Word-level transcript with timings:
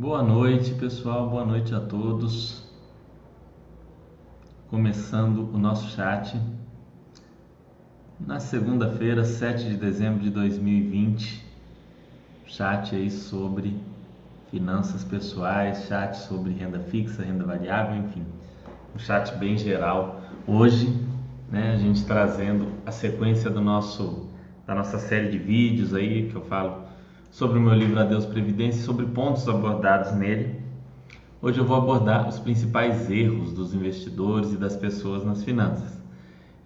Boa 0.00 0.22
noite, 0.22 0.72
pessoal. 0.72 1.28
Boa 1.28 1.44
noite 1.44 1.74
a 1.74 1.80
todos. 1.80 2.66
Começando 4.70 5.54
o 5.54 5.58
nosso 5.58 5.90
chat 5.90 6.40
na 8.18 8.40
segunda-feira, 8.40 9.22
7 9.24 9.68
de 9.68 9.76
dezembro 9.76 10.22
de 10.22 10.30
2020. 10.30 11.44
Chat 12.46 12.96
aí 12.96 13.10
sobre 13.10 13.76
finanças 14.50 15.04
pessoais, 15.04 15.84
chat 15.86 16.16
sobre 16.16 16.54
renda 16.54 16.78
fixa, 16.78 17.22
renda 17.22 17.44
variável, 17.44 17.96
enfim. 17.96 18.24
Um 18.96 18.98
chat 18.98 19.36
bem 19.36 19.58
geral. 19.58 20.22
Hoje, 20.46 20.98
né, 21.50 21.74
a 21.74 21.76
gente 21.76 22.06
trazendo 22.06 22.68
a 22.86 22.90
sequência 22.90 23.50
do 23.50 23.60
nosso 23.60 24.30
da 24.66 24.74
nossa 24.74 24.98
série 24.98 25.28
de 25.28 25.36
vídeos 25.36 25.92
aí 25.92 26.30
que 26.30 26.36
eu 26.36 26.42
falo 26.46 26.88
sobre 27.30 27.58
o 27.58 27.60
meu 27.60 27.74
livro 27.74 27.98
Adeus 28.00 28.26
Previdência 28.26 28.80
e 28.80 28.82
sobre 28.82 29.06
pontos 29.06 29.48
abordados 29.48 30.12
nele. 30.12 30.60
Hoje 31.40 31.58
eu 31.58 31.64
vou 31.64 31.76
abordar 31.76 32.28
os 32.28 32.38
principais 32.38 33.08
erros 33.08 33.52
dos 33.52 33.72
investidores 33.72 34.52
e 34.52 34.56
das 34.56 34.76
pessoas 34.76 35.24
nas 35.24 35.42
finanças. 35.44 35.98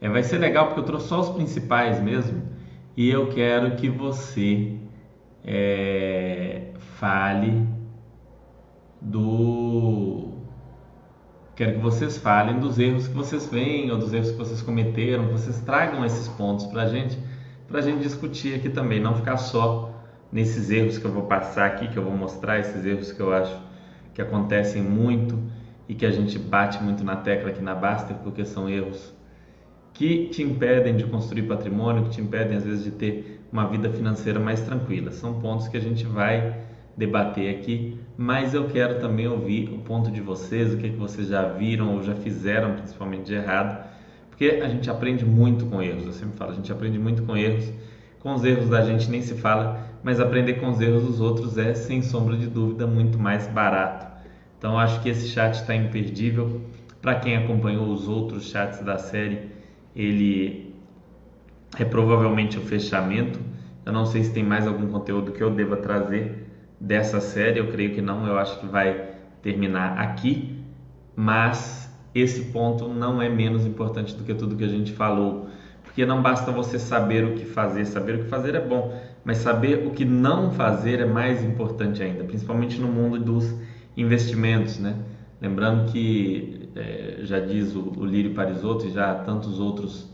É, 0.00 0.08
vai 0.08 0.22
ser 0.22 0.38
legal 0.38 0.66
porque 0.66 0.80
eu 0.80 0.84
trouxe 0.84 1.08
só 1.08 1.20
os 1.20 1.28
principais 1.30 2.02
mesmo 2.02 2.42
e 2.96 3.08
eu 3.08 3.28
quero 3.28 3.76
que 3.76 3.88
você 3.88 4.76
é, 5.44 6.72
fale 6.96 7.68
do. 9.00 10.32
Quero 11.54 11.74
que 11.74 11.78
vocês 11.78 12.18
falem 12.18 12.58
dos 12.58 12.78
erros 12.78 13.06
que 13.06 13.14
vocês 13.14 13.46
veem 13.46 13.90
ou 13.92 13.98
dos 13.98 14.12
erros 14.12 14.32
que 14.32 14.36
vocês 14.36 14.60
cometeram, 14.60 15.28
vocês 15.28 15.60
tragam 15.60 16.04
esses 16.04 16.26
pontos 16.26 16.66
para 16.66 16.82
a 16.82 16.88
gente, 16.88 17.16
para 17.68 17.78
a 17.78 17.82
gente 17.82 18.02
discutir 18.02 18.56
aqui 18.56 18.68
também, 18.68 18.98
não 18.98 19.14
ficar 19.14 19.36
só 19.36 19.93
nesses 20.34 20.68
erros 20.68 20.98
que 20.98 21.04
eu 21.04 21.12
vou 21.12 21.22
passar 21.22 21.66
aqui, 21.66 21.86
que 21.86 21.96
eu 21.96 22.02
vou 22.02 22.16
mostrar, 22.16 22.58
esses 22.58 22.84
erros 22.84 23.12
que 23.12 23.20
eu 23.20 23.32
acho 23.32 23.56
que 24.12 24.20
acontecem 24.20 24.82
muito 24.82 25.38
e 25.88 25.94
que 25.94 26.04
a 26.04 26.10
gente 26.10 26.36
bate 26.38 26.82
muito 26.82 27.04
na 27.04 27.14
tecla 27.14 27.50
aqui 27.50 27.62
na 27.62 27.74
Baster, 27.74 28.16
porque 28.16 28.44
são 28.44 28.68
erros 28.68 29.14
que 29.92 30.26
te 30.26 30.42
impedem 30.42 30.96
de 30.96 31.04
construir 31.04 31.42
patrimônio, 31.42 32.02
que 32.02 32.10
te 32.10 32.20
impedem 32.20 32.56
às 32.56 32.64
vezes 32.64 32.82
de 32.82 32.90
ter 32.90 33.46
uma 33.52 33.68
vida 33.68 33.88
financeira 33.88 34.40
mais 34.40 34.60
tranquila. 34.60 35.12
São 35.12 35.40
pontos 35.40 35.68
que 35.68 35.76
a 35.76 35.80
gente 35.80 36.04
vai 36.04 36.62
debater 36.96 37.54
aqui, 37.56 38.00
mas 38.16 38.54
eu 38.54 38.66
quero 38.66 38.98
também 38.98 39.28
ouvir 39.28 39.68
o 39.72 39.78
ponto 39.78 40.10
de 40.10 40.20
vocês, 40.20 40.74
o 40.74 40.78
que, 40.78 40.90
que 40.90 40.96
vocês 40.96 41.28
já 41.28 41.46
viram 41.46 41.94
ou 41.94 42.02
já 42.02 42.16
fizeram, 42.16 42.74
principalmente 42.74 43.26
de 43.26 43.34
errado, 43.34 43.88
porque 44.30 44.60
a 44.64 44.68
gente 44.68 44.90
aprende 44.90 45.24
muito 45.24 45.66
com 45.66 45.80
erros. 45.80 46.06
Eu 46.06 46.12
sempre 46.12 46.36
falo, 46.36 46.50
a 46.50 46.54
gente 46.54 46.72
aprende 46.72 46.98
muito 46.98 47.22
com 47.22 47.36
erros. 47.36 47.72
Com 48.18 48.34
os 48.34 48.44
erros 48.44 48.68
da 48.68 48.82
gente 48.82 49.08
nem 49.10 49.22
se 49.22 49.34
fala, 49.34 49.93
mas 50.04 50.20
aprender 50.20 50.54
com 50.54 50.68
os 50.68 50.80
erros 50.80 51.04
dos 51.04 51.20
outros 51.20 51.56
é, 51.56 51.72
sem 51.74 52.02
sombra 52.02 52.36
de 52.36 52.46
dúvida, 52.46 52.86
muito 52.86 53.18
mais 53.18 53.46
barato. 53.46 54.06
Então, 54.58 54.78
acho 54.78 55.00
que 55.00 55.08
esse 55.08 55.28
chat 55.28 55.54
está 55.54 55.74
imperdível. 55.74 56.60
Para 57.00 57.16
quem 57.16 57.36
acompanhou 57.36 57.88
os 57.88 58.06
outros 58.06 58.50
chats 58.50 58.80
da 58.80 58.98
série, 58.98 59.50
ele 59.96 60.74
é 61.78 61.84
provavelmente 61.84 62.58
o 62.58 62.60
fechamento. 62.60 63.40
Eu 63.84 63.92
não 63.92 64.06
sei 64.06 64.22
se 64.22 64.32
tem 64.32 64.44
mais 64.44 64.66
algum 64.66 64.86
conteúdo 64.88 65.32
que 65.32 65.42
eu 65.42 65.50
deva 65.50 65.76
trazer 65.76 66.48
dessa 66.80 67.20
série, 67.20 67.58
eu 67.58 67.68
creio 67.68 67.94
que 67.94 68.02
não, 68.02 68.26
eu 68.26 68.38
acho 68.38 68.60
que 68.60 68.66
vai 68.66 69.10
terminar 69.42 69.98
aqui, 69.98 70.58
mas 71.16 71.90
esse 72.14 72.46
ponto 72.52 72.88
não 72.88 73.20
é 73.20 73.28
menos 73.28 73.66
importante 73.66 74.14
do 74.14 74.24
que 74.24 74.34
tudo 74.34 74.56
que 74.56 74.64
a 74.64 74.68
gente 74.68 74.92
falou, 74.92 75.48
porque 75.82 76.04
não 76.04 76.22
basta 76.22 76.50
você 76.50 76.78
saber 76.78 77.24
o 77.24 77.34
que 77.34 77.44
fazer, 77.44 77.84
saber 77.86 78.16
o 78.16 78.18
que 78.24 78.28
fazer 78.28 78.54
é 78.54 78.60
bom, 78.60 78.98
mas 79.24 79.38
saber 79.38 79.86
o 79.86 79.90
que 79.90 80.04
não 80.04 80.50
fazer 80.50 81.00
é 81.00 81.06
mais 81.06 81.42
importante 81.42 82.02
ainda, 82.02 82.24
principalmente 82.24 82.80
no 82.80 82.88
mundo 82.88 83.18
dos 83.18 83.54
investimentos, 83.96 84.78
né? 84.78 84.96
Lembrando 85.40 85.90
que 85.90 86.68
é, 86.76 87.18
já 87.22 87.40
diz 87.40 87.74
o, 87.74 87.92
o 87.96 88.04
Lírio 88.04 88.34
Parisotto 88.34 88.86
e 88.86 88.90
já 88.90 89.14
tantos 89.14 89.58
outros 89.58 90.08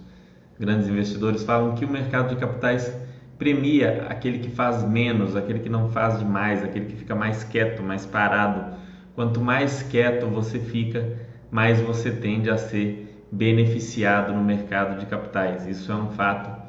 grandes 0.59 0.88
investidores 0.88 1.43
falam 1.43 1.75
que 1.75 1.84
o 1.84 1.88
mercado 1.88 2.34
de 2.34 2.37
capitais 2.37 2.94
premia 3.38 4.06
aquele 4.09 4.38
que 4.38 4.50
faz 4.50 4.84
menos, 4.84 5.34
aquele 5.34 5.60
que 5.60 5.71
não 5.71 5.88
faz 5.88 6.19
demais, 6.19 6.62
aquele 6.62 6.84
que 6.84 6.97
fica 6.97 7.15
mais 7.15 7.42
quieto, 7.42 7.82
mais 7.82 8.04
parado. 8.04 8.77
Quanto 9.15 9.41
mais 9.41 9.82
quieto 9.82 10.27
você 10.27 10.59
fica, 10.59 11.16
mais 11.50 11.81
você 11.81 12.10
tende 12.10 12.50
a 12.50 12.59
ser 12.59 13.25
beneficiado 13.32 14.34
no 14.34 14.44
mercado 14.44 14.98
de 14.98 15.06
capitais. 15.06 15.66
Isso 15.66 15.91
é 15.91 15.94
um 15.94 16.10
fato 16.10 16.59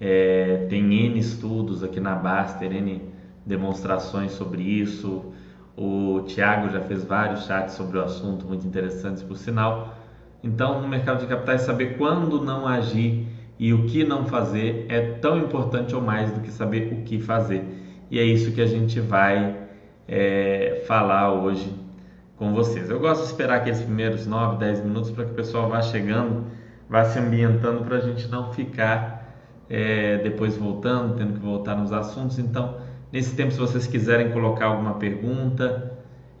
é, 0.00 0.66
tem 0.70 0.82
N 0.82 1.18
estudos 1.18 1.84
aqui 1.84 2.00
na 2.00 2.14
Baster, 2.14 2.72
N 2.72 3.02
demonstrações 3.44 4.32
sobre 4.32 4.62
isso. 4.62 5.32
O 5.76 6.22
Tiago 6.26 6.70
já 6.70 6.80
fez 6.80 7.04
vários 7.04 7.44
chats 7.44 7.74
sobre 7.74 7.98
o 7.98 8.02
assunto, 8.02 8.46
muito 8.46 8.66
interessantes 8.66 9.22
por 9.22 9.36
sinal. 9.36 9.94
Então, 10.42 10.80
no 10.80 10.88
mercado 10.88 11.20
de 11.20 11.26
capitais, 11.26 11.62
saber 11.62 11.98
quando 11.98 12.42
não 12.42 12.66
agir 12.66 13.26
e 13.58 13.74
o 13.74 13.84
que 13.84 14.04
não 14.04 14.24
fazer 14.24 14.86
é 14.88 15.00
tão 15.00 15.38
importante 15.38 15.94
ou 15.94 16.00
mais 16.00 16.32
do 16.32 16.40
que 16.40 16.50
saber 16.50 16.94
o 16.94 17.02
que 17.02 17.20
fazer. 17.20 17.62
E 18.10 18.18
é 18.18 18.24
isso 18.24 18.52
que 18.52 18.60
a 18.60 18.66
gente 18.66 19.00
vai 19.00 19.54
é, 20.08 20.82
falar 20.86 21.32
hoje 21.34 21.72
com 22.36 22.54
vocês. 22.54 22.88
Eu 22.88 22.98
gosto 22.98 23.20
de 23.20 23.26
esperar 23.26 23.56
aqueles 23.56 23.82
primeiros 23.82 24.26
9, 24.26 24.56
10 24.56 24.84
minutos 24.84 25.10
para 25.10 25.26
que 25.26 25.32
o 25.32 25.34
pessoal 25.34 25.68
vá 25.68 25.82
chegando, 25.82 26.46
vá 26.88 27.04
se 27.04 27.18
ambientando 27.18 27.84
para 27.84 27.98
a 27.98 28.00
gente 28.00 28.26
não 28.28 28.50
ficar 28.50 29.19
é, 29.70 30.18
depois 30.18 30.56
voltando, 30.56 31.16
tendo 31.16 31.34
que 31.34 31.38
voltar 31.38 31.76
nos 31.76 31.92
assuntos. 31.92 32.38
Então, 32.40 32.76
nesse 33.12 33.36
tempo, 33.36 33.52
se 33.52 33.58
vocês 33.58 33.86
quiserem 33.86 34.32
colocar 34.32 34.66
alguma 34.66 34.94
pergunta, 34.94 35.92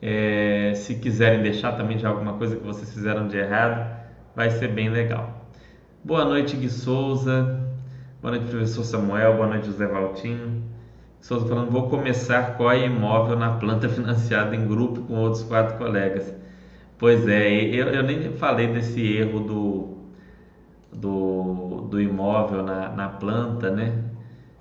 é, 0.02 0.72
se 0.74 0.96
quiserem 0.96 1.40
deixar 1.40 1.72
também 1.72 1.96
de 1.96 2.04
alguma 2.04 2.32
coisa 2.34 2.56
que 2.56 2.66
vocês 2.66 2.92
fizeram 2.92 3.28
de 3.28 3.36
errado, 3.36 3.88
vai 4.34 4.50
ser 4.50 4.68
bem 4.68 4.88
legal. 4.88 5.46
Boa 6.02 6.24
noite, 6.24 6.56
Gui 6.56 6.68
Souza. 6.68 7.60
Boa 8.20 8.34
noite, 8.34 8.50
professor 8.50 8.82
Samuel. 8.82 9.36
Boa 9.36 9.46
noite, 9.46 9.66
José 9.66 9.86
Valtinho. 9.86 10.64
Souza 11.20 11.46
falando, 11.46 11.70
vou 11.70 11.88
começar 11.88 12.56
COI 12.56 12.86
imóvel 12.86 13.36
na 13.36 13.52
planta 13.52 13.88
financiada 13.90 14.56
em 14.56 14.66
grupo 14.66 15.02
com 15.02 15.14
outros 15.14 15.44
quatro 15.44 15.76
colegas. 15.78 16.34
Pois 16.98 17.28
é, 17.28 17.50
eu, 17.50 17.88
eu 17.88 18.02
nem 18.02 18.32
falei 18.32 18.68
desse 18.68 19.00
erro 19.00 19.40
do, 19.40 19.89
do, 20.92 21.86
do 21.88 22.00
imóvel 22.00 22.62
na, 22.62 22.88
na 22.90 23.08
planta, 23.08 23.70
né? 23.70 24.04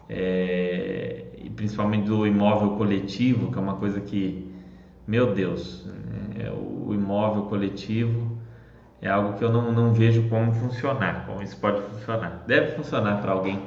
É, 0.07 1.25
e 1.37 1.49
principalmente 1.49 2.07
do 2.07 2.25
imóvel 2.25 2.71
coletivo, 2.71 3.51
que 3.51 3.57
é 3.57 3.61
uma 3.61 3.75
coisa 3.75 3.99
que, 4.01 4.51
meu 5.07 5.33
Deus, 5.33 5.85
né? 5.85 6.51
o 6.51 6.93
imóvel 6.93 7.43
coletivo 7.43 8.37
é 9.01 9.09
algo 9.09 9.37
que 9.37 9.43
eu 9.43 9.51
não, 9.51 9.71
não 9.71 9.93
vejo 9.93 10.27
como 10.29 10.51
funcionar, 10.53 11.25
como 11.25 11.41
isso 11.41 11.57
pode 11.57 11.81
funcionar. 11.81 12.43
Deve 12.45 12.75
funcionar 12.75 13.21
para 13.21 13.31
alguém, 13.31 13.61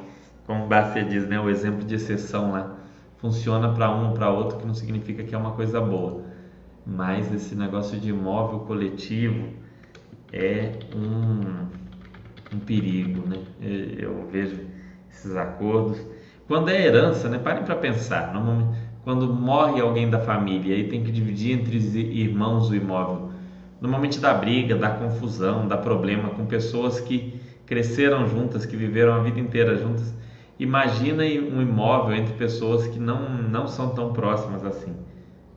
como 0.47 0.67
o 0.67 1.05
diz, 1.09 1.27
né? 1.29 1.41
o 1.41 1.49
exemplo 1.49 1.85
de 1.85 1.95
exceção 1.95 2.53
lá, 2.53 2.77
funciona 3.19 3.73
para 3.73 3.91
um 3.91 4.09
ou 4.09 4.15
para 4.15 4.29
outro, 4.31 4.59
que 4.59 4.67
não 4.67 4.75
significa 4.75 5.23
que 5.23 5.35
é 5.35 5.39
uma 5.39 5.53
coisa 5.53 5.81
boa. 5.81 6.23
Mas 6.85 7.33
esse 7.33 7.55
negócio 7.55 7.99
de 7.99 8.11
imóvel 8.11 8.61
coletivo 8.61 9.49
é 10.33 10.73
um 10.95 11.82
um 12.57 12.61
perigo, 12.61 13.27
né? 13.29 13.39
Eu 13.61 14.27
vejo 14.31 14.59
esses 15.11 15.37
acordos. 15.37 16.01
Quando 16.47 16.69
é 16.69 16.85
herança, 16.85 17.29
né? 17.29 17.39
Parem 17.39 17.65
para 17.65 17.77
pensar. 17.77 18.33
Quando 19.05 19.33
morre 19.33 19.81
alguém 19.81 20.09
da 20.09 20.21
família 20.21 20.77
e 20.77 20.89
tem 20.89 21.03
que 21.03 21.11
dividir 21.11 21.59
entre 21.59 21.77
os 21.77 21.95
irmãos 21.95 22.71
o 22.71 22.75
imóvel, 22.75 23.31
normalmente 23.81 24.21
dá 24.21 24.33
briga, 24.35 24.77
dá 24.77 24.91
confusão, 24.91 25.67
dá 25.67 25.77
problema 25.77 26.31
com 26.31 26.47
pessoas 26.47 27.01
que 27.01 27.41
cresceram 27.67 28.29
juntas, 28.29 28.65
que 28.67 28.77
viveram 28.77 29.15
a 29.15 29.19
vida 29.19 29.41
inteira 29.41 29.77
juntas. 29.77 30.15
Imagina 30.59 31.25
um 31.25 31.61
imóvel 31.61 32.15
entre 32.15 32.35
pessoas 32.35 32.87
que 32.87 32.99
não, 32.99 33.29
não 33.29 33.67
são 33.67 33.91
tão 33.95 34.13
próximas 34.13 34.65
assim. 34.65 34.95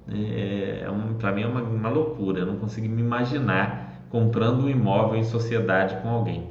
É, 0.10 0.86
é 0.86 0.90
para 1.20 1.31
mim 1.31 1.44
é 1.44 1.48
uma, 1.48 1.62
uma 1.62 1.90
loucura. 1.90 2.40
Eu 2.40 2.46
não 2.46 2.56
consigo 2.56 2.88
me 2.88 3.02
imaginar 3.02 4.06
comprando 4.10 4.64
um 4.64 4.70
imóvel 4.70 5.20
em 5.20 5.24
sociedade 5.24 6.02
com 6.02 6.10
alguém. 6.10 6.50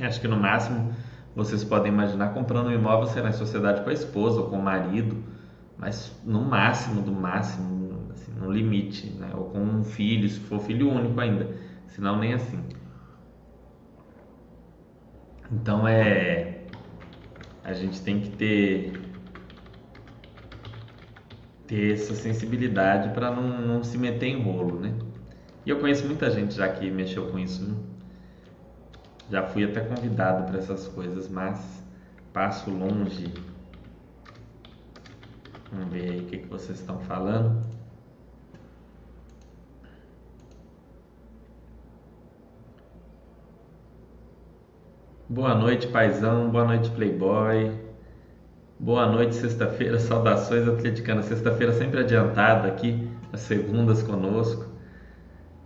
Acho 0.00 0.20
que 0.20 0.28
no 0.28 0.36
máximo 0.36 0.92
vocês 1.34 1.64
podem 1.64 1.92
imaginar 1.92 2.34
comprando 2.34 2.68
um 2.68 2.72
imóvel 2.72 3.06
será 3.06 3.28
em 3.28 3.32
sociedade 3.32 3.82
com 3.82 3.90
a 3.90 3.92
esposa 3.92 4.40
ou 4.40 4.50
com 4.50 4.58
o 4.58 4.62
marido, 4.62 5.16
mas 5.78 6.14
no 6.24 6.42
máximo, 6.42 7.02
do 7.02 7.12
máximo, 7.12 8.08
assim, 8.12 8.32
no 8.32 8.50
limite, 8.50 9.10
né? 9.10 9.30
ou 9.34 9.44
com 9.46 9.60
um 9.60 9.84
filho, 9.84 10.28
se 10.28 10.40
for 10.40 10.60
filho 10.60 10.90
único 10.90 11.18
ainda, 11.20 11.48
senão 11.86 12.18
nem 12.18 12.34
assim. 12.34 12.62
Então 15.50 15.86
é 15.86 16.64
a 17.64 17.72
gente 17.72 18.00
tem 18.00 18.20
que 18.20 18.30
ter 18.30 18.92
ter 21.66 21.94
essa 21.94 22.14
sensibilidade 22.14 23.14
para 23.14 23.30
não, 23.30 23.66
não 23.66 23.82
se 23.82 23.96
meter 23.96 24.26
em 24.26 24.42
rolo, 24.42 24.80
né? 24.80 24.94
E 25.64 25.70
eu 25.70 25.78
conheço 25.78 26.06
muita 26.06 26.30
gente 26.30 26.54
já 26.54 26.68
que 26.68 26.90
mexeu 26.90 27.30
com 27.30 27.38
isso. 27.38 27.64
Né? 27.64 27.74
Já 29.32 29.42
fui 29.44 29.64
até 29.64 29.80
convidado 29.80 30.44
para 30.44 30.58
essas 30.58 30.86
coisas, 30.88 31.26
mas 31.26 31.82
passo 32.34 32.70
longe 32.70 33.32
Vamos 35.72 35.90
ver 35.90 36.10
aí 36.10 36.20
o 36.20 36.26
que, 36.26 36.36
que 36.36 36.46
vocês 36.48 36.78
estão 36.78 36.98
falando. 36.98 37.62
Boa 45.26 45.54
noite, 45.54 45.86
paizão. 45.86 46.50
Boa 46.50 46.66
noite, 46.66 46.90
Playboy. 46.90 47.72
Boa 48.78 49.06
noite, 49.06 49.34
sexta-feira. 49.34 49.96
Saudações 49.98 50.68
atleticanas. 50.68 51.24
Sexta-feira 51.24 51.72
sempre 51.72 52.00
adiantada 52.00 52.68
aqui, 52.68 53.10
as 53.32 53.40
segundas 53.40 54.02
conosco. 54.02 54.66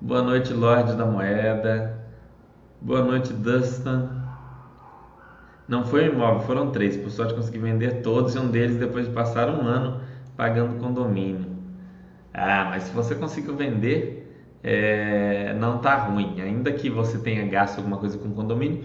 Boa 0.00 0.22
noite, 0.22 0.52
Lorde 0.52 0.94
da 0.94 1.04
Moeda. 1.04 2.05
Boa 2.80 3.02
noite, 3.02 3.32
Dustin. 3.32 4.08
Não 5.66 5.84
foi 5.84 6.08
um 6.08 6.12
imóvel, 6.12 6.42
foram 6.42 6.70
três. 6.70 6.96
Por 6.96 7.10
sorte 7.10 7.34
consegui 7.34 7.58
vender 7.58 8.02
todos 8.02 8.34
e 8.34 8.38
um 8.38 8.48
deles 8.48 8.76
depois 8.76 9.06
de 9.06 9.12
passar 9.12 9.48
um 9.48 9.62
ano 9.62 10.02
pagando 10.36 10.78
condomínio. 10.78 11.56
Ah, 12.34 12.66
mas 12.70 12.84
se 12.84 12.92
você 12.92 13.14
conseguiu 13.14 13.56
vender, 13.56 14.30
é, 14.62 15.54
não 15.54 15.78
tá 15.78 15.96
ruim. 15.96 16.40
Ainda 16.40 16.70
que 16.70 16.90
você 16.90 17.18
tenha 17.18 17.46
gasto 17.46 17.78
alguma 17.78 17.96
coisa 17.96 18.18
com 18.18 18.30
condomínio, 18.32 18.84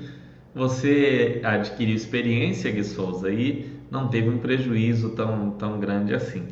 você 0.56 1.42
adquiriu 1.44 1.96
experiência, 1.96 2.72
Gui 2.72 2.86
Souza, 2.86 3.30
e 3.30 3.78
não 3.92 4.08
teve 4.08 4.30
um 4.30 4.38
prejuízo 4.38 5.10
tão, 5.10 5.52
tão 5.52 5.80
grande 5.80 6.14
assim. 6.14 6.48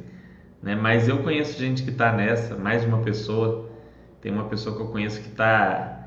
Né? 0.61 0.75
Mas 0.75 1.07
eu 1.07 1.19
conheço 1.23 1.57
gente 1.57 1.83
que 1.83 1.89
está 1.89 2.11
nessa, 2.11 2.55
mais 2.55 2.81
de 2.81 2.87
uma 2.87 2.99
pessoa. 2.99 3.69
Tem 4.21 4.29
uma 4.31 4.43
pessoa 4.45 4.75
que 4.75 4.81
eu 4.81 4.87
conheço 4.87 5.21
que 5.21 5.29
está 5.29 5.98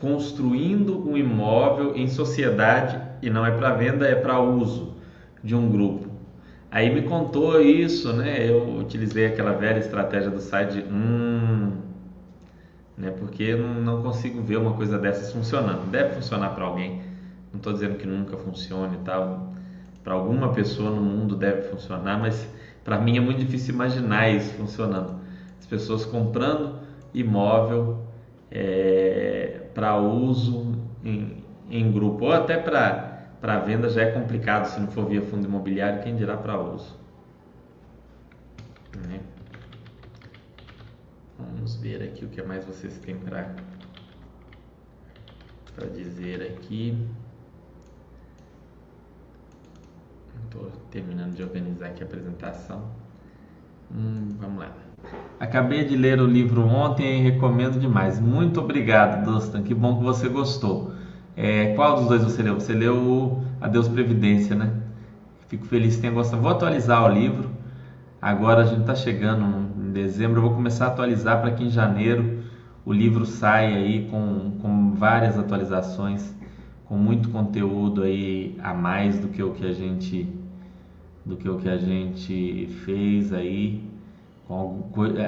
construindo 0.00 1.08
um 1.08 1.16
imóvel 1.16 1.94
em 1.96 2.06
sociedade 2.08 3.00
e 3.20 3.28
não 3.28 3.44
é 3.44 3.50
para 3.50 3.74
venda, 3.74 4.06
é 4.06 4.14
para 4.14 4.40
uso 4.40 4.94
de 5.42 5.54
um 5.54 5.68
grupo. 5.68 6.08
Aí 6.70 6.92
me 6.94 7.02
contou 7.02 7.60
isso, 7.60 8.12
né? 8.12 8.48
Eu 8.48 8.78
utilizei 8.78 9.26
aquela 9.26 9.52
velha 9.52 9.78
estratégia 9.78 10.30
do 10.30 10.40
site, 10.40 10.84
hum, 10.90 11.72
né? 12.96 13.10
Porque 13.18 13.54
não 13.54 14.02
consigo 14.02 14.42
ver 14.42 14.58
uma 14.58 14.74
coisa 14.74 14.98
dessas 14.98 15.32
funcionando. 15.32 15.90
Deve 15.90 16.14
funcionar 16.14 16.50
para 16.50 16.64
alguém. 16.64 17.00
Não 17.52 17.56
estou 17.58 17.72
dizendo 17.72 17.96
que 17.96 18.06
nunca 18.06 18.36
funcione 18.36 18.98
tal. 19.04 19.52
Para 20.04 20.14
alguma 20.14 20.52
pessoa 20.52 20.90
no 20.90 21.00
mundo 21.00 21.34
deve 21.34 21.62
funcionar, 21.62 22.18
mas 22.18 22.48
para 22.84 22.98
mim 22.98 23.16
é 23.16 23.20
muito 23.20 23.38
difícil 23.38 23.74
imaginar 23.74 24.30
isso 24.30 24.52
funcionando. 24.54 25.14
As 25.58 25.66
pessoas 25.66 26.04
comprando 26.04 26.76
imóvel 27.12 27.98
é, 28.50 29.62
para 29.78 29.96
uso 29.96 30.72
em, 31.04 31.44
em 31.70 31.92
grupo 31.92 32.24
ou 32.24 32.32
até 32.32 32.58
para 32.58 33.60
venda 33.60 33.88
já 33.88 34.02
é 34.02 34.10
complicado 34.10 34.64
se 34.64 34.80
não 34.80 34.88
for 34.88 35.06
via 35.06 35.22
fundo 35.22 35.46
imobiliário, 35.46 36.02
quem 36.02 36.16
dirá 36.16 36.36
para 36.36 36.60
uso. 36.60 36.98
Né? 39.06 39.20
Vamos 41.38 41.76
ver 41.76 42.02
aqui 42.02 42.24
o 42.24 42.28
que 42.28 42.42
mais 42.42 42.64
vocês 42.64 42.98
têm 42.98 43.16
para 43.20 43.54
para 45.76 45.86
dizer 45.90 46.42
aqui. 46.42 47.08
Estou 50.42 50.72
terminando 50.90 51.36
de 51.36 51.42
organizar 51.44 51.90
aqui 51.90 52.02
a 52.02 52.06
apresentação. 52.06 52.90
Hum, 53.92 54.30
vamos 54.40 54.58
lá. 54.58 54.87
Acabei 55.40 55.84
de 55.84 55.96
ler 55.96 56.20
o 56.20 56.26
livro 56.26 56.66
ontem 56.66 57.20
e 57.20 57.22
recomendo 57.22 57.78
demais. 57.78 58.18
Muito 58.18 58.60
obrigado, 58.60 59.24
Dustin. 59.24 59.62
Que 59.62 59.72
bom 59.72 59.98
que 59.98 60.04
você 60.04 60.28
gostou. 60.28 60.92
É, 61.36 61.74
qual 61.74 61.96
dos 61.96 62.08
dois 62.08 62.24
você 62.24 62.42
leu? 62.42 62.54
Você 62.54 62.72
leu 62.72 62.96
o 62.96 63.44
Adeus 63.60 63.86
Previdência, 63.86 64.56
né? 64.56 64.72
Fico 65.46 65.64
feliz 65.66 65.94
que 65.94 66.00
tenha 66.02 66.12
gostado. 66.12 66.42
Vou 66.42 66.50
atualizar 66.50 67.04
o 67.04 67.08
livro. 67.08 67.50
Agora 68.20 68.62
a 68.62 68.64
gente 68.64 68.80
está 68.80 68.96
chegando 68.96 69.44
em 69.80 69.92
dezembro. 69.92 70.38
Eu 70.38 70.42
vou 70.42 70.54
começar 70.54 70.86
a 70.86 70.88
atualizar 70.88 71.40
para 71.40 71.52
que 71.52 71.62
em 71.62 71.70
janeiro 71.70 72.40
o 72.84 72.92
livro 72.92 73.24
saia 73.24 73.76
aí 73.76 74.08
com, 74.10 74.58
com 74.60 74.94
várias 74.94 75.38
atualizações, 75.38 76.34
com 76.84 76.96
muito 76.96 77.28
conteúdo 77.28 78.02
aí 78.02 78.58
a 78.60 78.74
mais 78.74 79.20
do 79.20 79.28
que 79.28 79.42
o 79.42 79.52
que 79.52 79.64
a 79.64 79.72
gente 79.72 80.28
do 81.24 81.36
que 81.36 81.48
o 81.48 81.58
que 81.58 81.68
a 81.68 81.76
gente 81.76 82.68
fez 82.84 83.32
aí 83.32 83.87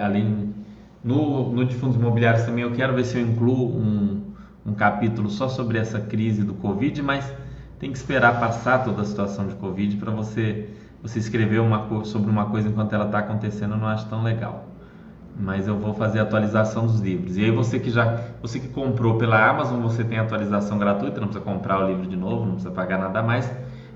além 0.03 0.55
no, 1.03 1.51
no 1.53 1.65
de 1.65 1.75
fundos 1.75 1.97
imobiliários 1.97 2.45
também 2.45 2.63
eu 2.63 2.73
quero 2.73 2.95
ver 2.95 3.05
se 3.05 3.19
eu 3.19 3.27
incluo 3.27 3.77
um, 3.77 4.21
um 4.67 4.75
capítulo 4.75 5.29
só 5.31 5.49
sobre 5.49 5.79
essa 5.79 6.01
crise 6.01 6.43
do 6.43 6.55
Covid, 6.55 7.03
mas 7.03 7.31
tem 7.79 7.91
que 7.91 7.99
esperar 7.99 8.39
passar 8.39 8.85
toda 8.85 9.03
a 9.03 9.05
situação 9.05 9.47
de 9.47 9.55
Covid 9.55 9.97
para 9.97 10.11
você 10.11 10.69
você 11.03 11.19
escrever 11.19 11.61
uma, 11.61 12.05
sobre 12.05 12.31
uma 12.31 12.47
coisa 12.47 12.69
enquanto 12.69 12.93
ela 12.93 13.07
está 13.07 13.21
acontecendo, 13.21 13.73
eu 13.73 13.79
não 13.79 13.87
acho 13.87 14.07
tão 14.07 14.23
legal. 14.23 14.67
Mas 15.39 15.67
eu 15.67 15.79
vou 15.79 15.95
fazer 15.95 16.19
a 16.19 16.23
atualização 16.23 16.87
dos 16.87 17.01
livros. 17.01 17.39
E 17.39 17.45
aí 17.45 17.51
você 17.51 17.79
que 17.79 17.89
já, 17.89 18.21
você 18.43 18.61
que 18.61 18.69
comprou 18.69 19.17
pela 19.17 19.49
Amazon, 19.49 19.81
você 19.81 20.05
tem 20.05 20.19
atualização 20.19 20.79
gratuita, 20.79 21.19
não 21.19 21.29
precisa 21.29 21.43
comprar 21.43 21.83
o 21.83 21.89
livro 21.89 22.07
de 22.07 22.17
novo, 22.17 22.45
não 22.45 22.53
precisa 22.53 22.71
pagar 22.71 22.99
nada 22.99 23.23
mais. 23.23 23.51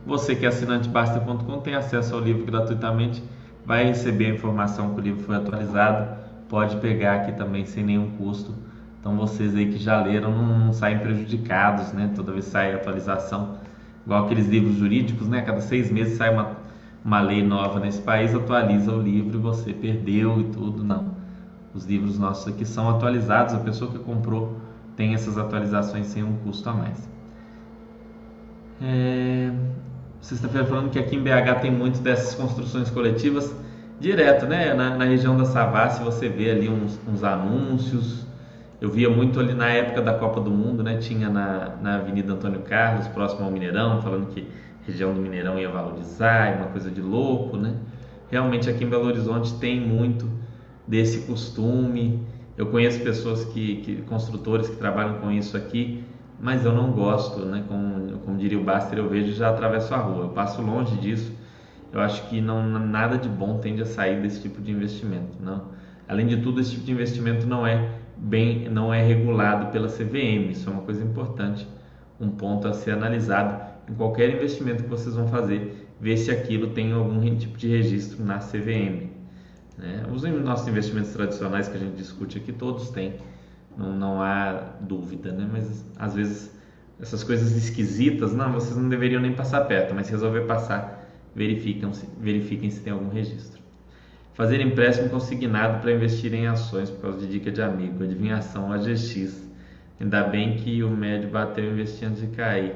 Você 0.07 0.35
que 0.35 0.47
é 0.47 0.49
assinante 0.49 0.89
Basta.com 0.89 1.59
tem 1.59 1.75
acesso 1.75 2.15
ao 2.15 2.21
livro 2.21 2.47
gratuitamente 2.47 3.23
vai 3.65 3.85
receber 3.85 4.27
a 4.27 4.35
informação 4.35 4.95
que 4.95 5.01
o 5.01 5.03
livro 5.03 5.23
foi 5.23 5.37
atualizado, 5.37 6.17
pode 6.49 6.77
pegar 6.77 7.15
aqui 7.17 7.33
também 7.33 7.65
sem 7.65 7.85
nenhum 7.85 8.11
custo. 8.13 8.55
Então 9.01 9.17
vocês 9.17 9.55
aí 9.55 9.71
que 9.71 9.79
já 9.79 10.03
leram 10.03 10.31
não, 10.31 10.59
não 10.59 10.73
saem 10.73 10.99
prejudicados, 10.99 11.93
né? 11.93 12.13
Toda 12.15 12.33
vez 12.33 12.47
sai 12.47 12.75
atualização, 12.75 13.59
igual 14.05 14.25
aqueles 14.25 14.47
livros 14.47 14.77
jurídicos, 14.77 15.29
né? 15.29 15.43
Cada 15.43 15.61
seis 15.61 15.91
meses 15.91 16.17
sai 16.17 16.33
uma, 16.33 16.57
uma 17.05 17.21
lei 17.21 17.43
nova 17.43 17.81
nesse 17.81 18.01
país, 18.01 18.35
atualiza 18.35 18.93
o 18.93 19.01
livro 19.01 19.39
e 19.39 19.41
você 19.41 19.73
perdeu 19.73 20.41
e 20.41 20.45
tudo. 20.45 20.83
Não. 20.85 21.15
Os 21.75 21.85
livros 21.87 22.19
nossos 22.19 22.49
aqui 22.53 22.65
são 22.65 22.89
atualizados, 22.89 23.55
a 23.55 23.59
pessoa 23.59 23.91
que 23.91 23.99
comprou 23.99 24.59
tem 24.97 25.13
essas 25.13 25.37
atualizações 25.37 26.07
sem 26.07 26.23
um 26.23 26.37
custo 26.39 26.69
a 26.71 26.73
mais. 26.73 27.11
É 28.81 29.51
sexta-feira 30.25 30.67
falando 30.67 30.91
que 30.91 30.99
aqui 30.99 31.17
em 31.17 31.23
BH 31.23 31.61
tem 31.61 31.71
muito 31.71 32.01
dessas 32.01 32.35
construções 32.35 32.89
coletivas 32.89 33.55
direto, 34.01 34.47
né? 34.47 34.73
Na, 34.73 34.97
na 34.97 35.05
região 35.05 35.37
da 35.37 35.45
Savassi 35.45 36.03
você 36.03 36.29
vê 36.29 36.51
ali 36.51 36.69
uns, 36.69 36.99
uns, 37.07 37.23
anúncios. 37.23 38.27
Eu 38.81 38.91
via 38.91 39.11
muito 39.11 39.39
ali 39.39 39.53
na 39.53 39.69
época 39.69 40.01
da 40.01 40.15
Copa 40.15 40.41
do 40.41 40.51
Mundo, 40.51 40.83
né? 40.83 40.97
Tinha 40.97 41.29
na, 41.29 41.77
na 41.81 41.97
Avenida 41.97 42.33
Antônio 42.33 42.61
Carlos, 42.61 43.07
próximo 43.09 43.45
ao 43.45 43.51
Mineirão, 43.51 44.01
falando 44.01 44.29
que 44.29 44.49
a 44.83 44.87
região 44.87 45.13
do 45.13 45.21
Mineirão 45.21 45.59
ia 45.59 45.69
valorizar, 45.69 46.57
uma 46.57 46.67
coisa 46.69 46.91
de 46.91 47.03
louco, 47.03 47.59
né? 47.59 47.75
Realmente 48.31 48.69
aqui 48.69 48.83
em 48.83 48.89
Belo 48.89 49.05
Horizonte 49.05 49.53
tem 49.59 49.79
muito 49.79 50.27
desse 50.89 51.27
costume. 51.27 52.27
Eu 52.57 52.67
conheço 52.67 53.01
pessoas 53.01 53.45
que, 53.45 53.77
que 53.77 53.97
construtores 54.03 54.71
que 54.71 54.77
trabalham 54.77 55.19
com 55.19 55.31
isso 55.31 55.55
aqui 55.55 56.04
mas 56.45 56.63
eu 56.63 56.75
não 56.75 56.93
gosto, 56.93 57.41
né? 57.47 57.65
Como, 57.67 58.19
como 58.19 58.37
diria 58.37 58.61
o 58.61 58.63
Baster, 58.63 58.99
eu 58.99 59.09
vejo 59.09 59.29
e 59.29 59.33
já 59.33 59.49
atravesso 59.49 59.95
a 59.95 59.97
rua. 59.97 60.25
Eu 60.25 60.29
passo 60.29 60.61
longe 60.61 60.95
disso. 60.99 61.33
Eu 61.91 62.03
acho 62.03 62.29
que 62.29 62.39
não 62.39 62.63
nada 62.69 63.17
de 63.17 63.31
bom 63.31 63.57
tende 63.61 63.81
a 63.81 63.87
sair 63.87 64.21
desse 64.21 64.43
tipo 64.43 64.61
de 64.61 64.71
investimento, 64.71 65.39
não. 65.41 65.71
Além 66.07 66.27
de 66.27 66.37
tudo, 66.43 66.61
esse 66.61 66.73
tipo 66.73 66.85
de 66.85 66.93
investimento 66.93 67.47
não 67.47 67.67
é 67.67 67.89
bem, 68.19 68.69
não 68.69 68.93
é 68.93 69.03
regulado 69.03 69.73
pela 69.73 69.89
CVM. 69.89 70.51
Isso 70.51 70.69
é 70.69 70.73
uma 70.75 70.83
coisa 70.83 71.03
importante, 71.03 71.67
um 72.21 72.29
ponto 72.29 72.69
a 72.69 72.75
ser 72.75 72.91
analisado 72.91 73.59
em 73.91 73.95
qualquer 73.95 74.29
investimento 74.29 74.83
que 74.83 74.91
vocês 74.91 75.15
vão 75.15 75.27
fazer, 75.27 75.89
ver 75.99 76.19
se 76.19 76.31
aquilo 76.31 76.69
tem 76.69 76.93
algum 76.93 77.23
tipo 77.37 77.57
de 77.57 77.69
registro 77.69 78.23
na 78.23 78.37
CVM. 78.37 79.09
Né? 79.79 80.05
Os 80.13 80.23
nossos 80.23 80.69
investimentos 80.69 81.11
tradicionais 81.11 81.69
que 81.69 81.77
a 81.79 81.81
gente 81.81 81.97
discute 81.97 82.37
aqui, 82.37 82.53
todos 82.53 82.91
têm 82.91 83.15
não, 83.77 83.97
não 83.97 84.23
há 84.23 84.75
dúvida, 84.81 85.33
né? 85.33 85.49
Mas 85.51 85.85
às 85.99 86.15
vezes 86.15 86.55
essas 87.01 87.25
coisas 87.25 87.57
esquisitas, 87.57 88.33
não, 88.33 88.53
vocês 88.53 88.77
não 88.77 88.89
deveriam 88.89 89.21
nem 89.21 89.33
passar 89.33 89.63
perto, 89.63 89.95
mas 89.95 90.07
se 90.07 90.13
resolver 90.13 90.43
passar, 90.43 91.09
-se, 91.35 92.09
verifiquem 92.21 92.71
se 92.71 92.81
tem 92.81 92.93
algum 92.93 93.09
registro. 93.09 93.61
Fazer 94.35 94.61
empréstimo 94.61 95.09
consignado 95.11 95.81
para 95.81 95.93
investir 95.93 96.35
em 96.35 96.47
ações 96.47 96.91
por 96.91 97.03
causa 97.03 97.19
de 97.19 97.27
dica 97.27 97.51
de 97.53 97.63
amigo, 97.63 98.03
adivinhação 98.03 98.73
AGX. 98.73 99.49
Ainda 100.01 100.25
bem 100.25 100.57
que 100.57 100.83
o 100.83 100.91
médio 100.91 101.31
bateu 101.31 101.65
investir 101.65 102.09
antes 102.09 102.21
de 102.21 102.29
cair. 102.29 102.75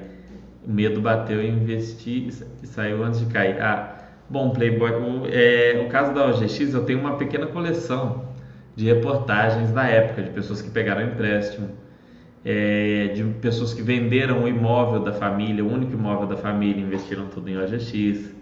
O 0.64 0.70
medo 0.70 1.00
bateu 1.00 1.42
investir 1.42 2.28
e 2.62 2.66
saiu 2.66 3.02
antes 3.02 3.20
de 3.20 3.26
cair. 3.26 3.60
Ah, 3.60 3.98
bom, 4.30 4.50
Playboy, 4.50 4.90
o, 4.92 5.26
é, 5.26 5.82
o 5.84 5.88
caso 5.88 6.14
da 6.14 6.26
OGX, 6.26 6.74
eu 6.74 6.84
tenho 6.84 7.00
uma 7.00 7.16
pequena 7.16 7.46
coleção 7.46 8.27
de 8.78 8.84
reportagens 8.84 9.72
da 9.72 9.88
época, 9.88 10.22
de 10.22 10.30
pessoas 10.30 10.62
que 10.62 10.70
pegaram 10.70 11.02
empréstimo, 11.02 11.68
é, 12.44 13.08
de 13.08 13.24
pessoas 13.40 13.74
que 13.74 13.82
venderam 13.82 14.44
o 14.44 14.48
imóvel 14.48 15.00
da 15.00 15.12
família, 15.12 15.64
o 15.64 15.68
único 15.68 15.94
imóvel 15.94 16.28
da 16.28 16.36
família, 16.36 16.80
investiram 16.80 17.26
tudo 17.26 17.50
em 17.50 17.58
OGX, 17.58 18.32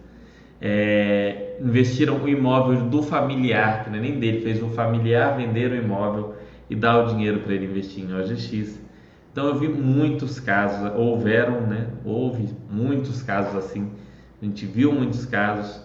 é, 0.60 1.56
investiram 1.58 2.22
o 2.22 2.28
imóvel 2.28 2.82
do 2.82 3.02
familiar, 3.02 3.82
que 3.82 3.88
não 3.88 3.96
é 3.96 4.02
nem 4.02 4.20
dele, 4.20 4.42
fez 4.42 4.62
o 4.62 4.68
familiar 4.68 5.38
vender 5.38 5.72
o 5.72 5.74
imóvel 5.74 6.34
e 6.68 6.76
dar 6.76 7.02
o 7.02 7.14
dinheiro 7.14 7.40
para 7.40 7.54
ele 7.54 7.64
investir 7.64 8.04
em 8.04 8.12
OGX. 8.12 8.78
Então 9.32 9.46
eu 9.46 9.54
vi 9.54 9.68
muitos 9.68 10.38
casos, 10.38 10.94
houveram, 10.96 11.62
né? 11.62 11.86
Houve 12.04 12.46
muitos 12.70 13.22
casos 13.22 13.56
assim. 13.56 13.90
A 14.42 14.44
gente 14.44 14.66
viu 14.66 14.92
muitos 14.92 15.24
casos 15.24 15.80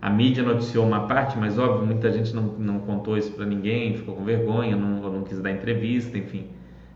a 0.00 0.08
mídia 0.08 0.42
noticiou 0.42 0.86
uma 0.86 1.06
parte, 1.06 1.36
mas 1.36 1.58
óbvio, 1.58 1.84
muita 1.86 2.10
gente 2.10 2.34
não, 2.34 2.42
não 2.42 2.80
contou 2.80 3.18
isso 3.18 3.32
para 3.32 3.44
ninguém, 3.44 3.96
ficou 3.98 4.16
com 4.16 4.24
vergonha, 4.24 4.74
não, 4.74 5.12
não 5.12 5.22
quis 5.24 5.38
dar 5.40 5.50
entrevista, 5.50 6.16
enfim, 6.16 6.46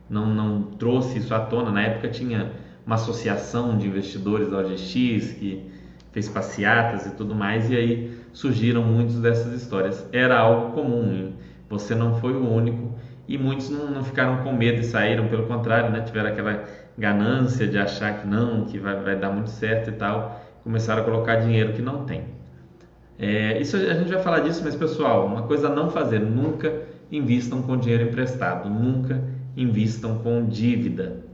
não, 0.08 0.26
não 0.26 0.62
trouxe 0.62 1.18
isso 1.18 1.34
à 1.34 1.40
tona. 1.40 1.70
Na 1.70 1.82
época 1.82 2.08
tinha 2.08 2.52
uma 2.86 2.94
associação 2.94 3.76
de 3.76 3.86
investidores 3.86 4.50
da 4.50 4.58
OGX 4.58 5.32
que 5.32 5.70
fez 6.12 6.28
passeatas 6.28 7.04
e 7.04 7.10
tudo 7.10 7.34
mais, 7.34 7.70
e 7.70 7.76
aí 7.76 8.18
surgiram 8.32 8.82
muitas 8.82 9.16
dessas 9.16 9.52
histórias. 9.52 10.08
Era 10.10 10.38
algo 10.38 10.72
comum, 10.72 11.32
você 11.68 11.94
não 11.94 12.18
foi 12.20 12.32
o 12.32 12.48
único, 12.48 12.94
e 13.28 13.36
muitos 13.36 13.68
não, 13.68 13.90
não 13.90 14.02
ficaram 14.02 14.42
com 14.42 14.52
medo 14.52 14.80
e 14.80 14.84
saíram, 14.84 15.28
pelo 15.28 15.46
contrário, 15.46 15.90
né? 15.90 16.00
tiveram 16.00 16.30
aquela 16.30 16.64
ganância 16.96 17.66
de 17.66 17.76
achar 17.76 18.20
que 18.20 18.26
não, 18.26 18.64
que 18.64 18.78
vai, 18.78 18.96
vai 19.02 19.16
dar 19.16 19.30
muito 19.30 19.50
certo 19.50 19.90
e 19.90 19.92
tal, 19.92 20.42
começaram 20.62 21.02
a 21.02 21.04
colocar 21.04 21.36
dinheiro 21.36 21.74
que 21.74 21.82
não 21.82 22.04
tem. 22.06 22.43
É, 23.18 23.60
isso 23.60 23.76
a 23.76 23.94
gente 23.94 24.12
vai 24.12 24.22
falar 24.22 24.40
disso, 24.40 24.62
mas 24.64 24.74
pessoal, 24.74 25.26
uma 25.26 25.42
coisa 25.42 25.68
a 25.68 25.74
não 25.74 25.90
fazer: 25.90 26.18
nunca 26.18 26.82
invistam 27.10 27.62
com 27.62 27.76
dinheiro 27.76 28.04
emprestado, 28.04 28.68
nunca 28.68 29.22
invistam 29.56 30.18
com 30.18 30.46
dívida. 30.46 31.24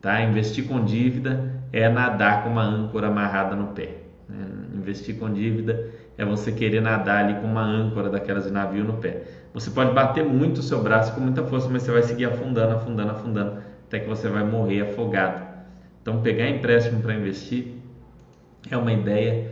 Tá? 0.00 0.20
Investir 0.22 0.66
com 0.66 0.84
dívida 0.84 1.62
é 1.72 1.88
nadar 1.88 2.42
com 2.42 2.50
uma 2.50 2.62
âncora 2.62 3.06
amarrada 3.06 3.54
no 3.54 3.68
pé. 3.68 3.98
Né? 4.28 4.46
Investir 4.74 5.16
com 5.16 5.32
dívida 5.32 5.90
é 6.18 6.24
você 6.24 6.52
querer 6.52 6.80
nadar 6.80 7.24
ali 7.24 7.40
com 7.40 7.46
uma 7.46 7.62
âncora 7.62 8.10
daquelas 8.10 8.44
de 8.44 8.50
navio 8.50 8.84
no 8.84 8.94
pé. 8.94 9.22
Você 9.54 9.70
pode 9.70 9.92
bater 9.92 10.24
muito 10.24 10.58
o 10.58 10.62
seu 10.62 10.82
braço 10.82 11.14
com 11.14 11.20
muita 11.20 11.42
força, 11.44 11.68
mas 11.70 11.82
você 11.82 11.92
vai 11.92 12.02
seguir 12.02 12.26
afundando, 12.26 12.74
afundando, 12.74 13.10
afundando, 13.12 13.58
até 13.86 14.00
que 14.00 14.08
você 14.08 14.28
vai 14.28 14.44
morrer 14.44 14.82
afogado. 14.82 15.46
Então, 16.00 16.20
pegar 16.20 16.48
empréstimo 16.48 17.00
para 17.00 17.14
investir 17.14 17.74
é 18.70 18.76
uma 18.76 18.92
ideia 18.92 19.51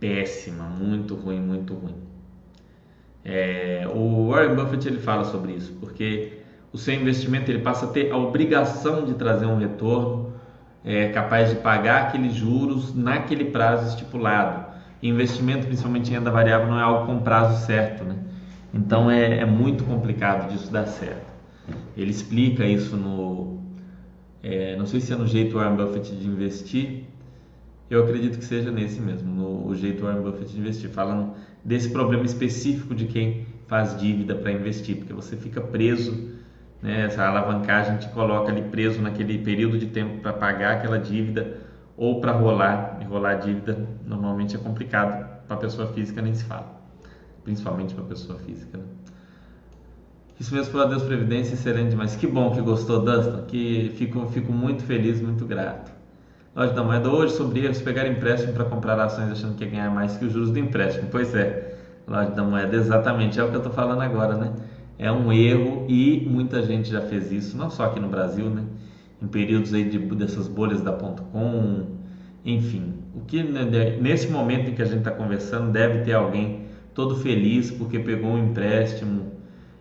péssima, 0.00 0.64
muito 0.64 1.14
ruim, 1.14 1.40
muito 1.40 1.74
ruim. 1.74 1.94
É, 3.24 3.86
o 3.94 4.28
Warren 4.28 4.56
Buffett 4.56 4.88
ele 4.88 4.98
fala 4.98 5.24
sobre 5.24 5.52
isso, 5.52 5.72
porque 5.78 6.38
o 6.72 6.78
seu 6.78 6.94
investimento 6.94 7.50
ele 7.50 7.60
passa 7.60 7.84
a 7.84 7.88
ter 7.88 8.10
a 8.10 8.16
obrigação 8.16 9.04
de 9.04 9.14
trazer 9.14 9.46
um 9.46 9.58
retorno 9.58 10.32
é, 10.84 11.08
capaz 11.08 11.50
de 11.50 11.56
pagar 11.56 12.06
aqueles 12.06 12.32
juros 12.34 12.94
naquele 12.94 13.44
prazo 13.46 13.90
estipulado. 13.90 14.70
investimento, 15.02 15.66
principalmente 15.66 16.10
em 16.10 16.14
renda 16.14 16.30
variável, 16.30 16.68
não 16.68 16.78
é 16.78 16.82
algo 16.82 17.06
com 17.06 17.20
prazo 17.20 17.66
certo, 17.66 18.04
né? 18.04 18.16
Então 18.72 19.10
é, 19.10 19.40
é 19.40 19.44
muito 19.44 19.84
complicado 19.84 20.50
disso 20.50 20.72
dar 20.72 20.86
certo. 20.86 21.30
Ele 21.96 22.10
explica 22.10 22.64
isso 22.64 22.96
no, 22.96 23.60
é, 24.42 24.76
não 24.76 24.86
sei 24.86 25.00
se 25.00 25.12
é 25.12 25.16
no 25.16 25.26
jeito 25.26 25.56
Warren 25.56 25.76
Buffett 25.76 26.14
de 26.14 26.26
investir, 26.26 27.04
eu 27.90 28.04
acredito 28.04 28.38
que 28.38 28.44
seja 28.44 28.70
nesse 28.70 29.00
mesmo, 29.00 29.34
no 29.34 29.66
o 29.66 29.74
jeito 29.74 30.04
Warren 30.04 30.22
Buffett 30.22 30.52
de 30.52 30.60
investir, 30.60 30.90
falando 30.90 31.34
desse 31.64 31.90
problema 31.90 32.24
específico 32.24 32.94
de 32.94 33.06
quem 33.06 33.46
faz 33.66 33.98
dívida 33.98 34.34
para 34.34 34.52
investir, 34.52 34.96
porque 34.96 35.12
você 35.12 35.36
fica 35.36 35.60
preso, 35.60 36.30
né, 36.80 37.02
essa 37.02 37.26
alavancagem 37.26 37.98
te 37.98 38.08
coloca 38.08 38.50
ali 38.50 38.62
preso 38.62 39.02
naquele 39.02 39.38
período 39.38 39.76
de 39.76 39.86
tempo 39.86 40.20
para 40.20 40.32
pagar 40.32 40.76
aquela 40.76 40.98
dívida 40.98 41.58
ou 41.96 42.20
para 42.20 42.32
rolar, 42.32 42.98
e 43.00 43.04
rolar 43.04 43.32
a 43.32 43.34
dívida 43.34 43.86
normalmente 44.06 44.56
é 44.56 44.58
complicado, 44.58 45.28
para 45.46 45.56
pessoa 45.56 45.88
física 45.88 46.22
nem 46.22 46.32
se 46.32 46.44
fala, 46.44 46.80
principalmente 47.44 47.92
para 47.92 48.04
pessoa 48.04 48.38
física. 48.38 48.78
Né? 48.78 48.84
Isso 50.38 50.54
mesmo 50.54 50.72
por 50.72 50.88
Deus 50.88 51.02
Previdência, 51.02 51.52
excelente 51.52 51.90
demais. 51.90 52.16
Que 52.16 52.26
bom 52.26 52.50
que 52.52 52.62
gostou, 52.62 53.04
Dustin, 53.04 53.44
que 53.46 53.92
fico, 53.96 54.26
fico 54.28 54.50
muito 54.50 54.82
feliz, 54.84 55.20
muito 55.20 55.44
grato. 55.44 55.89
Loja 56.54 56.72
da 56.72 56.82
Moeda 56.82 57.08
hoje 57.08 57.34
sobre 57.34 57.64
erros 57.64 57.80
pegar 57.80 58.08
empréstimo 58.08 58.52
para 58.52 58.64
comprar 58.64 58.98
ações 58.98 59.30
achando 59.30 59.54
que 59.54 59.62
ia 59.62 59.70
ganhar 59.70 59.90
mais 59.90 60.16
que 60.16 60.24
os 60.24 60.32
juros 60.32 60.50
do 60.50 60.58
empréstimo. 60.58 61.08
Pois 61.08 61.32
é, 61.32 61.76
Loja 62.08 62.30
da 62.30 62.42
Moeda, 62.42 62.76
exatamente, 62.76 63.38
é 63.38 63.44
o 63.44 63.48
que 63.48 63.54
eu 63.54 63.60
estou 63.60 63.72
falando 63.72 64.00
agora, 64.02 64.36
né? 64.36 64.52
É 64.98 65.12
um 65.12 65.32
erro 65.32 65.86
e 65.88 66.26
muita 66.28 66.60
gente 66.62 66.90
já 66.90 67.00
fez 67.02 67.30
isso, 67.30 67.56
não 67.56 67.70
só 67.70 67.84
aqui 67.84 68.00
no 68.00 68.08
Brasil, 68.08 68.50
né? 68.50 68.64
Em 69.22 69.28
períodos 69.28 69.72
aí 69.72 69.84
de, 69.84 69.98
dessas 69.98 70.48
bolhas 70.48 70.80
da 70.82 70.92
ponto 70.92 71.22
.com, 71.22 71.86
enfim. 72.44 72.94
O 73.14 73.20
que 73.20 73.44
né, 73.44 73.96
nesse 74.00 74.28
momento 74.28 74.70
em 74.70 74.74
que 74.74 74.82
a 74.82 74.86
gente 74.86 74.98
está 74.98 75.12
conversando 75.12 75.70
deve 75.70 76.00
ter 76.00 76.14
alguém 76.14 76.64
todo 76.94 77.14
feliz 77.14 77.70
porque 77.70 78.00
pegou 78.00 78.32
um 78.32 78.50
empréstimo 78.50 79.26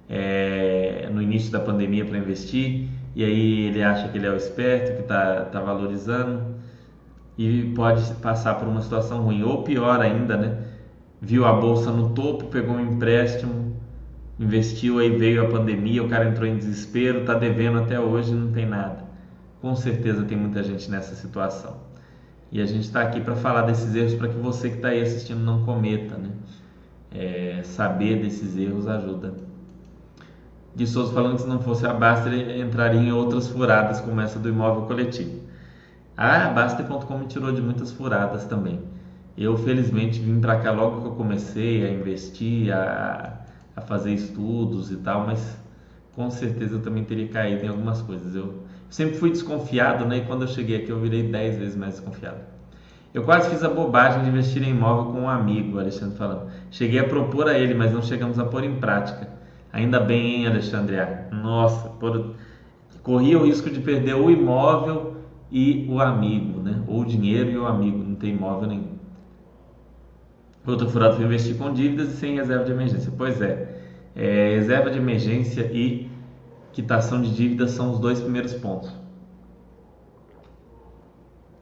é, 0.07 1.09
no 1.11 1.19
início 1.19 1.51
da 1.51 1.59
pandemia 1.59 2.05
para 2.05 2.17
investir 2.17 2.87
e 3.15 3.23
aí 3.23 3.67
ele 3.67 3.81
acha 3.81 4.07
que 4.09 4.17
ele 4.19 4.27
é 4.27 4.31
o 4.31 4.35
esperto, 4.35 4.95
que 4.95 5.01
está 5.01 5.45
tá 5.45 5.59
valorizando 5.59 6.58
e 7.39 7.71
pode 7.73 8.03
passar 8.15 8.55
por 8.55 8.67
uma 8.67 8.81
situação 8.81 9.21
ruim. 9.21 9.43
Ou 9.43 9.63
pior 9.63 10.01
ainda, 10.01 10.35
né? 10.35 10.57
Viu 11.21 11.45
a 11.45 11.53
bolsa 11.53 11.89
no 11.89 12.09
topo, 12.09 12.47
pegou 12.47 12.75
um 12.75 12.81
empréstimo, 12.81 13.77
investiu, 14.37 14.99
aí 14.99 15.09
veio 15.09 15.45
a 15.45 15.49
pandemia, 15.49 16.03
o 16.03 16.09
cara 16.09 16.27
entrou 16.27 16.45
em 16.45 16.57
desespero, 16.57 17.21
está 17.21 17.33
devendo 17.35 17.79
até 17.79 17.97
hoje 17.97 18.33
não 18.33 18.51
tem 18.51 18.65
nada. 18.65 19.05
Com 19.61 19.73
certeza 19.73 20.25
tem 20.25 20.37
muita 20.37 20.61
gente 20.61 20.91
nessa 20.91 21.15
situação. 21.15 21.77
E 22.51 22.61
a 22.61 22.65
gente 22.65 22.83
está 22.83 23.03
aqui 23.03 23.21
para 23.21 23.37
falar 23.37 23.61
desses 23.61 23.95
erros 23.95 24.15
para 24.15 24.27
que 24.27 24.37
você 24.37 24.69
que 24.69 24.75
está 24.75 24.89
aí 24.89 25.01
assistindo 25.01 25.39
não 25.39 25.63
cometa, 25.63 26.17
né? 26.17 26.31
É, 27.09 27.61
saber 27.63 28.21
desses 28.21 28.57
erros 28.57 28.85
ajuda. 28.85 29.33
De 30.75 30.85
Souza 30.85 31.13
falando 31.13 31.35
que 31.35 31.43
se 31.43 31.47
não 31.47 31.61
fosse 31.61 31.85
a 31.85 31.93
Basta, 31.93 32.27
ele 32.27 32.61
entraria 32.61 32.99
em 32.99 33.13
outras 33.13 33.47
furadas 33.47 34.01
como 34.01 34.19
essa 34.19 34.37
do 34.37 34.49
imóvel 34.49 34.81
coletivo. 34.83 35.38
A 36.21 36.49
Baster.com 36.49 37.17
me 37.17 37.27
tirou 37.27 37.49
de 37.49 37.61
muitas 37.61 37.93
furadas 37.93 38.43
também. 38.43 38.81
Eu, 39.37 39.57
felizmente, 39.57 40.19
vim 40.19 40.41
para 40.41 40.59
cá 40.59 40.69
logo 40.69 40.99
que 40.99 41.07
eu 41.07 41.11
comecei 41.13 41.85
a 41.85 41.89
investir, 41.89 42.75
a, 42.75 43.39
a 43.73 43.79
fazer 43.79 44.11
estudos 44.11 44.91
e 44.91 44.97
tal, 44.97 45.25
mas 45.25 45.57
com 46.13 46.29
certeza 46.29 46.75
eu 46.75 46.81
também 46.81 47.05
teria 47.05 47.29
caído 47.29 47.63
em 47.63 47.69
algumas 47.69 48.01
coisas. 48.01 48.35
Eu 48.35 48.65
sempre 48.89 49.15
fui 49.15 49.29
desconfiado, 49.29 50.03
né? 50.03 50.17
E 50.17 50.25
quando 50.25 50.41
eu 50.41 50.49
cheguei 50.49 50.81
aqui 50.83 50.89
eu 50.89 50.99
virei 50.99 51.23
10 51.23 51.57
vezes 51.57 51.77
mais 51.77 51.93
desconfiado. 51.93 52.39
Eu 53.13 53.23
quase 53.23 53.49
fiz 53.49 53.63
a 53.63 53.69
bobagem 53.69 54.21
de 54.21 54.27
investir 54.27 54.61
em 54.61 54.71
imóvel 54.71 55.13
com 55.13 55.21
um 55.21 55.29
amigo, 55.29 55.79
Alexandre 55.79 56.17
falando. 56.17 56.51
Cheguei 56.69 56.99
a 56.99 57.05
propor 57.05 57.47
a 57.47 57.57
ele, 57.57 57.73
mas 57.73 57.93
não 57.93 58.01
chegamos 58.01 58.37
a 58.37 58.43
pôr 58.43 58.65
em 58.65 58.75
prática. 58.75 59.29
Ainda 59.71 60.01
bem, 60.01 60.41
hein, 60.41 60.47
Alexandre? 60.47 60.97
Nossa, 61.31 61.87
por... 61.91 62.35
corria 63.03 63.39
o 63.39 63.45
risco 63.45 63.69
de 63.69 63.79
perder 63.79 64.15
o 64.15 64.29
imóvel 64.29 65.08
e 65.51 65.87
o 65.89 65.99
amigo, 65.99 66.61
né? 66.61 66.83
Ou 66.87 67.01
o 67.01 67.05
dinheiro 67.05 67.49
e 67.49 67.57
o 67.57 67.65
amigo, 67.65 67.97
não 67.97 68.15
tem 68.15 68.33
imóvel 68.33 68.69
nenhum. 68.69 68.99
Outro 70.65 70.89
furado 70.89 71.15
foi 71.15 71.25
investir 71.25 71.57
com 71.57 71.73
dívidas 71.73 72.09
e 72.09 72.17
sem 72.17 72.35
reserva 72.35 72.63
de 72.63 72.71
emergência. 72.71 73.11
Pois 73.17 73.41
é, 73.41 73.81
é 74.15 74.55
reserva 74.55 74.91
de 74.91 74.97
emergência 74.97 75.61
e 75.73 76.09
quitação 76.71 77.21
de 77.21 77.33
dívidas 77.33 77.71
são 77.71 77.91
os 77.91 77.99
dois 77.99 78.19
primeiros 78.19 78.53
pontos. 78.53 78.93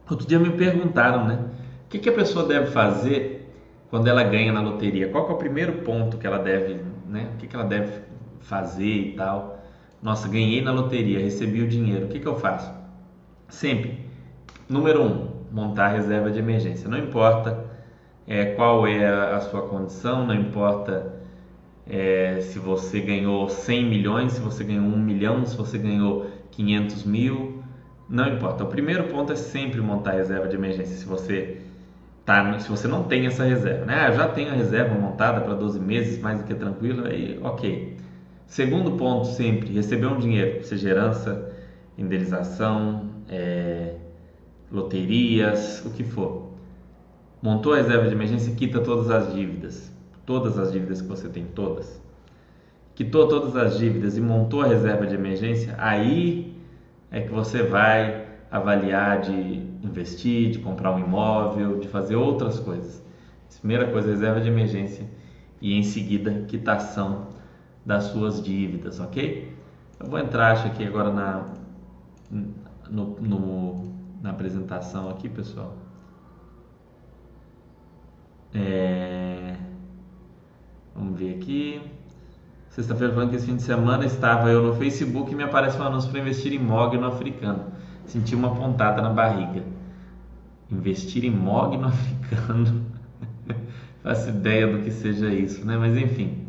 Outro 0.10 0.27
dia 0.27 0.39
me 0.39 0.51
perguntaram, 0.51 1.25
né? 1.25 1.46
O 1.86 1.89
que, 1.89 2.00
que 2.00 2.10
a 2.10 2.13
pessoa 2.13 2.46
deve 2.46 2.67
fazer 2.72 3.50
quando 3.89 4.08
ela 4.08 4.24
ganha 4.24 4.51
na 4.51 4.62
loteria? 4.62 5.10
Qual 5.10 5.29
é 5.29 5.32
o 5.32 5.38
primeiro 5.38 5.84
ponto 5.84 6.17
que 6.17 6.27
ela 6.27 6.39
deve, 6.39 6.82
né? 7.08 7.32
O 7.34 7.38
que, 7.38 7.48
que 7.48 7.56
ela 7.56 7.65
deve 7.65 8.01
fazer 8.41 8.84
e 8.84 9.13
tal? 9.13 9.63
Nossa, 10.01 10.27
ganhei 10.27 10.62
na 10.62 10.72
loteria, 10.72 11.20
recebi 11.20 11.62
o 11.62 11.67
dinheiro, 11.67 12.06
o 12.06 12.10
que, 12.10 12.20
que 12.20 12.27
eu 12.27 12.36
faço? 12.36 12.72
Sempre, 13.48 14.00
número 14.68 15.04
um, 15.04 15.30
montar 15.51 15.89
reserva 15.89 16.30
de 16.30 16.39
emergência. 16.39 16.89
Não 16.89 16.98
importa 16.98 17.66
é, 18.27 18.48
qual 18.48 18.86
é 18.86 19.06
a, 19.08 19.39
sua 19.39 19.63
condição, 19.63 20.25
não 20.25 20.36
importa 20.36 21.13
é, 21.88 22.39
se 22.42 22.60
você 22.60 23.00
ganhou 23.00 23.48
100 23.48 23.86
milhões, 23.86 24.34
se 24.34 24.42
você 24.42 24.63
ganhou 24.63 24.86
1 24.86 24.98
milhão, 24.98 25.46
se 25.46 25.56
você 25.56 25.77
ganhou 25.77 26.27
500 26.51 27.06
mil, 27.06 27.63
não 28.10 28.27
importa. 28.27 28.63
O 28.63 28.68
primeiro 28.68 29.06
ponto 29.06 29.32
é 29.32 29.36
sempre 29.36 29.80
montar 29.82 30.12
reserva 30.12 30.48
de 30.48 30.56
emergência. 30.56 30.96
Se 30.96 31.06
você 31.06 31.62
tá, 32.25 32.60
se 32.60 32.70
você 32.70 32.88
não 32.88 33.04
tem 33.04 33.25
essa 33.25 33.46
reserva, 33.46 33.86
né? 33.86 34.06
Ah, 34.08 34.12
já 34.12 34.27
tenho 34.27 34.50
a 34.50 34.56
reserva 34.56 34.94
montada 34.96 35.39
para 35.42 35.54
12 35.54 35.80
meses, 35.80 36.20
mais 36.20 36.39
do 36.39 36.46
que 36.46 36.54
tranquilo, 36.54 37.08
aí 37.08 37.39
ok. 37.42 37.96
Segundo 38.46 38.92
ponto, 38.92 39.27
sempre 39.27 39.74
receber 39.74 40.08
um 40.08 40.20
dinheiro, 40.20 40.63
seja 40.63 40.89
herança, 40.89 41.51
indenização, 41.98 43.06
é, 43.29 43.96
loterias, 44.72 45.84
o 45.86 45.91
que 45.91 46.03
for. 46.03 46.48
Montou 47.41 47.74
a 47.74 47.77
reserva 47.77 48.07
de 48.07 48.13
emergência, 48.13 48.53
quita 48.55 48.79
todas 48.79 49.10
as 49.10 49.34
dívidas, 49.34 49.91
todas 50.25 50.57
as 50.57 50.72
dívidas 50.72 51.01
que 51.01 51.07
você 51.07 51.29
tem, 51.29 51.46
todas. 51.46 52.01
Quitou 52.96 53.27
todas 53.27 53.55
as 53.55 53.77
dívidas 53.77 54.17
e 54.17 54.22
montou 54.22 54.62
a 54.62 54.67
reserva 54.67 55.05
de 55.05 55.13
emergência, 55.13 55.75
aí 55.77 56.55
é 57.12 57.22
que 57.22 57.29
você 57.29 57.63
vai 57.63 58.25
avaliar 58.50 59.22
de 59.22 59.62
investir, 59.84 60.51
de 60.51 60.60
comprar 60.60 60.93
um 60.93 61.00
imóvel, 61.00 61.79
de 61.79 61.88
fazer 61.88 62.15
outras 62.15 62.60
coisas. 62.60 63.03
Primeira 63.60 63.88
coisa, 63.88 64.10
reserva 64.10 64.41
de 64.41 64.48
emergência 64.48 65.05
e 65.62 65.74
em 65.74 65.84
seguida 65.84 66.46
quitação 66.48 67.27
das 67.86 68.05
suas 68.05 68.43
dívidas, 68.43 69.00
ok? 69.00 69.53
Eu 70.00 70.07
vou 70.07 70.19
entrar 70.19 70.51
acho 70.51 70.67
aqui 70.67 70.86
agora 70.86 71.12
na 71.12 71.46
no, 72.89 73.20
no, 73.20 73.94
na 74.22 74.32
apresentação 74.32 75.10
aqui, 75.10 75.29
pessoal. 75.29 75.75
É... 78.53 79.56
Vamos 80.96 81.20
ver 81.20 81.36
aqui. 81.36 81.82
Sexta-feira 82.70 83.13
falando 83.13 83.29
que 83.32 83.36
esse 83.36 83.46
fim 83.46 83.56
de 83.56 83.63
semana 83.63 84.06
estava 84.06 84.50
eu 84.50 84.62
no 84.62 84.75
Facebook 84.75 85.32
e 85.32 85.36
me 85.36 85.44
aparece 85.44 85.79
um 85.79 85.84
anúncio 85.84 86.10
para 86.12 86.20
investir 86.20 86.53
em 86.53 86.60
mogno 86.60 87.06
africano. 87.08 87.65
Senti 88.06 88.36
uma 88.36 88.56
pontada 88.56 89.01
na 89.01 89.10
barriga. 89.10 89.63
Investir 90.72 91.25
em 91.25 91.32
mogno 91.32 91.88
africano. 91.88 92.86
Faço 94.03 94.29
ideia 94.29 94.67
do 94.67 94.84
que 94.84 94.91
seja 94.91 95.27
isso, 95.34 95.65
né? 95.65 95.77
Mas 95.77 95.98
enfim. 95.98 96.46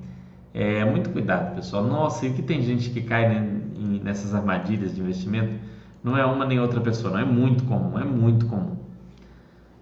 É 0.55 0.85
muito 0.85 1.11
cuidado, 1.11 1.55
pessoal. 1.55 1.85
Nossa, 1.85 2.27
e 2.27 2.33
que 2.33 2.43
tem 2.43 2.63
gente 2.63 2.91
que 2.91 3.03
cai 3.03 3.29
né, 3.29 3.61
nessas 4.03 4.35
armadilhas 4.35 4.95
de 4.95 5.01
investimento? 5.01 5.61
Não 6.09 6.17
é 6.17 6.25
uma 6.25 6.47
nem 6.47 6.59
outra 6.59 6.81
pessoa, 6.81 7.13
não 7.13 7.21
é 7.21 7.25
muito 7.25 7.65
comum, 7.65 7.99
é 7.99 8.05
muito 8.05 8.47
comum. 8.47 8.79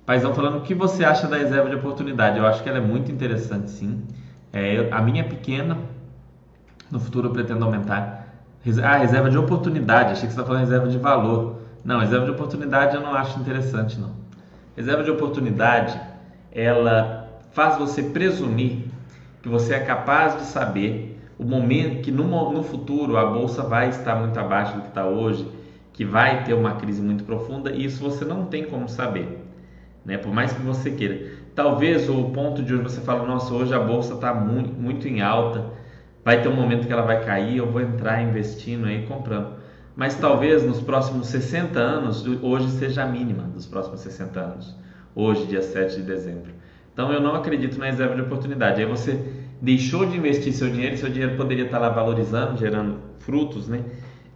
Paizão 0.04 0.34
falando 0.34 0.58
o 0.58 0.60
que 0.62 0.74
você 0.74 1.04
acha 1.04 1.28
da 1.28 1.36
reserva 1.36 1.70
de 1.70 1.76
oportunidade? 1.76 2.36
Eu 2.38 2.46
acho 2.46 2.64
que 2.64 2.68
ela 2.68 2.78
é 2.78 2.80
muito 2.80 3.12
interessante, 3.12 3.70
sim. 3.70 4.02
É, 4.52 4.88
a 4.90 5.00
minha 5.00 5.22
é 5.22 5.24
pequena, 5.24 5.78
no 6.90 6.98
futuro 6.98 7.28
eu 7.28 7.32
pretendo 7.32 7.64
aumentar. 7.64 8.26
Ah, 8.82 8.96
reserva 8.96 9.30
de 9.30 9.38
oportunidade, 9.38 10.12
achei 10.12 10.26
que 10.26 10.34
você 10.34 10.40
está 10.40 10.44
falando 10.44 10.62
reserva 10.62 10.88
de 10.88 10.98
valor. 10.98 11.60
Não, 11.84 12.00
reserva 12.00 12.24
de 12.24 12.32
oportunidade 12.32 12.96
eu 12.96 13.00
não 13.00 13.14
acho 13.14 13.38
interessante, 13.38 14.00
não. 14.00 14.10
Reserva 14.76 15.04
de 15.04 15.10
oportunidade, 15.12 16.00
ela 16.50 17.40
faz 17.52 17.78
você 17.78 18.02
presumir 18.02 18.84
que 19.42 19.48
você 19.48 19.74
é 19.74 19.80
capaz 19.80 20.36
de 20.36 20.42
saber 20.42 21.20
o 21.38 21.44
momento 21.44 22.02
que 22.02 22.10
no, 22.10 22.52
no 22.52 22.64
futuro 22.64 23.16
a 23.16 23.26
bolsa 23.26 23.62
vai 23.62 23.90
estar 23.90 24.16
muito 24.16 24.36
abaixo 24.40 24.74
do 24.74 24.82
que 24.82 24.88
está 24.88 25.06
hoje, 25.06 25.48
que 25.96 26.04
vai 26.04 26.44
ter 26.44 26.52
uma 26.52 26.74
crise 26.74 27.00
muito 27.00 27.24
profunda, 27.24 27.72
e 27.72 27.86
isso 27.86 28.04
você 28.04 28.24
não 28.24 28.44
tem 28.44 28.64
como 28.64 28.86
saber, 28.86 29.38
né? 30.04 30.18
Por 30.18 30.32
mais 30.32 30.52
que 30.52 30.60
você 30.60 30.90
queira. 30.90 31.32
Talvez 31.54 32.08
o 32.10 32.24
ponto 32.24 32.62
de 32.62 32.74
hoje 32.74 32.82
você 32.82 33.00
fala, 33.00 33.26
nossa, 33.26 33.52
hoje 33.54 33.74
a 33.74 33.80
bolsa 33.80 34.12
está 34.12 34.34
muito, 34.34 34.78
muito 34.78 35.08
em 35.08 35.22
alta, 35.22 35.64
vai 36.22 36.42
ter 36.42 36.48
um 36.48 36.54
momento 36.54 36.86
que 36.86 36.92
ela 36.92 37.00
vai 37.00 37.24
cair, 37.24 37.56
eu 37.56 37.72
vou 37.72 37.80
entrar 37.80 38.22
investindo 38.22 38.84
aí 38.84 39.06
comprando. 39.06 39.54
Mas 39.96 40.14
talvez 40.16 40.62
nos 40.62 40.82
próximos 40.82 41.28
60 41.28 41.80
anos, 41.80 42.26
hoje 42.42 42.68
seja 42.72 43.02
a 43.02 43.06
mínima 43.06 43.44
dos 43.44 43.64
próximos 43.64 44.00
60 44.00 44.38
anos, 44.38 44.76
hoje, 45.14 45.46
dia 45.46 45.62
7 45.62 45.96
de 45.96 46.02
dezembro. 46.02 46.52
Então 46.92 47.10
eu 47.10 47.22
não 47.22 47.34
acredito 47.34 47.78
na 47.78 47.86
reserva 47.86 48.14
de 48.14 48.20
oportunidade. 48.20 48.82
Aí 48.82 48.86
você 48.86 49.18
deixou 49.62 50.04
de 50.04 50.18
investir 50.18 50.52
seu 50.52 50.68
dinheiro 50.68 50.98
seu 50.98 51.08
dinheiro 51.08 51.36
poderia 51.38 51.64
estar 51.64 51.78
lá 51.78 51.88
valorizando, 51.88 52.58
gerando 52.58 52.98
frutos, 53.20 53.66
né? 53.66 53.82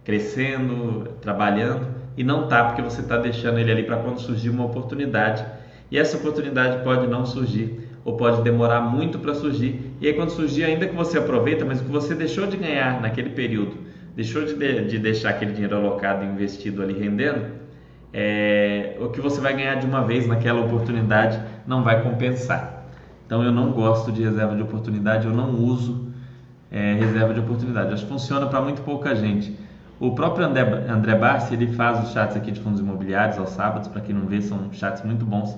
Crescendo, 0.03 1.07
trabalhando 1.21 1.87
e 2.17 2.23
não 2.23 2.43
está 2.43 2.65
porque 2.65 2.81
você 2.81 3.01
está 3.01 3.17
deixando 3.17 3.59
ele 3.59 3.71
ali 3.71 3.83
para 3.83 3.97
quando 3.97 4.19
surgir 4.19 4.49
uma 4.49 4.65
oportunidade. 4.65 5.45
E 5.89 5.97
essa 5.97 6.17
oportunidade 6.17 6.83
pode 6.83 7.07
não 7.07 7.25
surgir 7.25 7.89
ou 8.03 8.17
pode 8.17 8.41
demorar 8.41 8.81
muito 8.81 9.19
para 9.19 9.33
surgir. 9.33 9.93
E 10.01 10.07
aí 10.07 10.13
quando 10.13 10.31
surgir, 10.31 10.63
ainda 10.63 10.87
que 10.87 10.95
você 10.95 11.17
aproveita, 11.17 11.63
mas 11.65 11.81
o 11.81 11.83
que 11.83 11.91
você 11.91 12.15
deixou 12.15 12.47
de 12.47 12.57
ganhar 12.57 13.01
naquele 13.01 13.29
período, 13.29 13.77
deixou 14.15 14.43
de, 14.43 14.55
de 14.85 14.97
deixar 14.97 15.29
aquele 15.29 15.51
dinheiro 15.51 15.75
alocado, 15.75 16.25
investido 16.25 16.81
ali 16.81 16.97
rendendo, 16.97 17.61
é, 18.13 18.97
o 18.99 19.09
que 19.09 19.21
você 19.21 19.39
vai 19.39 19.53
ganhar 19.53 19.75
de 19.75 19.85
uma 19.85 20.03
vez 20.03 20.27
naquela 20.27 20.61
oportunidade 20.61 21.39
não 21.65 21.83
vai 21.83 22.01
compensar. 22.03 22.85
Então 23.25 23.43
eu 23.43 23.51
não 23.51 23.71
gosto 23.71 24.11
de 24.11 24.23
reserva 24.23 24.55
de 24.55 24.61
oportunidade, 24.61 25.25
eu 25.25 25.33
não 25.33 25.51
uso 25.51 26.11
é, 26.69 26.93
reserva 26.93 27.33
de 27.33 27.39
oportunidade. 27.39 27.93
Acho 27.93 28.03
que 28.03 28.11
funciona 28.11 28.47
para 28.47 28.61
muito 28.61 28.81
pouca 28.81 29.15
gente. 29.15 29.55
O 30.01 30.15
próprio 30.15 30.47
André, 30.47 30.63
André 30.89 31.13
Barsi, 31.13 31.53
ele 31.53 31.73
faz 31.73 32.03
os 32.03 32.11
chats 32.11 32.35
aqui 32.35 32.49
de 32.49 32.59
fundos 32.59 32.79
imobiliários 32.79 33.37
aos 33.37 33.51
sábados, 33.51 33.87
para 33.87 34.01
quem 34.01 34.15
não 34.15 34.25
vê, 34.25 34.41
são 34.41 34.73
chats 34.73 35.03
muito 35.03 35.23
bons. 35.23 35.55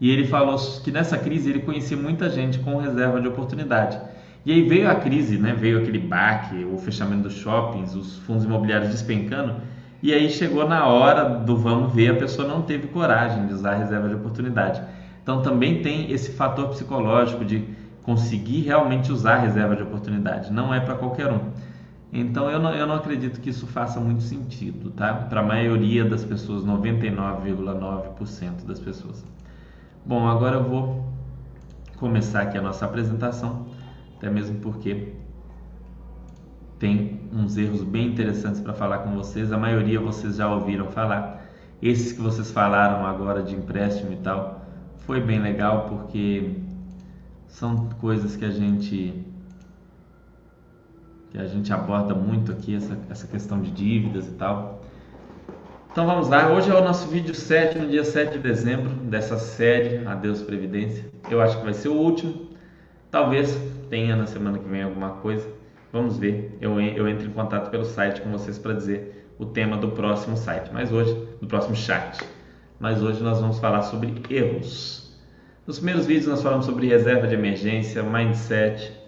E 0.00 0.10
ele 0.10 0.26
falou 0.26 0.56
que 0.82 0.90
nessa 0.90 1.18
crise 1.18 1.50
ele 1.50 1.58
conhecia 1.58 1.94
muita 1.94 2.30
gente 2.30 2.58
com 2.60 2.78
reserva 2.78 3.20
de 3.20 3.28
oportunidade. 3.28 4.00
E 4.46 4.52
aí 4.52 4.66
veio 4.66 4.90
a 4.90 4.94
crise, 4.94 5.36
né? 5.36 5.52
veio 5.52 5.78
aquele 5.78 5.98
baque, 5.98 6.64
o 6.64 6.78
fechamento 6.78 7.24
dos 7.24 7.34
shoppings, 7.34 7.94
os 7.94 8.16
fundos 8.20 8.44
imobiliários 8.44 8.88
despencando, 8.88 9.56
e 10.02 10.10
aí 10.10 10.30
chegou 10.30 10.66
na 10.66 10.86
hora 10.86 11.28
do 11.28 11.54
vamos 11.54 11.92
ver, 11.92 12.12
a 12.12 12.16
pessoa 12.16 12.48
não 12.48 12.62
teve 12.62 12.88
coragem 12.88 13.46
de 13.46 13.52
usar 13.52 13.72
a 13.72 13.76
reserva 13.76 14.08
de 14.08 14.14
oportunidade. 14.14 14.80
Então 15.22 15.42
também 15.42 15.82
tem 15.82 16.10
esse 16.10 16.32
fator 16.32 16.68
psicológico 16.68 17.44
de 17.44 17.62
conseguir 18.02 18.62
realmente 18.62 19.12
usar 19.12 19.34
a 19.34 19.40
reserva 19.40 19.76
de 19.76 19.82
oportunidade. 19.82 20.50
Não 20.50 20.72
é 20.72 20.80
para 20.80 20.94
qualquer 20.94 21.30
um. 21.30 21.40
Então 22.12 22.50
eu 22.50 22.60
não, 22.60 22.74
eu 22.74 22.86
não 22.86 22.96
acredito 22.96 23.40
que 23.40 23.48
isso 23.48 23.66
faça 23.66 23.98
muito 23.98 24.22
sentido, 24.22 24.90
tá? 24.90 25.14
Para 25.14 25.40
a 25.40 25.42
maioria 25.42 26.04
das 26.04 26.22
pessoas, 26.22 26.62
99,9% 26.62 28.66
das 28.66 28.78
pessoas. 28.78 29.24
Bom, 30.04 30.28
agora 30.28 30.56
eu 30.56 30.64
vou 30.64 31.10
começar 31.96 32.42
aqui 32.42 32.58
a 32.58 32.62
nossa 32.62 32.84
apresentação, 32.84 33.66
até 34.16 34.28
mesmo 34.28 34.58
porque 34.58 35.14
tem 36.78 37.20
uns 37.32 37.56
erros 37.56 37.82
bem 37.82 38.08
interessantes 38.08 38.60
para 38.60 38.74
falar 38.74 38.98
com 38.98 39.14
vocês. 39.14 39.50
A 39.50 39.56
maioria 39.56 39.98
vocês 39.98 40.36
já 40.36 40.52
ouviram 40.52 40.88
falar. 40.88 41.40
Esses 41.80 42.12
que 42.12 42.20
vocês 42.20 42.50
falaram 42.50 43.06
agora 43.06 43.42
de 43.42 43.54
empréstimo 43.54 44.12
e 44.12 44.16
tal, 44.16 44.66
foi 44.98 45.20
bem 45.20 45.40
legal 45.40 45.86
porque 45.88 46.58
são 47.46 47.88
coisas 48.00 48.36
que 48.36 48.44
a 48.44 48.50
gente 48.50 49.31
que 51.32 51.38
a 51.38 51.46
gente 51.46 51.72
aborda 51.72 52.14
muito 52.14 52.52
aqui 52.52 52.76
essa, 52.76 52.96
essa 53.08 53.26
questão 53.26 53.60
de 53.60 53.70
dívidas 53.70 54.28
e 54.28 54.32
tal. 54.32 54.82
Então 55.90 56.06
vamos 56.06 56.28
lá, 56.28 56.52
hoje 56.52 56.70
é 56.70 56.74
o 56.74 56.84
nosso 56.84 57.08
vídeo 57.08 57.34
7, 57.34 57.78
no 57.78 57.88
dia 57.88 58.04
7 58.04 58.34
de 58.34 58.38
dezembro, 58.38 58.90
dessa 58.90 59.38
série 59.38 60.06
Adeus 60.06 60.42
Previdência. 60.42 61.04
Eu 61.30 61.40
acho 61.40 61.56
que 61.58 61.64
vai 61.64 61.72
ser 61.72 61.88
o 61.88 61.94
último, 61.94 62.50
talvez 63.10 63.58
tenha 63.88 64.14
na 64.14 64.26
semana 64.26 64.58
que 64.58 64.68
vem 64.68 64.82
alguma 64.82 65.10
coisa. 65.10 65.46
Vamos 65.90 66.18
ver. 66.18 66.56
Eu, 66.60 66.78
eu 66.80 67.08
entro 67.08 67.26
em 67.26 67.30
contato 67.30 67.70
pelo 67.70 67.84
site 67.84 68.20
com 68.20 68.30
vocês 68.30 68.58
para 68.58 68.74
dizer 68.74 69.34
o 69.38 69.46
tema 69.46 69.76
do 69.76 69.88
próximo 69.88 70.36
site, 70.36 70.70
mas 70.72 70.92
hoje, 70.92 71.14
do 71.40 71.46
próximo 71.46 71.74
chat. 71.74 72.18
Mas 72.78 73.02
hoje 73.02 73.22
nós 73.22 73.40
vamos 73.40 73.58
falar 73.58 73.82
sobre 73.82 74.22
erros. 74.28 75.16
Nos 75.66 75.78
primeiros 75.78 76.06
vídeos 76.06 76.26
nós 76.26 76.42
falamos 76.42 76.66
sobre 76.66 76.88
reserva 76.88 77.26
de 77.26 77.34
emergência, 77.34 78.02
mindset, 78.02 79.01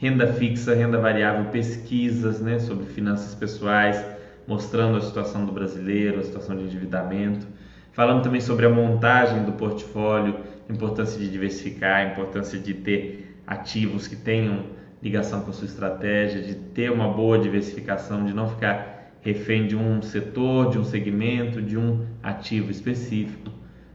renda 0.00 0.32
fixa, 0.32 0.74
renda 0.74 0.98
variável, 0.98 1.50
pesquisas 1.50 2.40
né, 2.40 2.58
sobre 2.58 2.86
finanças 2.86 3.34
pessoais, 3.34 4.02
mostrando 4.46 4.96
a 4.96 5.00
situação 5.02 5.44
do 5.44 5.52
brasileiro, 5.52 6.20
a 6.20 6.22
situação 6.22 6.56
de 6.56 6.64
endividamento. 6.64 7.46
Falamos 7.92 8.22
também 8.22 8.40
sobre 8.40 8.64
a 8.64 8.70
montagem 8.70 9.44
do 9.44 9.52
portfólio, 9.52 10.36
a 10.66 10.72
importância 10.72 11.20
de 11.20 11.28
diversificar, 11.30 11.96
a 11.96 12.12
importância 12.12 12.58
de 12.58 12.72
ter 12.72 13.36
ativos 13.46 14.08
que 14.08 14.16
tenham 14.16 14.64
ligação 15.02 15.42
com 15.42 15.50
a 15.50 15.52
sua 15.52 15.66
estratégia, 15.66 16.40
de 16.40 16.54
ter 16.54 16.90
uma 16.90 17.08
boa 17.08 17.38
diversificação, 17.38 18.24
de 18.24 18.32
não 18.32 18.48
ficar 18.48 19.12
refém 19.20 19.66
de 19.66 19.76
um 19.76 20.00
setor, 20.00 20.70
de 20.70 20.78
um 20.78 20.84
segmento, 20.84 21.60
de 21.60 21.76
um 21.76 22.06
ativo 22.22 22.70
específico. 22.70 23.50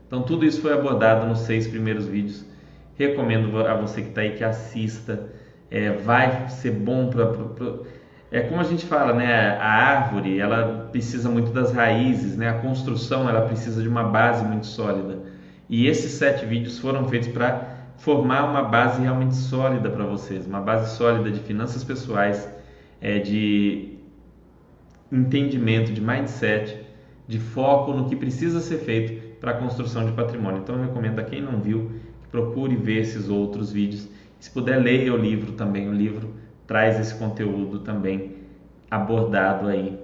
Então, 0.05 0.21
tudo 0.21 0.45
isso 0.45 0.61
foi 0.61 0.71
abordado 0.71 1.25
nos 1.25 1.39
seis 1.39 1.67
primeiros 1.67 2.05
vídeos. 2.05 2.45
Recomendo 2.95 3.57
a 3.65 3.73
você 3.73 4.03
que 4.03 4.09
está 4.09 4.21
aí 4.21 4.35
que 4.35 4.43
assista. 4.43 5.31
É, 5.69 5.91
vai 5.91 6.49
ser 6.49 6.71
bom 6.71 7.09
para. 7.09 7.33
É 8.31 8.41
como 8.41 8.59
a 8.59 8.63
gente 8.63 8.85
fala, 8.85 9.13
né? 9.13 9.57
A 9.57 9.67
árvore 9.67 10.39
ela 10.39 10.89
precisa 10.91 11.29
muito 11.29 11.51
das 11.51 11.71
raízes, 11.71 12.35
né? 12.37 12.49
A 12.49 12.59
construção 12.59 13.29
ela 13.29 13.41
precisa 13.41 13.81
de 13.81 13.87
uma 13.87 14.03
base 14.03 14.43
muito 14.45 14.65
sólida. 14.65 15.19
E 15.69 15.87
esses 15.87 16.11
sete 16.11 16.45
vídeos 16.45 16.77
foram 16.77 17.07
feitos 17.07 17.29
para 17.29 17.75
formar 17.97 18.43
uma 18.43 18.63
base 18.63 19.01
realmente 19.01 19.35
sólida 19.35 19.89
para 19.89 20.05
vocês, 20.05 20.45
uma 20.45 20.61
base 20.61 20.95
sólida 20.95 21.31
de 21.31 21.39
finanças 21.39 21.83
pessoais, 21.83 22.47
é, 23.01 23.19
de 23.19 23.97
entendimento, 25.11 25.91
de 25.91 26.01
mindset, 26.01 26.77
de 27.27 27.39
foco 27.39 27.93
no 27.93 28.09
que 28.09 28.15
precisa 28.15 28.59
ser 28.59 28.79
feito 28.79 29.39
para 29.39 29.51
a 29.51 29.53
construção 29.55 30.05
de 30.05 30.11
patrimônio. 30.11 30.59
Então 30.61 30.75
eu 30.75 30.81
recomendo 30.83 31.19
a 31.19 31.23
quem 31.23 31.41
não 31.41 31.59
viu 31.59 31.91
que 32.21 32.27
procure 32.29 32.75
ver 32.75 33.01
esses 33.01 33.29
outros 33.29 33.71
vídeos. 33.71 34.07
Se 34.39 34.49
puder 34.51 34.77
leia 34.77 35.13
o 35.13 35.17
livro 35.17 35.53
também, 35.53 35.87
o 35.87 35.93
livro 35.93 36.33
traz 36.67 36.99
esse 36.99 37.15
conteúdo 37.15 37.79
também 37.79 38.35
abordado 38.89 39.67
aí 39.67 39.97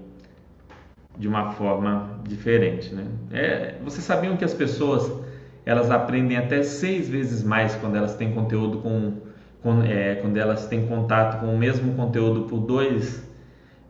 de 1.17 1.27
uma 1.27 1.51
forma 1.51 2.19
diferente, 2.27 2.93
né? 2.93 3.05
É, 3.31 3.75
vocês 3.83 4.03
sabiam 4.03 4.37
que 4.37 4.45
as 4.45 4.53
pessoas 4.53 5.11
elas 5.65 5.91
aprendem 5.91 6.37
até 6.37 6.63
seis 6.63 7.07
vezes 7.07 7.43
mais 7.43 7.75
quando 7.75 7.95
elas 7.95 8.15
têm 8.15 8.31
conteúdo 8.31 8.79
com, 8.79 9.13
com 9.61 9.83
é, 9.83 10.15
quando 10.15 10.37
elas 10.37 10.67
têm 10.67 10.87
contato 10.87 11.39
com 11.39 11.53
o 11.53 11.57
mesmo 11.57 11.93
conteúdo 11.93 12.43
por 12.43 12.59
dois, 12.59 13.23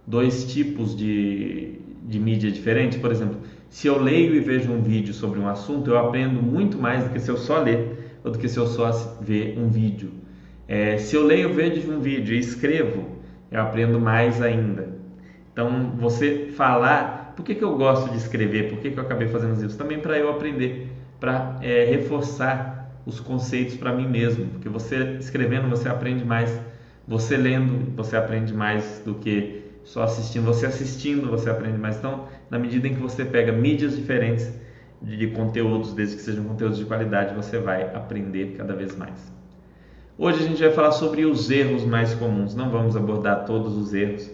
dois 0.06 0.52
tipos 0.52 0.96
de, 0.96 1.80
de 2.04 2.20
mídia 2.20 2.52
diferentes. 2.52 2.98
Por 2.98 3.12
exemplo, 3.12 3.40
se 3.70 3.88
eu 3.88 4.02
leio 4.02 4.36
e 4.36 4.40
vejo 4.40 4.72
um 4.72 4.82
vídeo 4.82 5.14
sobre 5.14 5.40
um 5.40 5.48
assunto, 5.48 5.90
eu 5.90 5.98
aprendo 5.98 6.42
muito 6.42 6.78
mais 6.78 7.04
do 7.06 7.10
que 7.12 7.20
se 7.20 7.30
eu 7.30 7.38
só 7.38 7.60
ler 7.60 8.20
ou 8.24 8.32
do 8.32 8.38
que 8.38 8.50
se 8.50 8.58
eu 8.58 8.68
só 8.68 8.92
ver 9.22 9.58
um 9.58 9.70
vídeo. 9.70 10.12
É, 10.72 10.98
se 10.98 11.16
eu 11.18 11.24
leio, 11.26 11.54
vejo 11.54 11.92
um 11.92 12.00
vídeo 12.00 12.34
e 12.34 12.40
escrevo, 12.40 13.06
eu 13.52 13.62
aprendo 13.62 14.00
mais 14.00 14.42
ainda. 14.42 14.88
Então, 15.52 15.98
você 15.98 16.48
falar, 16.56 17.34
por 17.36 17.44
que, 17.44 17.56
que 17.56 17.64
eu 17.64 17.76
gosto 17.76 18.10
de 18.10 18.16
escrever? 18.16 18.70
Por 18.70 18.80
que, 18.80 18.92
que 18.92 18.98
eu 18.98 19.04
acabei 19.04 19.28
fazendo 19.28 19.62
isso? 19.66 19.78
Também 19.78 20.00
para 20.00 20.18
eu 20.18 20.30
aprender 20.30 20.90
para 21.20 21.60
é, 21.62 21.84
reforçar 21.84 22.90
os 23.06 23.20
conceitos 23.20 23.76
para 23.76 23.94
mim 23.94 24.08
mesmo, 24.08 24.46
porque 24.48 24.70
você 24.70 25.18
escrevendo 25.20 25.70
você 25.70 25.90
aprende 25.90 26.24
mais 26.24 26.58
Você 27.08 27.36
lendo, 27.36 27.94
você 27.96 28.16
aprende 28.16 28.54
mais 28.54 29.02
do 29.06 29.16
que 29.16 29.64
só 29.84 30.04
assistindo. 30.04 30.46
Você 30.46 30.66
assistindo, 30.68 31.30
você 31.30 31.50
aprende 31.50 31.78
mais. 31.80 31.98
Então, 31.98 32.28
na 32.50 32.58
medida 32.58 32.88
em 32.88 32.96
que 32.96 33.02
você 33.02 33.26
pega 33.26 33.52
mídias 33.52 33.96
diferentes 33.98 34.50
de 35.02 35.28
conteúdos, 35.28 35.94
desde 35.94 36.16
que 36.16 36.22
sejam 36.22 36.46
conteúdos 36.46 36.78
de 36.78 36.86
qualidade, 36.86 37.36
você 37.36 37.60
vai 37.60 37.84
aprender 37.94 38.56
cada 38.58 38.74
vez 38.76 38.96
mais. 38.96 39.41
Hoje 40.24 40.44
a 40.44 40.48
gente 40.48 40.62
vai 40.62 40.72
falar 40.72 40.92
sobre 40.92 41.26
os 41.26 41.50
erros 41.50 41.84
mais 41.84 42.14
comuns. 42.14 42.54
Não 42.54 42.70
vamos 42.70 42.96
abordar 42.96 43.44
todos 43.44 43.76
os 43.76 43.92
erros. 43.92 44.30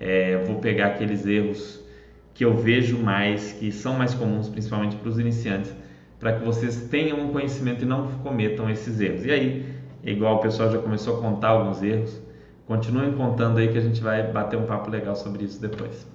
É, 0.00 0.42
vou 0.46 0.56
pegar 0.56 0.86
aqueles 0.86 1.26
erros 1.26 1.84
que 2.32 2.46
eu 2.46 2.56
vejo 2.56 2.96
mais, 2.96 3.52
que 3.52 3.70
são 3.70 3.92
mais 3.92 4.14
comuns, 4.14 4.48
principalmente 4.48 4.96
para 4.96 5.06
os 5.06 5.18
iniciantes, 5.18 5.70
para 6.18 6.32
que 6.32 6.42
vocês 6.42 6.88
tenham 6.90 7.20
um 7.20 7.28
conhecimento 7.28 7.82
e 7.82 7.86
não 7.86 8.08
cometam 8.22 8.70
esses 8.70 8.98
erros. 9.02 9.26
E 9.26 9.30
aí, 9.30 9.66
igual 10.02 10.36
o 10.36 10.38
pessoal 10.38 10.72
já 10.72 10.78
começou 10.78 11.18
a 11.18 11.20
contar 11.20 11.48
alguns 11.48 11.82
erros, 11.82 12.18
continuem 12.66 13.12
contando 13.12 13.58
aí 13.58 13.68
que 13.68 13.76
a 13.76 13.82
gente 13.82 14.00
vai 14.00 14.32
bater 14.32 14.58
um 14.58 14.64
papo 14.64 14.90
legal 14.90 15.14
sobre 15.14 15.44
isso 15.44 15.60
depois. 15.60 16.06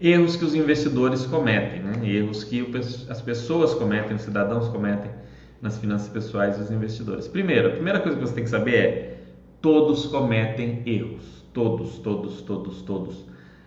Erros 0.00 0.36
que 0.36 0.44
os 0.44 0.54
investidores 0.54 1.26
cometem, 1.26 1.80
né? 1.80 2.08
erros 2.08 2.44
que 2.44 2.72
as 3.10 3.20
pessoas 3.20 3.74
cometem, 3.74 4.14
os 4.14 4.22
cidadãos 4.22 4.68
cometem 4.68 5.10
nas 5.60 5.78
finanças 5.78 6.08
pessoais 6.08 6.58
dos 6.58 6.70
investidores. 6.70 7.26
Primeiro, 7.26 7.68
a 7.68 7.70
primeira 7.72 8.00
coisa 8.00 8.18
que 8.18 8.26
você 8.26 8.34
tem 8.34 8.44
que 8.44 8.50
saber 8.50 8.74
é: 8.74 9.16
todos 9.60 10.06
cometem 10.06 10.82
erros. 10.86 11.44
Todos, 11.52 11.98
todos, 11.98 12.42
todos, 12.42 12.82
todos. 12.82 13.24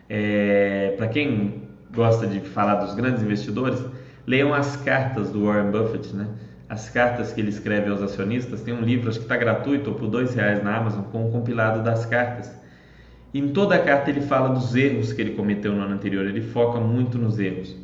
É, 0.08 0.94
Para 0.98 1.08
quem 1.08 1.64
gosta 1.92 2.28
de 2.28 2.40
falar 2.42 2.76
dos 2.76 2.94
grandes 2.94 3.24
investidores, 3.24 3.84
leiam 4.28 4.54
as 4.54 4.76
cartas 4.78 5.32
do 5.32 5.46
Warren 5.46 5.72
Buffett, 5.72 6.16
né? 6.16 6.28
As 6.68 6.88
cartas 6.90 7.34
que 7.34 7.42
ele 7.42 7.50
escreve 7.50 7.90
aos 7.90 8.02
acionistas. 8.02 8.62
Tem 8.62 8.74
um 8.74 8.82
livro, 8.82 9.10
acho 9.10 9.18
que 9.18 9.26
está 9.26 9.36
gratuito, 9.36 9.90
ou 9.90 9.96
por 9.96 10.08
dois 10.08 10.36
reais 10.36 10.64
na 10.64 10.78
Amazon, 10.78 11.04
com 11.06 11.28
um 11.28 11.32
compilado 11.32 11.84
das 11.84 12.06
cartas. 12.06 12.52
Em 13.34 13.50
toda 13.50 13.76
a 13.76 13.80
carta 13.80 14.10
ele 14.12 14.22
fala 14.22 14.50
dos 14.50 14.76
erros 14.76 15.12
que 15.12 15.22
ele 15.22 15.32
cometeu 15.32 15.74
no 15.74 15.82
ano 15.82 15.96
anterior. 15.96 16.26
Ele 16.26 16.42
foca 16.42 16.80
muito 16.80 17.18
nos 17.18 17.40
erros. 17.40 17.76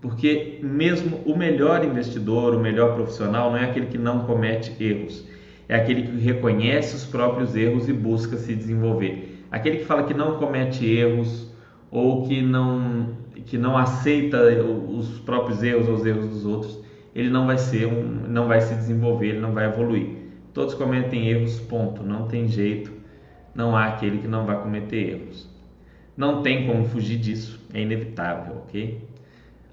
Porque 0.00 0.58
mesmo 0.62 1.20
o 1.26 1.36
melhor 1.36 1.84
investidor, 1.84 2.54
o 2.54 2.60
melhor 2.60 2.94
profissional, 2.94 3.50
não 3.50 3.58
é 3.58 3.64
aquele 3.64 3.86
que 3.86 3.98
não 3.98 4.20
comete 4.20 4.74
erros. 4.82 5.26
É 5.68 5.76
aquele 5.76 6.02
que 6.02 6.16
reconhece 6.18 6.96
os 6.96 7.04
próprios 7.04 7.54
erros 7.54 7.88
e 7.88 7.92
busca 7.92 8.36
se 8.36 8.54
desenvolver. 8.54 9.44
Aquele 9.50 9.78
que 9.78 9.84
fala 9.84 10.04
que 10.04 10.14
não 10.14 10.36
comete 10.36 10.86
erros, 10.86 11.50
ou 11.90 12.26
que 12.26 12.40
não 12.40 13.18
que 13.46 13.58
não 13.58 13.76
aceita 13.76 14.38
os 14.62 15.18
próprios 15.20 15.62
erros 15.62 15.88
ou 15.88 15.94
os 15.94 16.06
erros 16.06 16.28
dos 16.28 16.46
outros, 16.46 16.78
ele 17.14 17.30
não 17.30 17.46
vai 17.46 17.58
ser 17.58 17.86
um, 17.86 18.28
não 18.28 18.46
vai 18.46 18.60
se 18.60 18.74
desenvolver, 18.74 19.30
ele 19.30 19.40
não 19.40 19.52
vai 19.52 19.66
evoluir. 19.66 20.08
Todos 20.52 20.74
cometem 20.74 21.28
erros, 21.28 21.58
ponto. 21.58 22.02
Não 22.02 22.26
tem 22.26 22.46
jeito. 22.48 22.92
Não 23.54 23.76
há 23.76 23.86
aquele 23.86 24.18
que 24.18 24.28
não 24.28 24.46
vai 24.46 24.60
cometer 24.62 25.10
erros. 25.10 25.48
Não 26.16 26.42
tem 26.42 26.66
como 26.66 26.84
fugir 26.84 27.18
disso, 27.18 27.60
é 27.72 27.80
inevitável, 27.80 28.56
ok? 28.58 29.08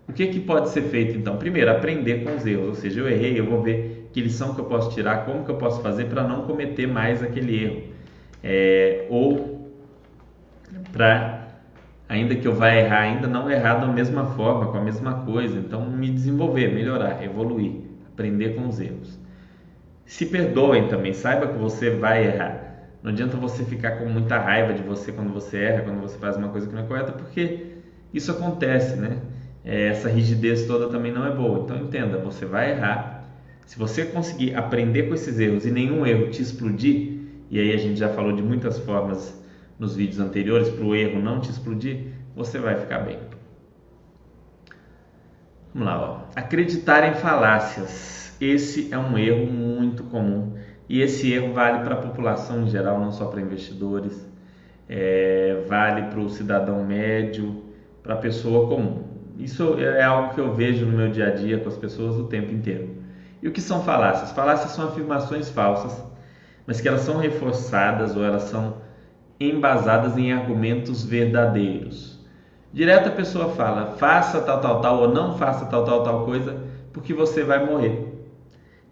O 0.08 0.13
que, 0.13 0.28
que 0.28 0.39
pode 0.39 0.70
ser 0.70 0.84
feito 0.84 1.17
então? 1.17 1.38
Primeiro, 1.38 1.70
aprender 1.70 2.24
com 2.24 2.36
os 2.36 2.46
erros, 2.46 2.67
ou 2.67 2.76
seja, 2.76 3.02
eu 3.02 3.10
errei, 3.10 3.39
eu 3.39 3.46
vou 3.46 3.62
ver 3.62 4.10
que 4.13 4.22
lição 4.22 4.54
que 4.54 4.62
eu 4.62 4.65
posso 4.65 4.93
tirar, 4.93 5.26
como 5.26 5.43
que 5.43 5.52
eu 5.52 5.58
posso 5.58 5.82
fazer 5.82 6.06
para 6.06 6.24
não 6.24 6.43
cometer 6.43 6.88
mais 6.88 7.22
aquele 7.22 7.63
erro, 7.63 7.84
é, 8.43 9.06
ou 9.10 9.70
para 10.93 11.48
ainda 12.08 12.36
que 12.36 12.48
eu 12.48 12.54
vá 12.54 12.74
errar, 12.74 13.02
ainda 13.02 13.28
não 13.28 13.52
errar 13.52 13.76
da 13.76 13.88
mesma 13.88 14.26
forma, 14.28 14.72
com 14.72 14.78
a 14.78 14.82
mesma 14.82 15.26
coisa. 15.26 15.60
Então, 15.60 15.89
me 15.89 16.10
desenvolver, 16.10 16.74
melhorar, 16.74 17.24
evoluir, 17.24 17.74
aprender 18.13 18.56
com 18.56 18.67
os 18.67 18.80
erros. 18.80 19.20
Se 20.06 20.26
perdoem 20.26 20.88
também, 20.88 21.13
saiba 21.13 21.48
que 21.48 21.58
você 21.58 21.89
vai 21.89 22.26
errar. 22.26 22.88
Não 23.04 23.12
adianta 23.12 23.36
você 23.38 23.63
ficar 23.65 23.98
com 23.98 24.06
muita 24.06 24.39
raiva 24.39 24.74
de 24.74 24.82
você 24.82 25.12
quando 25.12 25.34
você 25.34 25.58
erra, 25.58 25.82
quando 25.84 26.00
você 26.00 26.17
faz 26.17 26.38
uma 26.38 26.50
coisa 26.50 26.67
que 26.67 26.74
não 26.74 26.82
é 26.82 26.86
correta, 26.86 27.12
porque 27.12 27.74
isso 28.13 28.32
acontece, 28.32 28.96
né? 28.96 29.20
É, 29.68 29.90
essa 29.90 30.08
rigidez 30.08 30.66
toda 30.66 30.88
também 30.88 31.12
não 31.12 31.28
é 31.28 31.30
boa. 31.30 31.60
Então, 31.60 31.76
entenda, 31.76 32.18
você 32.18 32.46
vai 32.46 32.72
errar. 32.72 33.26
Se 33.66 33.78
você 33.78 34.06
conseguir 34.06 34.56
aprender 34.56 35.04
com 35.04 35.14
esses 35.14 35.38
erros 35.38 35.66
e 35.66 35.72
nenhum 35.72 36.06
erro 36.06 36.30
te 36.30 36.42
explodir, 36.42 37.20
e 37.52 37.60
aí 37.60 37.74
a 37.74 37.78
gente 37.78 38.00
já 38.00 38.08
falou 38.08 38.32
de 38.32 38.42
muitas 38.42 38.80
formas 38.80 39.38
nos 39.78 39.94
vídeos 39.94 40.22
anteriores 40.22 40.70
para 40.70 40.86
o 40.86 40.96
erro 40.96 41.20
não 41.20 41.42
te 41.42 41.52
explodir, 41.52 42.14
você 42.34 42.58
vai 42.58 42.80
ficar 42.80 43.00
bem. 43.00 43.20
Vamos 45.74 45.90
lá, 45.90 46.02
ó. 46.02 46.20
acreditar 46.34 47.06
em 47.06 47.16
falácias. 47.16 48.38
Esse 48.40 48.94
é 48.94 48.98
um 48.98 49.18
erro 49.18 49.52
muito 49.52 50.06
comum 50.06 50.54
e 50.88 51.02
esse 51.02 51.30
erro 51.34 51.52
vale 51.52 51.84
para 51.84 51.96
a 51.96 52.02
população 52.02 52.64
em 52.64 52.70
geral, 52.70 53.02
não 53.02 53.12
só 53.12 53.26
para 53.26 53.42
investidores, 53.42 54.26
é, 54.88 55.62
vale 55.68 56.04
para 56.04 56.20
o 56.22 56.30
cidadão 56.30 56.86
médio, 56.86 57.64
para 58.02 58.14
a 58.14 58.18
pessoa 58.18 58.70
comum. 58.70 59.07
Isso 59.38 59.76
é 59.80 60.04
algo 60.04 60.34
que 60.34 60.41
eu 60.41 60.54
vejo 60.54 60.86
no 60.86 60.97
meu 60.97 61.10
dia 61.10 61.28
a 61.28 61.30
dia 61.32 61.60
com 61.60 61.69
as 61.69 61.78
pessoas 61.78 62.15
o 62.15 62.23
tempo 62.23 62.52
inteiro. 62.52 62.89
E 63.41 63.47
o 63.47 63.52
que 63.52 63.62
são 63.62 63.84
falácias? 63.84 64.32
Falácias 64.32 64.71
são 64.71 64.88
afirmações 64.88 65.50
falsas, 65.50 66.04
mas 66.65 66.82
que 66.82 66.88
elas 66.88 67.02
são 67.02 67.17
reforçadas 67.17 68.15
ou 68.15 68.23
elas 68.23 68.43
são 68.43 68.78
embasadas 69.39 70.17
em 70.17 70.34
argumentos 70.34 71.06
verdadeiros. 71.06 72.17
Direto 72.73 73.10
a 73.10 73.12
pessoa 73.12 73.50
fala, 73.50 73.95
faça 73.97 74.41
tal, 74.41 74.60
tal, 74.60 74.82
tal 74.82 75.02
ou 75.02 75.08
não 75.08 75.38
faça 75.38 75.65
tal, 75.67 75.86
tal, 75.86 76.04
tal 76.04 76.26
coisa, 76.26 76.58
porque 76.91 77.13
você 77.13 77.43
vai 77.43 77.63
morrer. 77.63 78.08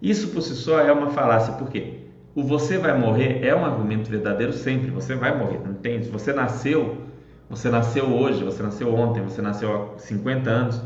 Isso 0.00 0.28
por 0.28 0.42
si 0.42 0.54
só 0.54 0.80
é 0.80 0.92
uma 0.92 1.10
falácia, 1.10 1.54
por 1.54 1.68
quê? 1.68 2.00
O 2.34 2.42
você 2.42 2.78
vai 2.78 2.96
morrer 2.96 3.44
é 3.44 3.54
um 3.54 3.64
argumento 3.64 4.10
verdadeiro 4.10 4.52
sempre, 4.52 4.90
você 4.90 5.14
vai 5.14 5.36
morrer, 5.36 5.60
não 5.64 5.74
tem? 5.74 6.02
Se 6.02 6.10
você 6.10 6.32
nasceu, 6.32 7.05
você 7.48 7.70
nasceu 7.70 8.06
hoje, 8.06 8.42
você 8.42 8.62
nasceu 8.62 8.94
ontem, 8.94 9.22
você 9.22 9.40
nasceu 9.40 9.94
há 9.94 9.98
50 9.98 10.50
anos, 10.50 10.82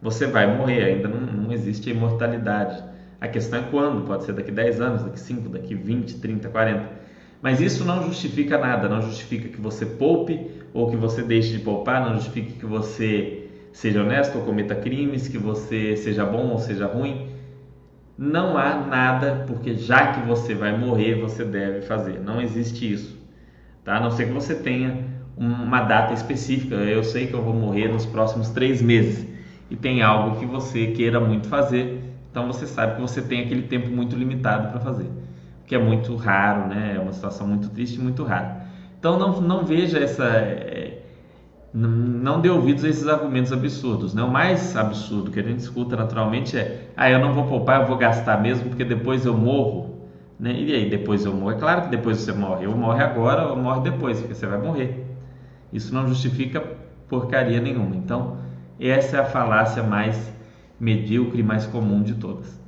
você 0.00 0.26
vai 0.26 0.56
morrer, 0.56 0.84
ainda 0.84 1.08
não, 1.08 1.20
não 1.20 1.52
existe 1.52 1.90
imortalidade. 1.90 2.82
A 3.20 3.28
questão 3.28 3.60
é 3.60 3.62
quando, 3.70 4.06
pode 4.06 4.24
ser 4.24 4.32
daqui 4.32 4.50
10 4.50 4.80
anos, 4.80 5.02
daqui 5.02 5.18
5, 5.18 5.48
daqui 5.48 5.74
20, 5.74 6.20
30, 6.20 6.48
40. 6.48 6.98
Mas 7.42 7.60
isso 7.60 7.84
não 7.84 8.04
justifica 8.04 8.58
nada, 8.58 8.88
não 8.88 9.02
justifica 9.02 9.48
que 9.48 9.60
você 9.60 9.84
poupe 9.84 10.50
ou 10.72 10.90
que 10.90 10.96
você 10.96 11.22
deixe 11.22 11.56
de 11.56 11.58
poupar, 11.58 12.04
não 12.04 12.14
justifica 12.14 12.52
que 12.58 12.66
você 12.66 13.48
seja 13.72 14.02
honesto 14.02 14.38
ou 14.38 14.44
cometa 14.44 14.74
crimes, 14.74 15.28
que 15.28 15.38
você 15.38 15.96
seja 15.96 16.24
bom 16.24 16.48
ou 16.48 16.58
seja 16.58 16.86
ruim. 16.86 17.28
Não 18.16 18.56
há 18.56 18.74
nada, 18.74 19.44
porque 19.46 19.74
já 19.74 20.12
que 20.12 20.26
você 20.26 20.54
vai 20.54 20.76
morrer, 20.76 21.14
você 21.16 21.44
deve 21.44 21.82
fazer. 21.82 22.18
Não 22.20 22.40
existe 22.40 22.92
isso. 22.92 23.16
Tá? 23.84 23.96
A 23.96 24.00
não 24.00 24.10
ser 24.10 24.26
que 24.26 24.32
você 24.32 24.54
tenha 24.56 25.17
uma 25.38 25.82
data 25.82 26.12
específica. 26.12 26.74
Eu 26.74 27.04
sei 27.04 27.26
que 27.26 27.34
eu 27.34 27.42
vou 27.42 27.54
morrer 27.54 27.88
nos 27.88 28.04
próximos 28.04 28.48
três 28.50 28.82
meses 28.82 29.26
e 29.70 29.76
tem 29.76 30.02
algo 30.02 30.38
que 30.38 30.46
você 30.46 30.88
queira 30.88 31.20
muito 31.20 31.48
fazer, 31.48 32.02
então 32.30 32.46
você 32.46 32.66
sabe 32.66 32.96
que 32.96 33.00
você 33.00 33.22
tem 33.22 33.42
aquele 33.42 33.62
tempo 33.62 33.88
muito 33.88 34.16
limitado 34.16 34.70
para 34.70 34.80
fazer 34.80 35.08
que 35.68 35.74
é 35.74 35.78
muito 35.78 36.16
raro, 36.16 36.66
né? 36.66 36.94
É 36.96 36.98
uma 36.98 37.12
situação 37.12 37.46
muito 37.46 37.68
triste 37.68 38.00
muito 38.00 38.24
rara. 38.24 38.66
Então 38.98 39.18
não, 39.18 39.40
não 39.40 39.64
veja 39.64 39.98
essa. 39.98 40.24
É, 40.24 41.02
não, 41.72 41.90
não 41.90 42.40
dê 42.40 42.48
ouvidos 42.48 42.84
a 42.84 42.88
esses 42.88 43.06
argumentos 43.06 43.52
absurdos. 43.52 44.14
Né? 44.14 44.22
O 44.22 44.30
mais 44.30 44.74
absurdo 44.74 45.30
que 45.30 45.38
a 45.38 45.42
gente 45.42 45.60
escuta 45.60 45.94
naturalmente 45.94 46.56
é: 46.56 46.88
ah, 46.96 47.10
eu 47.10 47.18
não 47.18 47.34
vou 47.34 47.44
poupar, 47.44 47.82
eu 47.82 47.86
vou 47.86 47.98
gastar 47.98 48.40
mesmo, 48.40 48.70
porque 48.70 48.82
depois 48.82 49.26
eu 49.26 49.36
morro. 49.36 50.08
Né? 50.40 50.52
E 50.52 50.74
aí, 50.74 50.88
depois 50.88 51.24
eu 51.24 51.34
morro? 51.34 51.52
É 51.52 51.56
claro 51.56 51.82
que 51.82 51.88
depois 51.90 52.16
você 52.16 52.32
morre. 52.32 52.66
Ou 52.66 52.74
morre 52.74 53.02
agora 53.04 53.48
ou 53.48 53.56
morre 53.56 53.82
depois, 53.82 54.18
porque 54.18 54.34
você 54.34 54.46
vai 54.46 54.58
morrer. 54.58 55.04
Isso 55.72 55.94
não 55.94 56.06
justifica 56.06 56.62
porcaria 57.08 57.60
nenhuma. 57.60 57.96
Então, 57.96 58.36
essa 58.78 59.16
é 59.16 59.20
a 59.20 59.24
falácia 59.24 59.82
mais 59.82 60.32
medíocre 60.78 61.42
mais 61.42 61.66
comum 61.66 62.02
de 62.02 62.14
todas. 62.14 62.58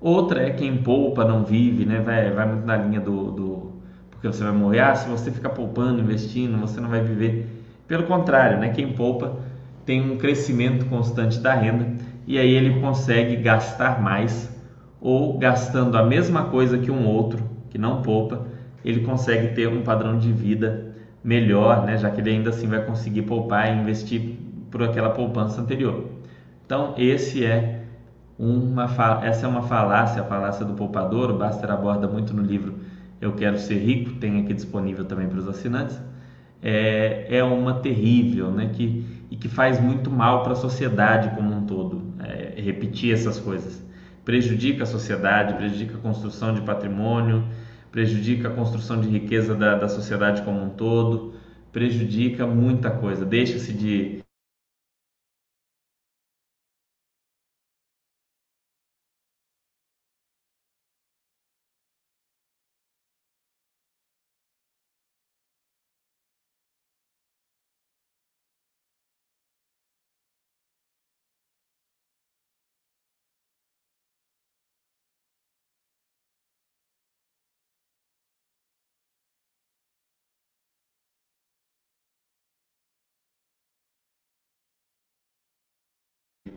Outra 0.00 0.42
é 0.42 0.50
quem 0.50 0.76
poupa, 0.78 1.24
não 1.24 1.44
vive, 1.44 1.86
né? 1.86 2.00
Vai, 2.00 2.30
vai 2.30 2.46
muito 2.46 2.66
na 2.66 2.76
linha 2.76 3.00
do, 3.00 3.30
do. 3.30 3.72
Porque 4.10 4.26
você 4.26 4.44
vai 4.44 4.52
morrer. 4.52 4.80
Ah, 4.80 4.94
se 4.94 5.08
você 5.08 5.30
ficar 5.30 5.50
poupando, 5.50 6.00
investindo, 6.00 6.58
você 6.58 6.80
não 6.80 6.90
vai 6.90 7.00
viver. 7.00 7.48
Pelo 7.88 8.04
contrário, 8.04 8.58
né? 8.58 8.68
Quem 8.68 8.92
poupa 8.92 9.38
tem 9.86 10.02
um 10.12 10.18
crescimento 10.18 10.86
constante 10.86 11.38
da 11.40 11.54
renda 11.54 11.86
e 12.26 12.38
aí 12.38 12.50
ele 12.50 12.80
consegue 12.80 13.36
gastar 13.36 14.02
mais 14.02 14.50
ou 15.00 15.38
gastando 15.38 15.96
a 15.98 16.02
mesma 16.02 16.44
coisa 16.44 16.78
que 16.78 16.90
um 16.90 17.06
outro 17.06 17.42
que 17.68 17.76
não 17.76 18.00
poupa, 18.00 18.46
ele 18.84 19.00
consegue 19.00 19.54
ter 19.54 19.68
um 19.68 19.82
padrão 19.82 20.18
de 20.18 20.32
vida 20.32 20.83
melhor, 21.24 21.86
né? 21.86 21.96
Já 21.96 22.10
que 22.10 22.20
ele 22.20 22.30
ainda 22.30 22.50
assim 22.50 22.68
vai 22.68 22.84
conseguir 22.84 23.22
poupar 23.22 23.74
e 23.74 23.80
investir 23.80 24.36
por 24.70 24.82
aquela 24.82 25.10
poupança 25.10 25.60
anterior. 25.60 26.10
Então, 26.66 26.94
esse 26.98 27.44
é 27.44 27.84
uma 28.38 28.84
essa 29.22 29.46
é 29.46 29.48
uma 29.48 29.62
falácia, 29.62 30.20
a 30.20 30.24
falácia 30.24 30.64
do 30.64 30.74
poupador, 30.74 31.30
o 31.30 31.38
Baster 31.38 31.70
aborda 31.70 32.06
muito 32.08 32.34
no 32.34 32.42
livro 32.42 32.74
Eu 33.20 33.32
Quero 33.32 33.58
Ser 33.58 33.78
Rico, 33.78 34.14
tem 34.14 34.40
aqui 34.40 34.52
disponível 34.52 35.04
também 35.04 35.28
para 35.28 35.38
os 35.38 35.48
assinantes, 35.48 36.00
é, 36.60 37.26
é 37.28 37.44
uma 37.44 37.74
terrível, 37.74 38.50
né, 38.50 38.70
que, 38.72 39.06
e 39.30 39.36
que 39.36 39.48
faz 39.48 39.80
muito 39.80 40.10
mal 40.10 40.42
para 40.42 40.52
a 40.52 40.56
sociedade 40.56 41.34
como 41.36 41.54
um 41.54 41.64
todo, 41.64 42.14
é, 42.18 42.60
repetir 42.60 43.12
essas 43.12 43.38
coisas. 43.38 43.84
Prejudica 44.24 44.82
a 44.82 44.86
sociedade, 44.86 45.54
prejudica 45.54 45.96
a 45.96 46.00
construção 46.00 46.54
de 46.54 46.62
patrimônio, 46.62 47.44
prejudica 47.94 48.48
a 48.48 48.50
construção 48.50 49.00
de 49.00 49.06
riqueza 49.08 49.54
da, 49.54 49.76
da 49.76 49.88
sociedade 49.88 50.42
como 50.42 50.60
um 50.60 50.70
todo, 50.70 51.34
prejudica 51.70 52.44
muita 52.44 52.90
coisa. 52.90 53.24
Deixa-se 53.24 53.72
de 53.72 54.23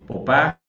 poupar 0.07 0.59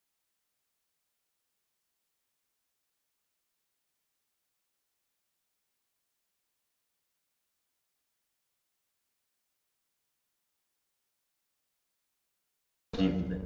dívida, 12.97 13.41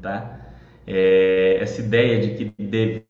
tá? 0.00 0.54
É, 0.86 1.56
essa 1.60 1.80
ideia 1.80 2.20
de 2.20 2.36
que 2.36 2.62
deve 2.62 3.06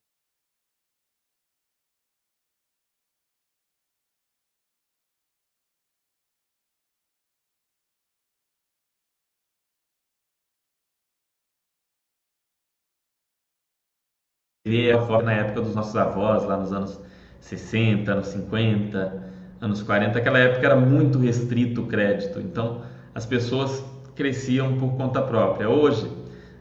foi 15.07 15.23
na 15.23 15.33
época 15.33 15.61
dos 15.61 15.77
nossos 15.77 15.95
avós, 15.95 16.45
lá 16.45 16.57
nos 16.57 16.73
anos 16.73 17.01
60, 17.41 18.11
anos 18.11 18.27
50, 18.29 19.23
anos 19.61 19.83
40, 19.83 20.19
aquela 20.19 20.39
época 20.39 20.67
era 20.67 20.75
muito 20.75 21.19
restrito 21.21 21.83
o 21.83 21.87
crédito, 21.87 22.41
então 22.41 22.83
as 23.15 23.25
pessoas 23.25 23.85
cresciam 24.17 24.77
por 24.77 24.97
conta 24.97 25.23
própria. 25.23 25.69
Hoje, 25.69 26.11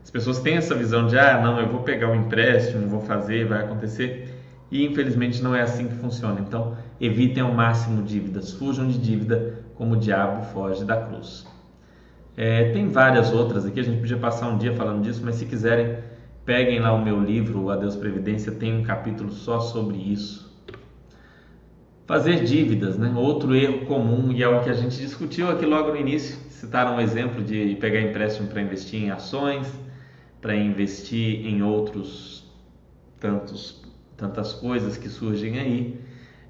as 0.03 0.11
pessoas 0.11 0.39
têm 0.39 0.57
essa 0.57 0.75
visão 0.75 1.07
de, 1.07 1.17
ah, 1.17 1.41
não, 1.41 1.59
eu 1.59 1.67
vou 1.67 1.81
pegar 1.81 2.09
um 2.09 2.15
empréstimo, 2.15 2.87
vou 2.87 3.01
fazer, 3.01 3.47
vai 3.47 3.63
acontecer, 3.63 4.39
e 4.69 4.85
infelizmente 4.85 5.41
não 5.41 5.55
é 5.55 5.61
assim 5.61 5.87
que 5.87 5.95
funciona. 5.95 6.39
Então, 6.39 6.77
evitem 7.01 7.41
ao 7.41 7.51
máximo 7.51 8.03
dívidas, 8.03 8.51
fujam 8.51 8.87
de 8.87 8.99
dívida 8.99 9.63
como 9.73 9.95
o 9.95 9.97
diabo 9.97 10.43
foge 10.53 10.85
da 10.85 10.97
cruz. 10.97 11.47
É, 12.37 12.71
tem 12.71 12.87
várias 12.87 13.33
outras 13.33 13.65
aqui, 13.65 13.79
a 13.79 13.83
gente 13.83 13.99
podia 13.99 14.17
passar 14.17 14.47
um 14.49 14.57
dia 14.59 14.73
falando 14.73 15.01
disso, 15.01 15.21
mas 15.25 15.35
se 15.35 15.45
quiserem 15.45 15.97
Peguem 16.45 16.79
lá 16.79 16.93
o 16.93 17.03
meu 17.03 17.19
livro, 17.19 17.71
Adeus 17.71 17.95
Previdência, 17.95 18.51
tem 18.51 18.71
um 18.77 18.83
capítulo 18.83 19.31
só 19.31 19.59
sobre 19.59 19.97
isso. 19.97 20.45
Fazer 22.05 22.43
dívidas, 22.43 22.99
né? 22.99 23.11
Outro 23.17 23.55
erro 23.55 23.87
comum 23.87 24.31
e 24.31 24.43
é 24.43 24.47
o 24.47 24.63
que 24.63 24.69
a 24.69 24.73
gente 24.73 24.95
discutiu 24.95 25.49
aqui 25.49 25.65
logo 25.65 25.89
no 25.89 25.97
início. 25.97 26.37
Citaram 26.51 26.97
um 26.97 27.01
exemplo 27.01 27.43
de 27.43 27.75
pegar 27.81 27.99
empréstimo 27.99 28.47
para 28.47 28.61
investir 28.61 29.01
em 29.03 29.09
ações, 29.09 29.67
para 30.39 30.55
investir 30.55 31.47
em 31.47 31.63
outros 31.63 32.47
tantos 33.19 33.83
tantas 34.15 34.53
coisas 34.53 34.97
que 34.97 35.09
surgem 35.09 35.57
aí. 35.57 35.99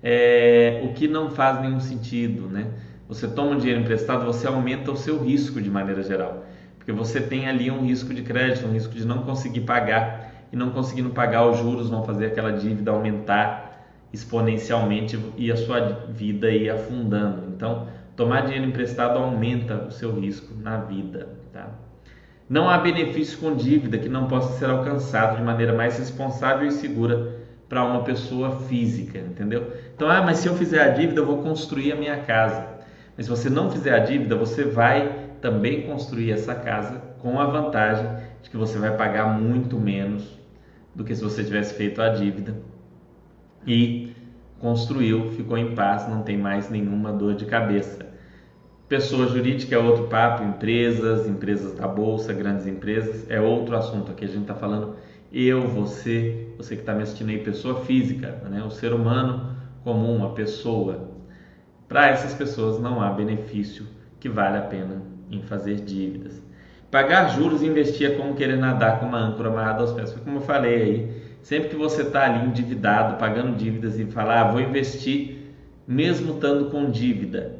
É, 0.03 0.81
o 0.83 0.93
que 0.93 1.07
não 1.07 1.31
faz 1.31 1.61
nenhum 1.61 1.79
sentido, 1.79 2.49
né? 2.49 2.69
Você 3.07 3.29
toma 3.29 3.51
um 3.51 3.57
dinheiro 3.57 3.79
emprestado, 3.79 4.25
você 4.25 4.45
aumenta 4.45 4.91
o 4.91 4.97
seu 4.97 5.23
risco 5.23 5.61
de 5.61 5.69
maneira 5.69 6.03
geral 6.03 6.43
porque 6.85 6.91
você 6.91 7.19
tem 7.19 7.47
ali 7.47 7.71
um 7.71 7.83
risco 7.83 8.13
de 8.13 8.21
crédito, 8.21 8.67
um 8.67 8.71
risco 8.71 8.93
de 8.93 9.07
não 9.07 9.23
conseguir 9.23 9.61
pagar 9.61 10.31
e 10.53 10.55
não 10.55 10.69
conseguindo 10.69 11.09
pagar 11.09 11.49
os 11.49 11.57
juros 11.57 11.89
vão 11.89 12.03
fazer 12.03 12.27
aquela 12.27 12.51
dívida 12.51 12.91
aumentar 12.91 13.89
exponencialmente 14.13 15.19
e 15.35 15.51
a 15.51 15.57
sua 15.57 15.79
vida 16.09 16.51
ir 16.51 16.69
afundando. 16.69 17.47
Então, 17.55 17.87
tomar 18.15 18.41
dinheiro 18.41 18.67
emprestado 18.67 19.17
aumenta 19.17 19.85
o 19.87 19.91
seu 19.91 20.13
risco 20.13 20.53
na 20.61 20.77
vida, 20.77 21.27
tá? 21.51 21.71
Não 22.47 22.69
há 22.69 22.77
benefício 22.77 23.39
com 23.39 23.55
dívida 23.55 23.97
que 23.97 24.07
não 24.07 24.27
possa 24.27 24.59
ser 24.59 24.69
alcançado 24.69 25.37
de 25.37 25.43
maneira 25.43 25.73
mais 25.73 25.97
responsável 25.97 26.67
e 26.67 26.71
segura 26.71 27.39
para 27.67 27.83
uma 27.83 28.03
pessoa 28.03 28.59
física, 28.59 29.17
entendeu? 29.17 29.73
Então, 29.95 30.07
ah, 30.07 30.21
mas 30.21 30.37
se 30.37 30.47
eu 30.47 30.53
fizer 30.53 30.83
a 30.83 30.89
dívida, 30.89 31.21
eu 31.21 31.25
vou 31.25 31.41
construir 31.41 31.93
a 31.93 31.95
minha 31.95 32.17
casa. 32.17 32.63
Mas 33.17 33.25
se 33.25 33.31
você 33.31 33.49
não 33.49 33.71
fizer 33.71 33.95
a 33.95 33.99
dívida, 33.99 34.35
você 34.35 34.63
vai 34.65 35.24
também 35.45 35.83
construir 35.83 36.31
essa 36.31 36.55
casa 36.55 36.99
com 37.19 37.39
a 37.39 37.45
vantagem 37.45 38.07
de 38.41 38.49
que 38.49 38.57
você 38.57 38.79
vai 38.79 38.97
pagar 38.97 39.39
muito 39.39 39.77
menos 39.79 40.27
do 40.95 41.03
que 41.03 41.13
se 41.13 41.23
você 41.23 41.43
tivesse 41.43 41.75
feito 41.75 42.01
a 42.01 42.09
dívida 42.09 42.55
e 43.67 44.11
construiu, 44.59 45.29
ficou 45.33 45.55
em 45.55 45.75
paz, 45.75 46.09
não 46.09 46.23
tem 46.23 46.35
mais 46.35 46.71
nenhuma 46.71 47.13
dor 47.13 47.35
de 47.35 47.45
cabeça. 47.45 48.07
Pessoa 48.89 49.27
jurídica 49.27 49.75
é 49.75 49.77
outro 49.77 50.07
papo, 50.07 50.43
empresas, 50.43 51.27
empresas 51.27 51.75
da 51.75 51.87
bolsa, 51.87 52.33
grandes 52.33 52.65
empresas, 52.65 53.29
é 53.29 53.39
outro 53.39 53.77
assunto. 53.77 54.11
Aqui 54.11 54.25
a 54.25 54.27
gente 54.27 54.41
está 54.41 54.55
falando 54.55 54.95
eu, 55.31 55.67
você, 55.67 56.55
você 56.57 56.75
que 56.75 56.81
está 56.81 56.95
me 56.95 57.03
assistindo 57.03 57.29
aí, 57.29 57.37
pessoa 57.37 57.81
física, 57.81 58.41
né? 58.49 58.63
o 58.63 58.71
ser 58.71 58.93
humano 58.93 59.55
comum, 59.83 60.25
a 60.25 60.29
pessoa. 60.31 61.11
Para 61.87 62.07
essas 62.07 62.33
pessoas 62.33 62.79
não 62.79 62.99
há 62.99 63.11
benefício 63.11 63.85
que 64.19 64.27
vale 64.27 64.57
a 64.57 64.61
pena 64.61 65.13
em 65.29 65.41
fazer 65.41 65.75
dívidas. 65.75 66.41
Pagar 66.91 67.29
juros 67.29 67.61
e 67.61 67.67
investir 67.67 68.11
é 68.11 68.15
como 68.15 68.35
querer 68.35 68.57
nadar 68.57 68.99
com 68.99 69.05
uma 69.05 69.19
âncora 69.19 69.49
amarrada 69.49 69.81
aos 69.81 69.91
pés. 69.91 70.13
Como 70.23 70.37
eu 70.37 70.41
falei 70.41 70.81
aí, 70.81 71.23
sempre 71.41 71.69
que 71.69 71.75
você 71.75 72.03
está 72.03 72.25
ali 72.25 72.47
endividado, 72.47 73.17
pagando 73.17 73.55
dívidas 73.55 73.99
e 73.99 74.05
falar, 74.05 74.41
ah, 74.41 74.51
vou 74.51 74.61
investir, 74.61 75.53
mesmo 75.87 76.35
estando 76.35 76.69
com 76.71 76.89
dívida, 76.89 77.57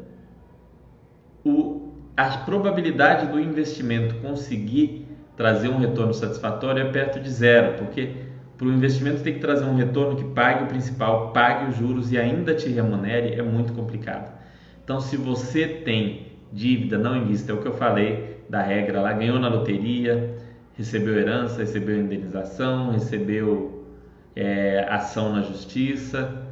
o, 1.44 1.92
a 2.16 2.26
probabilidade 2.38 3.28
do 3.28 3.40
investimento 3.40 4.16
conseguir 4.16 5.06
trazer 5.36 5.70
um 5.70 5.78
retorno 5.78 6.14
satisfatório 6.14 6.82
é 6.82 6.92
perto 6.92 7.20
de 7.20 7.30
zero, 7.30 7.78
porque 7.78 8.10
para 8.58 8.68
o 8.68 8.72
investimento 8.72 9.22
ter 9.22 9.34
que 9.34 9.40
trazer 9.40 9.66
um 9.66 9.76
retorno 9.76 10.16
que 10.16 10.24
pague 10.24 10.64
o 10.64 10.68
principal, 10.68 11.34
pague 11.34 11.70
os 11.70 11.78
juros 11.78 12.12
e 12.12 12.18
ainda 12.18 12.56
te 12.56 12.70
remunere 12.70 13.36
é 13.36 13.42
muito 13.42 13.74
complicado. 13.74 14.34
Então, 14.84 15.02
se 15.02 15.18
você 15.18 15.68
tem 15.68 16.35
dívida, 16.52 16.98
não 16.98 17.16
invista. 17.16 17.52
É 17.52 17.56
o 17.56 17.62
que 17.62 17.68
eu 17.68 17.74
falei 17.74 18.42
da 18.50 18.62
regra 18.62 19.02
lá. 19.02 19.14
Ganhou 19.14 19.40
na 19.40 19.48
loteria, 19.48 20.38
recebeu 20.78 21.18
herança, 21.18 21.60
recebeu 21.60 22.00
indenização, 22.00 22.92
recebeu 22.92 23.86
é, 24.36 24.86
ação 24.90 25.34
na 25.34 25.42
justiça. 25.42 26.44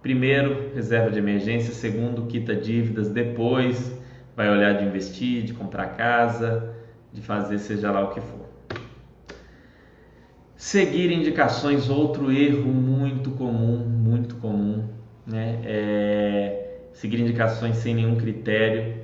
Primeiro, 0.00 0.72
reserva 0.74 1.10
de 1.10 1.18
emergência. 1.18 1.72
Segundo, 1.72 2.26
quita 2.26 2.54
dívidas. 2.54 3.08
Depois, 3.08 3.96
vai 4.36 4.50
olhar 4.50 4.74
de 4.74 4.84
investir, 4.84 5.42
de 5.42 5.52
comprar 5.52 5.96
casa, 5.96 6.74
de 7.12 7.20
fazer 7.20 7.58
seja 7.58 7.90
lá 7.90 8.02
o 8.04 8.10
que 8.10 8.20
for. 8.20 8.42
Seguir 10.56 11.10
indicações, 11.10 11.90
outro 11.90 12.30
erro 12.30 12.72
muito 12.72 13.32
comum, 13.32 13.78
muito 13.78 14.36
comum, 14.36 14.88
né? 15.26 15.60
É 15.64 16.62
seguir 16.92 17.20
indicações 17.20 17.76
sem 17.76 17.94
nenhum 17.94 18.16
critério. 18.16 19.01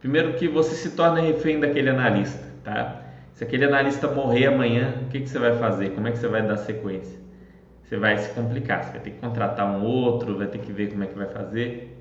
Primeiro 0.00 0.32
que 0.34 0.48
você 0.48 0.74
se 0.74 0.90
torna 0.90 1.20
refém 1.20 1.60
daquele 1.60 1.90
analista, 1.90 2.46
tá? 2.64 3.02
Se 3.34 3.44
aquele 3.44 3.66
analista 3.66 4.08
morrer 4.08 4.46
amanhã, 4.46 4.94
o 5.02 5.08
que, 5.08 5.20
que 5.20 5.28
você 5.28 5.38
vai 5.38 5.56
fazer? 5.58 5.90
Como 5.90 6.08
é 6.08 6.10
que 6.10 6.18
você 6.18 6.28
vai 6.28 6.46
dar 6.46 6.56
sequência? 6.56 7.18
Você 7.84 7.96
vai 7.96 8.16
se 8.18 8.30
complicar, 8.30 8.84
você 8.84 8.92
vai 8.92 9.00
ter 9.00 9.10
que 9.10 9.18
contratar 9.18 9.66
um 9.66 9.82
outro, 9.82 10.38
vai 10.38 10.46
ter 10.46 10.58
que 10.58 10.72
ver 10.72 10.90
como 10.90 11.04
é 11.04 11.06
que 11.06 11.18
vai 11.18 11.26
fazer. 11.26 11.98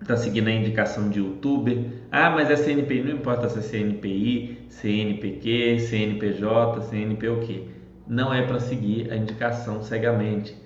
Está 0.00 0.16
seguindo 0.16 0.48
a 0.48 0.52
indicação 0.52 1.10
de 1.10 1.18
youtuber. 1.18 1.78
Ah, 2.10 2.30
mas 2.30 2.50
é 2.50 2.56
CNPI, 2.56 3.02
não 3.02 3.12
importa 3.12 3.48
se 3.48 3.58
é 3.58 3.62
CNPI, 3.62 4.66
CNPq, 4.68 5.80
CNPJ, 5.80 6.80
CNP 6.82 7.28
o 7.28 7.40
quê? 7.40 7.64
Não 8.06 8.32
é 8.32 8.42
para 8.42 8.60
seguir 8.60 9.10
a 9.10 9.16
indicação 9.16 9.82
cegamente. 9.82 10.56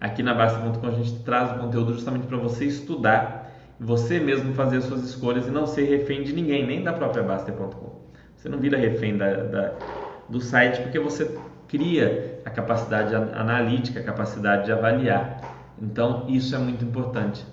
Aqui 0.00 0.22
na 0.22 0.34
Basta.com 0.34 0.86
a 0.86 0.90
gente 0.90 1.22
traz 1.24 1.52
o 1.52 1.60
conteúdo 1.60 1.92
justamente 1.92 2.26
para 2.26 2.36
você 2.38 2.64
estudar 2.64 3.37
você 3.80 4.18
mesmo 4.18 4.54
fazer 4.54 4.78
as 4.78 4.84
suas 4.84 5.04
escolhas 5.04 5.46
e 5.46 5.50
não 5.50 5.66
ser 5.66 5.84
refém 5.84 6.22
de 6.22 6.32
ninguém, 6.32 6.66
nem 6.66 6.82
da 6.82 6.92
própria 6.92 7.22
Baster.com. 7.22 8.00
Você 8.36 8.48
não 8.48 8.58
vira 8.58 8.76
refém 8.76 9.16
da, 9.16 9.34
da, 9.34 9.72
do 10.28 10.40
site 10.40 10.80
porque 10.82 10.98
você 10.98 11.38
cria 11.68 12.40
a 12.44 12.50
capacidade 12.50 13.14
analítica, 13.14 14.00
a 14.00 14.02
capacidade 14.02 14.64
de 14.66 14.72
avaliar. 14.72 15.74
Então, 15.80 16.26
isso 16.28 16.54
é 16.54 16.58
muito 16.58 16.84
importante. 16.84 17.44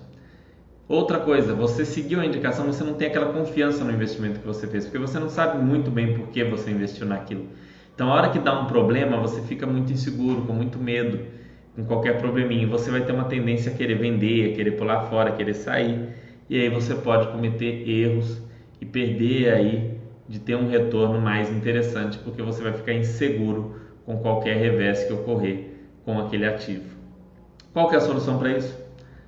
Outra 0.88 1.18
coisa, 1.18 1.52
você 1.54 1.84
seguiu 1.84 2.20
a 2.20 2.26
indicação, 2.26 2.66
você 2.66 2.84
não 2.84 2.94
tem 2.94 3.08
aquela 3.08 3.32
confiança 3.32 3.84
no 3.84 3.92
investimento 3.92 4.40
que 4.40 4.46
você 4.46 4.66
fez, 4.66 4.84
porque 4.84 4.98
você 4.98 5.18
não 5.18 5.28
sabe 5.28 5.62
muito 5.62 5.90
bem 5.90 6.14
por 6.16 6.28
que 6.28 6.44
você 6.44 6.70
investiu 6.70 7.06
naquilo. 7.06 7.48
Então, 7.94 8.10
a 8.10 8.14
hora 8.14 8.30
que 8.30 8.38
dá 8.38 8.58
um 8.60 8.66
problema, 8.66 9.16
você 9.16 9.40
fica 9.42 9.66
muito 9.66 9.92
inseguro, 9.92 10.42
com 10.42 10.52
muito 10.52 10.78
medo 10.78 11.35
com 11.76 11.84
qualquer 11.84 12.18
probleminha. 12.18 12.66
Você 12.66 12.90
vai 12.90 13.02
ter 13.02 13.12
uma 13.12 13.24
tendência 13.24 13.70
a 13.70 13.74
querer 13.74 13.96
vender, 13.96 14.52
a 14.52 14.56
querer 14.56 14.72
pular 14.72 15.02
fora, 15.02 15.30
a 15.30 15.36
querer 15.36 15.54
sair. 15.54 16.08
E 16.48 16.58
aí 16.58 16.68
você 16.70 16.94
pode 16.94 17.28
cometer 17.28 17.88
erros 17.88 18.40
e 18.80 18.86
perder 18.86 19.52
aí 19.52 20.00
de 20.28 20.40
ter 20.40 20.56
um 20.56 20.68
retorno 20.68 21.20
mais 21.20 21.50
interessante, 21.50 22.18
porque 22.18 22.42
você 22.42 22.62
vai 22.62 22.72
ficar 22.72 22.92
inseguro 22.94 23.76
com 24.04 24.16
qualquer 24.18 24.56
revés 24.56 25.04
que 25.04 25.12
ocorrer 25.12 25.70
com 26.04 26.18
aquele 26.18 26.46
ativo. 26.46 26.96
Qual 27.72 27.88
que 27.88 27.94
é 27.94 27.98
a 27.98 28.00
solução 28.00 28.38
para 28.38 28.56
isso? 28.56 28.76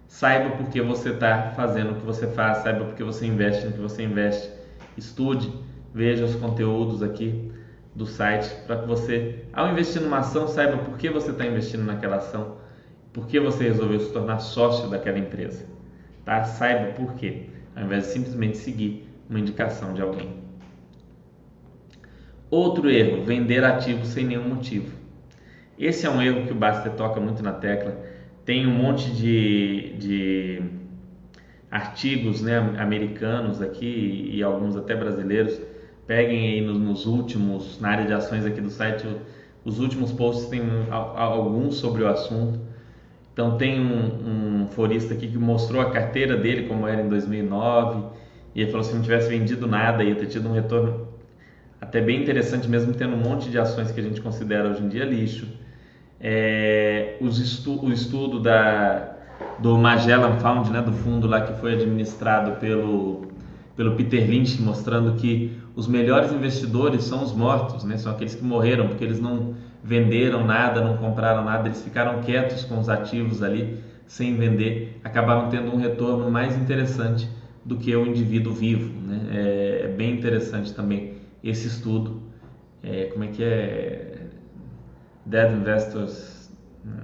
Saiba 0.07 0.57
por 0.57 0.69
que 0.71 0.81
você 0.81 1.11
está 1.11 1.53
fazendo 1.55 1.93
o 1.93 1.95
que 1.97 2.07
você 2.07 2.27
faz, 2.29 2.59
saiba 2.59 2.85
por 2.85 2.95
que 2.95 3.05
você 3.05 3.27
investe 3.27 3.67
no 3.67 3.73
que 3.73 3.81
você 3.81 4.03
investe. 4.03 4.49
Estude, 4.97 5.53
veja 5.93 6.25
os 6.25 6.35
conteúdos 6.35 7.03
aqui 7.03 7.53
do 7.95 8.07
site 8.07 8.49
para 8.67 8.79
que 8.79 8.87
você, 8.87 9.45
ao 9.59 9.73
investir 9.73 10.01
numa 10.01 10.19
ação, 10.19 10.47
saiba 10.47 10.79
por 10.79 10.97
que 10.97 11.11
você 11.11 11.33
está 11.33 11.45
investindo 11.45 11.83
naquela 11.83 12.17
ação, 12.17 12.59
por 13.13 13.27
que 13.27 13.41
você 13.41 13.65
resolveu 13.65 13.99
se 13.99 14.13
tornar 14.13 14.39
sócio 14.39 14.89
daquela 14.89 15.19
empresa. 15.19 15.67
Tá? 16.25 16.45
Saiba 16.45 16.93
por 16.93 17.15
quê, 17.15 17.47
ao 17.75 17.83
invés 17.83 18.05
de 18.05 18.13
simplesmente 18.13 18.57
seguir 18.57 19.09
uma 19.29 19.41
indicação 19.41 19.95
de 19.95 20.01
alguém. 20.01 20.37
Outro 22.49 22.89
erro, 22.89 23.25
vender 23.25 23.65
ativos 23.65 24.07
sem 24.09 24.25
nenhum 24.27 24.49
motivo. 24.49 24.97
Esse 25.77 26.07
é 26.07 26.11
um 26.11 26.23
erro 26.23 26.47
que 26.47 26.53
o 26.53 26.57
Baster 26.57 26.93
toca 26.93 27.21
muito 27.21 27.43
na 27.43 27.53
tecla. 27.53 28.01
Tem 28.45 28.65
um 28.65 28.73
monte 28.73 29.11
de, 29.11 29.95
de 29.99 30.63
artigos 31.69 32.41
né, 32.43 32.59
americanos 32.79 33.61
aqui 33.61 34.31
e 34.33 34.41
alguns 34.41 34.77
até 34.77 34.95
brasileiros 34.95 35.61
peguem 36.07 36.49
aí 36.49 36.61
nos, 36.61 36.79
nos, 36.79 37.07
últimos, 37.07 37.81
na 37.81 37.89
área 37.91 38.07
de 38.07 38.13
ações 38.13 38.47
aqui 38.47 38.61
do 38.61 38.71
site, 38.71 39.05
os 39.69 39.79
últimos 39.79 40.11
posts 40.13 40.47
tem 40.47 40.63
alguns 40.91 41.77
sobre 41.77 42.03
o 42.03 42.09
assunto. 42.09 42.59
Então 43.33 43.57
tem 43.59 43.79
um, 43.79 44.65
um 44.65 44.69
aqui 45.13 45.29
que 45.29 45.39
mostrou 45.39 45.83
a 45.83 45.91
carteira 45.91 46.37
dele 46.37 46.67
como 46.67 46.89
era 46.89 47.03
em 47.03 47.09
2009 47.09 48.03
e 48.55 48.63
ele 48.63 48.71
falou 48.71 48.83
se 48.83 48.95
não 48.95 49.03
tivesse 49.03 49.29
vendido 49.29 49.67
nada 49.67 50.03
ia 50.03 50.15
ter 50.17 50.27
tido 50.27 50.49
um 50.49 50.53
retorno 50.53 51.07
até 51.81 52.01
bem 52.01 52.21
interessante 52.23 52.67
mesmo 52.67 52.93
tendo 52.95 53.15
um 53.15 53.19
monte 53.19 53.51
de 53.51 53.59
ações 53.59 53.93
que 53.93 54.01
a 54.01 54.03
gente 54.03 54.21
considera 54.21 54.71
hoje 54.71 54.83
em 54.83 54.89
dia 54.89 55.05
lixo. 55.05 55.47
É, 56.21 57.17
estu, 57.21 57.85
o 57.85 57.93
estudo 57.93 58.41
da, 58.41 59.17
do 59.61 59.79
Magellan 59.79 60.39
Fund, 60.41 60.71
né, 60.71 60.83
do 60.83 60.93
fundo 60.93 61.29
lá 61.29 61.43
que 61.43 61.53
foi 61.61 61.75
administrado 61.75 62.59
pelo, 62.59 63.28
pelo 63.79 63.95
Peter 63.95 64.29
Lynch, 64.29 64.61
mostrando 64.61 65.13
que 65.13 65.57
os 65.77 65.87
melhores 65.87 66.33
investidores 66.33 67.05
são 67.05 67.23
os 67.23 67.33
mortos, 67.33 67.85
né? 67.85 67.97
são 67.97 68.11
aqueles 68.11 68.35
que 68.35 68.43
morreram 68.43 68.89
porque 68.89 69.05
eles 69.05 69.21
não 69.21 69.55
venderam 69.85 70.45
nada, 70.45 70.81
não 70.81 70.97
compraram 70.97 71.45
nada, 71.45 71.69
eles 71.69 71.81
ficaram 71.81 72.21
quietos 72.21 72.65
com 72.65 72.81
os 72.81 72.89
ativos 72.89 73.41
ali 73.41 73.79
sem 74.05 74.35
vender, 74.35 75.01
acabaram 75.05 75.49
tendo 75.49 75.73
um 75.73 75.77
retorno 75.77 76.29
mais 76.29 76.57
interessante 76.57 77.31
do 77.65 77.77
que 77.77 77.95
o 77.95 78.05
indivíduo 78.05 78.53
vivo. 78.53 78.93
Né? 79.01 79.21
É, 79.31 79.83
é 79.85 79.89
bem 79.97 80.15
interessante 80.15 80.75
também 80.75 81.13
esse 81.45 81.69
estudo. 81.69 82.21
É, 82.83 83.05
como 83.05 83.23
é 83.23 83.29
que 83.29 83.45
é? 83.45 84.27
Dead 85.25 85.53
Investors. 85.53 86.51
Né? 86.85 87.01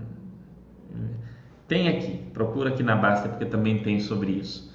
Tem 1.69 1.87
aqui, 1.87 2.19
procura 2.33 2.71
aqui 2.71 2.83
na 2.83 2.97
Basta 2.97 3.29
porque 3.29 3.45
também 3.45 3.79
tem 3.79 4.01
sobre 4.01 4.33
isso. 4.33 4.74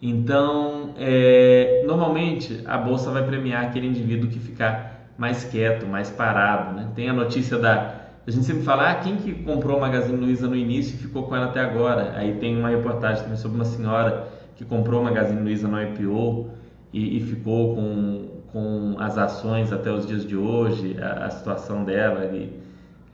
Então, 0.00 0.94
é, 0.96 1.82
normalmente 1.86 2.62
a 2.64 2.78
bolsa 2.78 3.10
vai 3.10 3.24
premiar 3.24 3.64
aquele 3.64 3.86
indivíduo 3.86 4.30
que 4.30 4.38
ficar 4.38 5.12
mais 5.18 5.44
quieto, 5.44 5.86
mais 5.86 6.10
parado. 6.10 6.76
Né? 6.76 6.88
Tem 6.94 7.08
a 7.08 7.12
notícia 7.12 7.58
da. 7.58 7.96
A 8.26 8.30
gente 8.30 8.44
sempre 8.44 8.62
fala, 8.62 8.90
ah, 8.90 8.94
quem 8.96 9.16
que 9.16 9.32
comprou 9.42 9.78
a 9.78 9.80
Magazine 9.80 10.18
Luiza 10.18 10.46
no 10.46 10.54
início 10.54 10.94
e 10.94 10.98
ficou 10.98 11.24
com 11.24 11.34
ela 11.34 11.46
até 11.46 11.60
agora? 11.60 12.12
Aí 12.14 12.34
tem 12.34 12.56
uma 12.58 12.68
reportagem 12.68 13.22
também 13.22 13.38
sobre 13.38 13.56
uma 13.56 13.64
senhora 13.64 14.28
que 14.54 14.64
comprou 14.64 15.00
a 15.00 15.04
Magazine 15.04 15.40
Luiza 15.40 15.66
no 15.66 15.82
IPO 15.82 16.50
e, 16.92 17.16
e 17.16 17.20
ficou 17.22 17.74
com, 17.74 18.28
com 18.52 18.96
as 18.98 19.16
ações 19.16 19.72
até 19.72 19.90
os 19.90 20.06
dias 20.06 20.26
de 20.26 20.36
hoje, 20.36 20.96
a, 21.00 21.24
a 21.24 21.30
situação 21.30 21.84
dela 21.84 22.26
e 22.26 22.52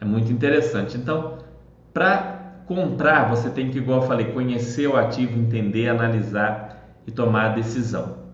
é 0.01 0.05
muito 0.05 0.33
interessante. 0.33 0.97
Então, 0.97 1.39
para 1.93 2.34
comprar, 2.67 3.29
você 3.29 3.51
tem 3.51 3.71
que, 3.71 3.79
igual 3.79 4.03
eu 4.03 4.07
falei, 4.07 4.27
conhecer 4.33 4.87
o 4.87 4.97
ativo, 4.97 5.39
entender, 5.39 5.89
analisar 5.89 6.95
e 7.07 7.11
tomar 7.11 7.47
a 7.47 7.55
decisão. 7.55 8.25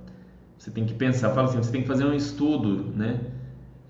Você 0.59 0.71
tem 0.71 0.85
que 0.85 0.95
pensar, 0.95 1.31
fala 1.31 1.49
assim, 1.49 1.59
você 1.59 1.73
tem 1.73 1.83
que 1.83 1.89
fazer 1.89 2.05
um 2.05 2.15
estudo, 2.15 2.93
né? 2.95 3.21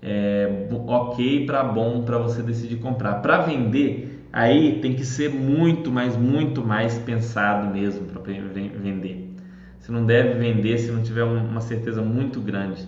É, 0.01 0.67
ok 0.87 1.45
para 1.45 1.63
bom 1.63 2.01
para 2.03 2.17
você 2.17 2.41
decidir 2.41 2.77
comprar. 2.77 3.15
Para 3.15 3.39
vender, 3.41 4.25
aí 4.33 4.79
tem 4.79 4.95
que 4.95 5.05
ser 5.05 5.29
muito, 5.29 5.91
mais, 5.91 6.17
muito 6.17 6.63
mais 6.63 6.97
pensado 6.97 7.71
mesmo 7.71 8.05
para 8.05 8.21
vender. 8.21 9.35
Você 9.79 9.91
não 9.91 10.05
deve 10.05 10.39
vender 10.39 10.77
se 10.77 10.91
não 10.91 11.03
tiver 11.03 11.23
uma 11.23 11.61
certeza 11.61 12.01
muito 12.01 12.39
grande. 12.39 12.87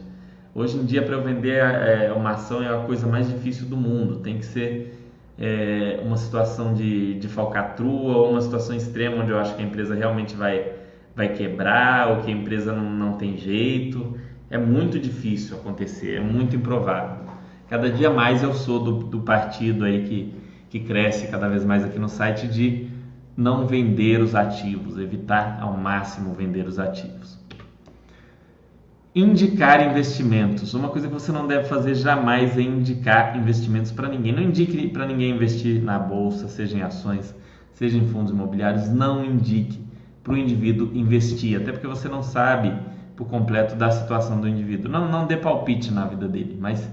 Hoje 0.56 0.78
em 0.78 0.86
dia, 0.86 1.02
para 1.02 1.16
eu 1.16 1.24
vender 1.24 1.58
é, 1.58 2.14
uma 2.16 2.32
ação 2.32 2.64
é 2.64 2.70
a 2.74 2.86
coisa 2.86 3.08
mais 3.08 3.28
difícil 3.28 3.66
do 3.66 3.76
mundo. 3.76 4.20
Tem 4.20 4.38
que 4.38 4.46
ser 4.46 5.03
é, 5.40 6.00
uma 6.04 6.18
situação 6.18 6.74
de, 6.74 7.16
de 7.16 7.28
falcatrua 7.28 8.18
ou 8.18 8.32
uma 8.32 8.42
situação 8.42 8.76
extrema 8.76 9.24
onde 9.24 9.32
eu 9.32 9.40
acho 9.40 9.56
que 9.56 9.62
a 9.62 9.66
empresa 9.66 9.96
realmente 9.96 10.36
vai 10.36 10.84
vai 11.16 11.30
quebrar 11.30 12.10
ou 12.10 12.24
que 12.24 12.32
a 12.32 12.34
empresa 12.34 12.74
não, 12.74 12.90
não 12.90 13.14
tem 13.14 13.38
jeito. 13.38 14.18
É 14.50 14.58
muito 14.58 15.00
difícil 15.00 15.58
acontecer, 15.58 16.16
é 16.16 16.20
muito 16.20 16.56
improvável. 16.56 17.26
Cada 17.70 17.90
dia 17.90 18.10
mais 18.10 18.44
eu 18.44 18.54
sou 18.54 18.84
do, 18.84 18.92
do 19.06 19.20
partido 19.22 19.86
aí 19.86 20.04
que, 20.04 20.34
que 20.70 20.80
cresce 20.80 21.28
cada 21.28 21.48
vez 21.48 21.66
mais 21.66 21.84
aqui 21.84 21.98
no 21.98 22.10
site 22.10 22.48
de 22.48 22.88
não 23.36 23.66
vender 23.66 24.22
os 24.22 24.36
ativos, 24.36 24.98
evitar 24.98 25.60
ao 25.60 25.76
máximo 25.76 26.34
vender 26.34 26.68
os 26.68 26.78
ativos. 26.78 27.40
Indicar 29.16 29.88
investimentos. 29.88 30.74
Uma 30.74 30.90
coisa 30.90 31.08
que 31.08 31.14
você 31.14 31.32
não 31.32 31.46
deve 31.46 31.66
fazer 31.66 31.94
jamais 31.94 32.58
é 32.58 32.62
indicar 32.62 33.38
investimentos 33.38 33.92
para 33.92 34.10
ninguém. 34.10 34.32
Não 34.32 34.42
indique 34.42 34.88
para 34.88 35.06
ninguém 35.06 35.36
investir 35.36 35.84
na 35.84 36.00
bolsa, 36.00 36.48
seja 36.48 36.76
em 36.76 36.82
ações, 36.82 37.36
seja 37.74 37.96
em 37.96 38.08
fundos 38.08 38.32
imobiliários. 38.32 38.90
Não 38.90 39.24
indique 39.24 39.80
para 40.24 40.34
o 40.34 40.38
indivíduo 40.38 40.90
investir, 40.96 41.62
até 41.62 41.72
porque 41.72 41.86
você 41.86 42.08
não 42.08 42.24
sabe 42.24 42.74
por 43.16 43.28
completo 43.28 43.76
da 43.76 43.92
situação 43.92 44.42
do 44.42 44.48
indivíduo. 44.48 44.92
Não, 44.92 45.08
não 45.08 45.28
dê 45.28 45.38
palpite 45.38 45.94
na 45.94 46.08
vida 46.08 46.28
dele, 46.28 46.58
mas 46.60 46.90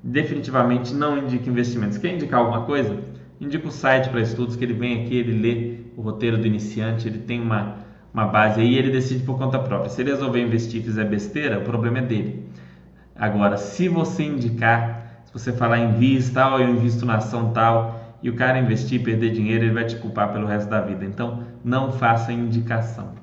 definitivamente 0.00 0.94
não 0.94 1.18
indique 1.18 1.50
investimentos. 1.50 1.98
Quer 1.98 2.14
indicar 2.14 2.38
alguma 2.38 2.62
coisa? 2.62 2.96
Indica 3.40 3.66
o 3.66 3.72
site 3.72 4.10
para 4.10 4.20
estudos, 4.20 4.54
que 4.54 4.64
ele 4.64 4.74
vem 4.74 5.02
aqui, 5.02 5.16
ele 5.16 5.40
lê 5.40 5.78
o 5.96 6.02
roteiro 6.02 6.38
do 6.38 6.46
iniciante, 6.46 7.08
ele 7.08 7.18
tem 7.18 7.40
uma, 7.40 7.78
uma 8.14 8.26
base 8.26 8.60
aí 8.60 8.78
ele 8.78 8.92
decide 8.92 9.24
por 9.24 9.36
conta 9.36 9.58
própria. 9.58 9.90
Se 9.90 10.00
ele 10.00 10.12
resolver 10.12 10.40
investir 10.40 10.80
e 10.80 10.84
fizer 10.84 11.04
besteira, 11.04 11.58
o 11.58 11.62
problema 11.62 11.98
é 11.98 12.02
dele. 12.02 12.48
Agora, 13.16 13.56
se 13.56 13.88
você 13.88 14.22
indicar, 14.22 15.22
se 15.24 15.32
você 15.32 15.52
falar 15.52 15.80
invista, 15.80 16.34
tal, 16.34 16.60
eu 16.60 16.70
invisto 16.70 17.04
na 17.04 17.16
ação 17.16 17.52
tal, 17.52 18.16
e 18.22 18.30
o 18.30 18.36
cara 18.36 18.58
investir 18.58 19.00
e 19.00 19.04
perder 19.04 19.32
dinheiro, 19.32 19.64
ele 19.64 19.74
vai 19.74 19.84
te 19.84 19.96
culpar 19.96 20.32
pelo 20.32 20.46
resto 20.46 20.70
da 20.70 20.80
vida. 20.80 21.04
Então, 21.04 21.42
não 21.64 21.92
faça 21.92 22.32
indicação. 22.32 23.14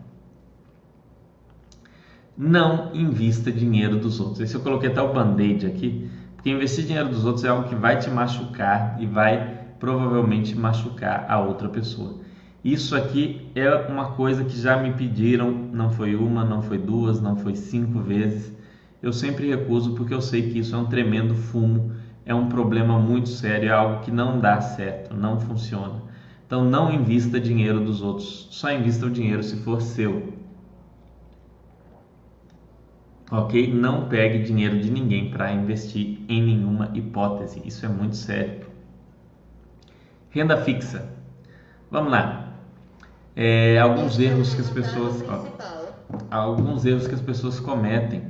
Não 2.38 2.94
invista 2.94 3.50
dinheiro 3.50 3.98
dos 3.98 4.20
outros. 4.20 4.42
Esse 4.42 4.56
eu 4.56 4.62
coloquei 4.62 4.90
até 4.90 5.02
o 5.02 5.14
band-aid 5.14 5.66
aqui, 5.66 6.10
porque 6.36 6.50
investir 6.50 6.86
dinheiro 6.86 7.08
dos 7.08 7.24
outros 7.26 7.46
é 7.46 7.50
algo 7.50 7.70
que 7.70 7.76
vai 7.76 7.98
te 7.98 8.10
machucar 8.10 8.98
e 9.00 9.06
vai 9.06 9.60
provavelmente 9.80 10.54
machucar 10.54 11.26
a 11.30 11.40
outra 11.40 11.70
pessoa. 11.70 12.20
Isso 12.64 12.96
aqui 12.96 13.50
é 13.56 13.74
uma 13.74 14.12
coisa 14.12 14.44
que 14.44 14.60
já 14.60 14.78
me 14.78 14.94
pediram, 14.94 15.52
não 15.52 15.92
foi 15.92 16.16
uma, 16.16 16.46
não 16.46 16.62
foi 16.62 16.78
duas, 16.78 17.20
não 17.20 17.36
foi 17.36 17.56
cinco 17.56 18.00
vezes. 18.00 18.54
Eu 19.02 19.12
sempre 19.12 19.50
recuso 19.50 19.96
porque 19.96 20.14
eu 20.14 20.22
sei 20.22 20.52
que 20.52 20.60
isso 20.60 20.76
é 20.76 20.78
um 20.78 20.86
tremendo 20.86 21.34
fumo 21.34 21.92
é 22.26 22.34
um 22.34 22.48
problema 22.48 23.00
muito 23.00 23.30
sério, 23.30 23.70
é 23.70 23.72
algo 23.72 24.02
que 24.04 24.12
não 24.12 24.40
dá 24.40 24.62
certo, 24.62 25.16
não 25.16 25.40
funciona. 25.40 26.02
Então 26.46 26.64
não 26.64 26.92
invista 26.92 27.40
dinheiro 27.40 27.80
dos 27.84 28.02
outros, 28.02 28.48
só 28.52 28.72
invista 28.72 29.06
o 29.06 29.10
dinheiro 29.10 29.42
se 29.42 29.58
for 29.58 29.82
seu. 29.82 30.34
Ok? 33.32 33.74
Não 33.74 34.10
pegue 34.10 34.44
dinheiro 34.44 34.80
de 34.80 34.92
ninguém 34.92 35.32
para 35.32 35.52
investir 35.54 36.20
em 36.28 36.44
nenhuma 36.44 36.92
hipótese, 36.94 37.62
isso 37.66 37.86
é 37.86 37.90
muito 37.90 38.16
sério. 38.16 38.68
Renda 40.30 40.58
fixa. 40.58 41.10
Vamos 41.90 42.12
lá. 42.12 42.51
É, 43.36 43.80
alguns 43.80 44.20
erros 44.20 44.54
que 44.54 44.62
as 44.62 44.70
pessoas, 44.70 45.24
ó, 45.28 45.46
alguns 46.30 46.86
erros 46.86 47.08
que 47.08 47.16
as 47.16 47.22
pessoas 47.22 47.60
cometem 47.60 48.24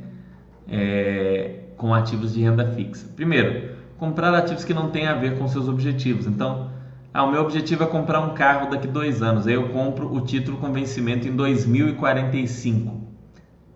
é, 0.69 1.61
com 1.77 1.93
ativos 1.93 2.33
de 2.33 2.41
renda 2.41 2.65
fixa. 2.73 3.07
Primeiro, 3.15 3.75
comprar 3.97 4.33
ativos 4.33 4.63
que 4.63 4.73
não 4.73 4.89
têm 4.89 5.07
a 5.07 5.15
ver 5.15 5.37
com 5.37 5.47
seus 5.47 5.67
objetivos. 5.67 6.27
Então, 6.27 6.69
ah, 7.13 7.23
o 7.23 7.31
meu 7.31 7.41
objetivo 7.41 7.83
é 7.83 7.87
comprar 7.87 8.21
um 8.21 8.33
carro 8.33 8.69
daqui 8.69 8.87
dois 8.87 9.21
anos. 9.21 9.45
Aí 9.45 9.53
eu 9.53 9.69
compro 9.69 10.13
o 10.13 10.21
título 10.21 10.57
com 10.57 10.71
vencimento 10.71 11.27
em 11.27 11.35
2045. 11.35 13.01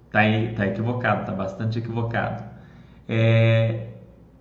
Tá, 0.09 0.21
tá 0.55 0.67
equivocado, 0.67 1.25
tá 1.25 1.31
bastante 1.33 1.79
equivocado. 1.79 2.43
É, 3.09 3.87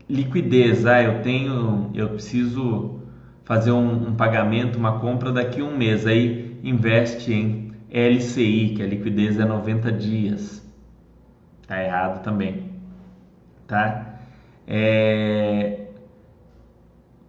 liquidez, 0.09 0.87
ah, 0.87 1.03
eu 1.03 1.23
tenho, 1.23 1.91
eu 1.93 2.11
preciso 2.11 3.01
fazer 3.45 3.73
um, 3.73 4.09
um 4.09 4.15
pagamento, 4.15 4.79
uma 4.79 5.01
compra 5.01 5.33
daqui 5.33 5.61
um 5.61 5.77
mês. 5.77 6.07
Aí 6.07 6.54
investe 6.65 7.33
em 7.33 7.73
LCI, 7.91 8.75
que 8.75 8.83
a 8.83 8.87
liquidez 8.87 9.39
é 9.39 9.45
90 9.45 9.93
dias. 9.93 10.67
Tá 11.67 11.83
errado 11.83 12.23
também, 12.23 12.71
tá? 13.67 14.19
É... 14.67 15.81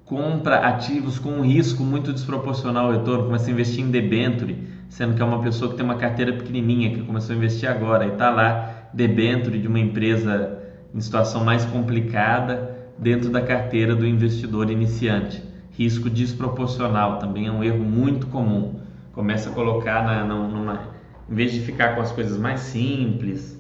Compra 0.06 0.68
ativos 0.68 1.20
com 1.20 1.30
um 1.30 1.42
risco 1.42 1.84
muito 1.84 2.14
desproporcional 2.14 2.88
ao 2.88 2.92
retorno, 2.92 3.26
começa 3.26 3.50
a 3.50 3.52
investir 3.52 3.84
em 3.84 3.92
debenture, 3.92 4.56
sendo 4.88 5.16
que 5.16 5.22
é 5.22 5.26
uma 5.26 5.42
pessoa 5.42 5.72
que 5.72 5.78
tem 5.78 5.86
uma 5.86 5.96
carteira 5.96 6.34
pequenininha, 6.34 6.94
que 6.94 7.02
começou 7.02 7.34
a 7.34 7.38
investir 7.38 7.70
agora 7.70 8.06
e 8.06 8.12
está 8.12 8.30
lá 8.30 8.90
debenture 8.94 9.60
de 9.60 9.68
uma 9.68 9.80
empresa 9.80 10.60
em 10.94 11.02
situação 11.02 11.44
mais 11.44 11.66
complicada 11.66 12.78
dentro 12.98 13.30
da 13.30 13.42
carteira 13.42 13.96
do 13.96 14.06
investidor 14.06 14.70
iniciante. 14.70 15.44
Risco 15.72 16.10
desproporcional 16.10 17.20
também 17.20 17.48
é 17.48 17.52
um 17.52 17.64
erro 17.64 17.84
muito 17.84 18.28
comum. 18.28 18.85
Começa 19.16 19.49
a 19.49 19.53
colocar 19.53 20.03
na, 20.03 20.26
numa, 20.26 20.89
em 21.30 21.34
vez 21.34 21.53
de 21.53 21.61
ficar 21.61 21.95
com 21.95 22.01
as 22.01 22.11
coisas 22.11 22.38
mais 22.38 22.59
simples, 22.59 23.57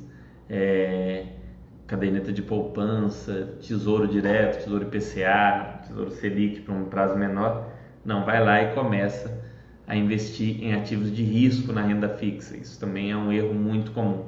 é, 0.49 1.27
caderneta 1.87 2.33
de 2.33 2.41
poupança, 2.41 3.55
tesouro 3.61 4.05
direto, 4.05 4.65
tesouro 4.65 4.83
IPCA, 4.83 5.79
tesouro 5.87 6.11
Selic 6.11 6.59
para 6.59 6.75
um 6.75 6.83
prazo 6.85 7.17
menor, 7.17 7.69
não 8.03 8.25
vai 8.25 8.43
lá 8.43 8.61
e 8.61 8.73
começa 8.73 9.41
a 9.87 9.95
investir 9.95 10.61
em 10.61 10.73
ativos 10.73 11.15
de 11.15 11.23
risco 11.23 11.71
na 11.71 11.83
renda 11.83 12.09
fixa. 12.09 12.57
Isso 12.57 12.77
também 12.77 13.11
é 13.11 13.15
um 13.15 13.31
erro 13.31 13.53
muito 13.53 13.91
comum. 13.91 14.25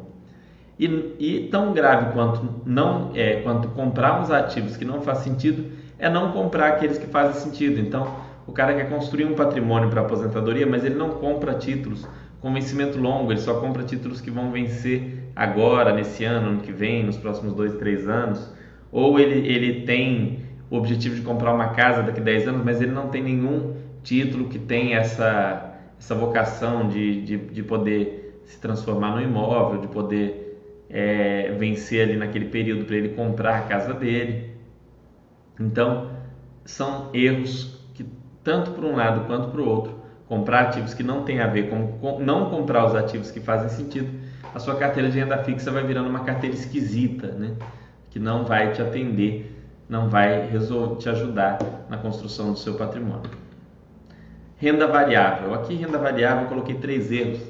E, 0.80 0.86
e 1.20 1.48
tão 1.50 1.74
grave 1.74 2.14
quanto 2.14 2.62
não 2.66 3.12
é 3.14 3.42
quanto 3.42 3.68
comprar 3.70 4.22
os 4.22 4.32
ativos 4.32 4.78
que 4.78 4.86
não 4.86 5.02
faz 5.02 5.20
sentido 5.20 5.72
é 6.00 6.10
não 6.10 6.32
comprar 6.32 6.70
aqueles 6.70 6.98
que 6.98 7.08
fazem 7.08 7.42
sentido. 7.42 7.80
Então, 7.80 8.16
o 8.48 8.52
cara 8.54 8.74
quer 8.74 8.90
construir 8.90 9.26
um 9.26 9.36
patrimônio 9.36 9.90
para 9.90 10.02
aposentadoria, 10.02 10.66
mas 10.66 10.86
ele 10.86 10.96
não 10.96 11.10
compra 11.10 11.54
títulos 11.54 12.08
com 12.40 12.54
vencimento 12.54 12.98
longo, 12.98 13.32
ele 13.32 13.42
só 13.42 13.60
compra 13.60 13.84
títulos 13.84 14.22
que 14.22 14.32
vão 14.32 14.52
vencer 14.52 15.32
agora, 15.36 15.94
nesse 15.94 16.24
ano, 16.24 16.50
ano 16.50 16.62
que 16.62 16.72
vem, 16.72 17.04
nos 17.04 17.18
próximos 17.18 17.54
dois, 17.54 17.74
três 17.76 18.08
anos. 18.08 18.52
Ou 18.92 19.20
ele, 19.20 19.48
ele 19.48 19.82
tem 19.82 20.46
o 20.70 20.78
objetivo 20.78 21.16
de 21.16 21.22
comprar 21.22 21.54
uma 21.54 21.70
casa 21.70 22.02
daqui 22.04 22.20
a 22.20 22.24
10 22.24 22.48
anos, 22.48 22.64
mas 22.64 22.82
ele 22.82 22.92
não 22.92 23.10
tem 23.10 23.24
nenhum 23.24 23.76
título 24.04 24.48
que 24.48 24.60
tem 24.60 24.96
essa, 24.96 25.78
essa 26.00 26.16
vocação 26.16 26.88
de, 26.88 27.22
de, 27.22 27.38
de 27.38 27.64
poder 27.64 28.42
se 28.46 28.60
transformar 28.60 29.16
no 29.16 29.22
imóvel, 29.22 29.82
de 29.82 29.88
poder 29.88 30.60
é, 30.90 31.54
vencer 31.58 32.08
ali 32.08 32.16
naquele 32.16 32.46
período 32.46 32.86
para 32.86 32.96
ele 32.96 33.10
comprar 33.10 33.58
a 33.58 33.62
casa 33.62 33.94
dele. 33.94 34.52
Então, 35.60 36.12
são 36.64 37.10
erros 37.14 37.77
tanto 38.48 38.72
para 38.72 38.86
um 38.86 38.96
lado 38.96 39.28
quanto 39.28 39.50
para 39.50 39.60
o 39.60 39.68
outro, 39.68 39.94
comprar 40.26 40.70
ativos 40.70 40.94
que 40.94 41.04
não 41.04 41.24
tem 41.24 41.42
a 41.42 41.48
ver 41.48 41.70
com, 41.70 42.18
não 42.22 42.50
comprar 42.50 42.86
os 42.86 42.96
ativos 42.96 43.30
que 43.30 43.42
fazem 43.42 43.68
sentido, 43.68 44.10
a 44.56 44.58
sua 44.58 44.76
carteira 44.76 45.10
de 45.10 45.20
renda 45.20 45.38
fixa 45.40 45.70
vai 45.70 45.84
virando 45.84 46.08
uma 46.08 46.22
carteira 46.22 46.56
esquisita, 46.56 47.28
né? 47.28 47.56
que 48.10 48.20
não 48.20 48.46
vai 48.46 48.72
te 48.72 48.82
atender, 48.82 49.54
não 49.90 50.08
vai 50.08 50.48
resolver, 50.48 50.96
te 50.96 51.10
ajudar 51.10 51.60
na 51.90 51.98
construção 51.98 52.54
do 52.54 52.58
seu 52.58 52.76
patrimônio. 52.76 53.30
Renda 54.56 54.88
variável. 54.88 55.54
Aqui, 55.54 55.76
renda 55.76 55.98
variável, 55.98 56.44
eu 56.44 56.48
coloquei 56.48 56.76
três 56.76 57.12
erros 57.12 57.42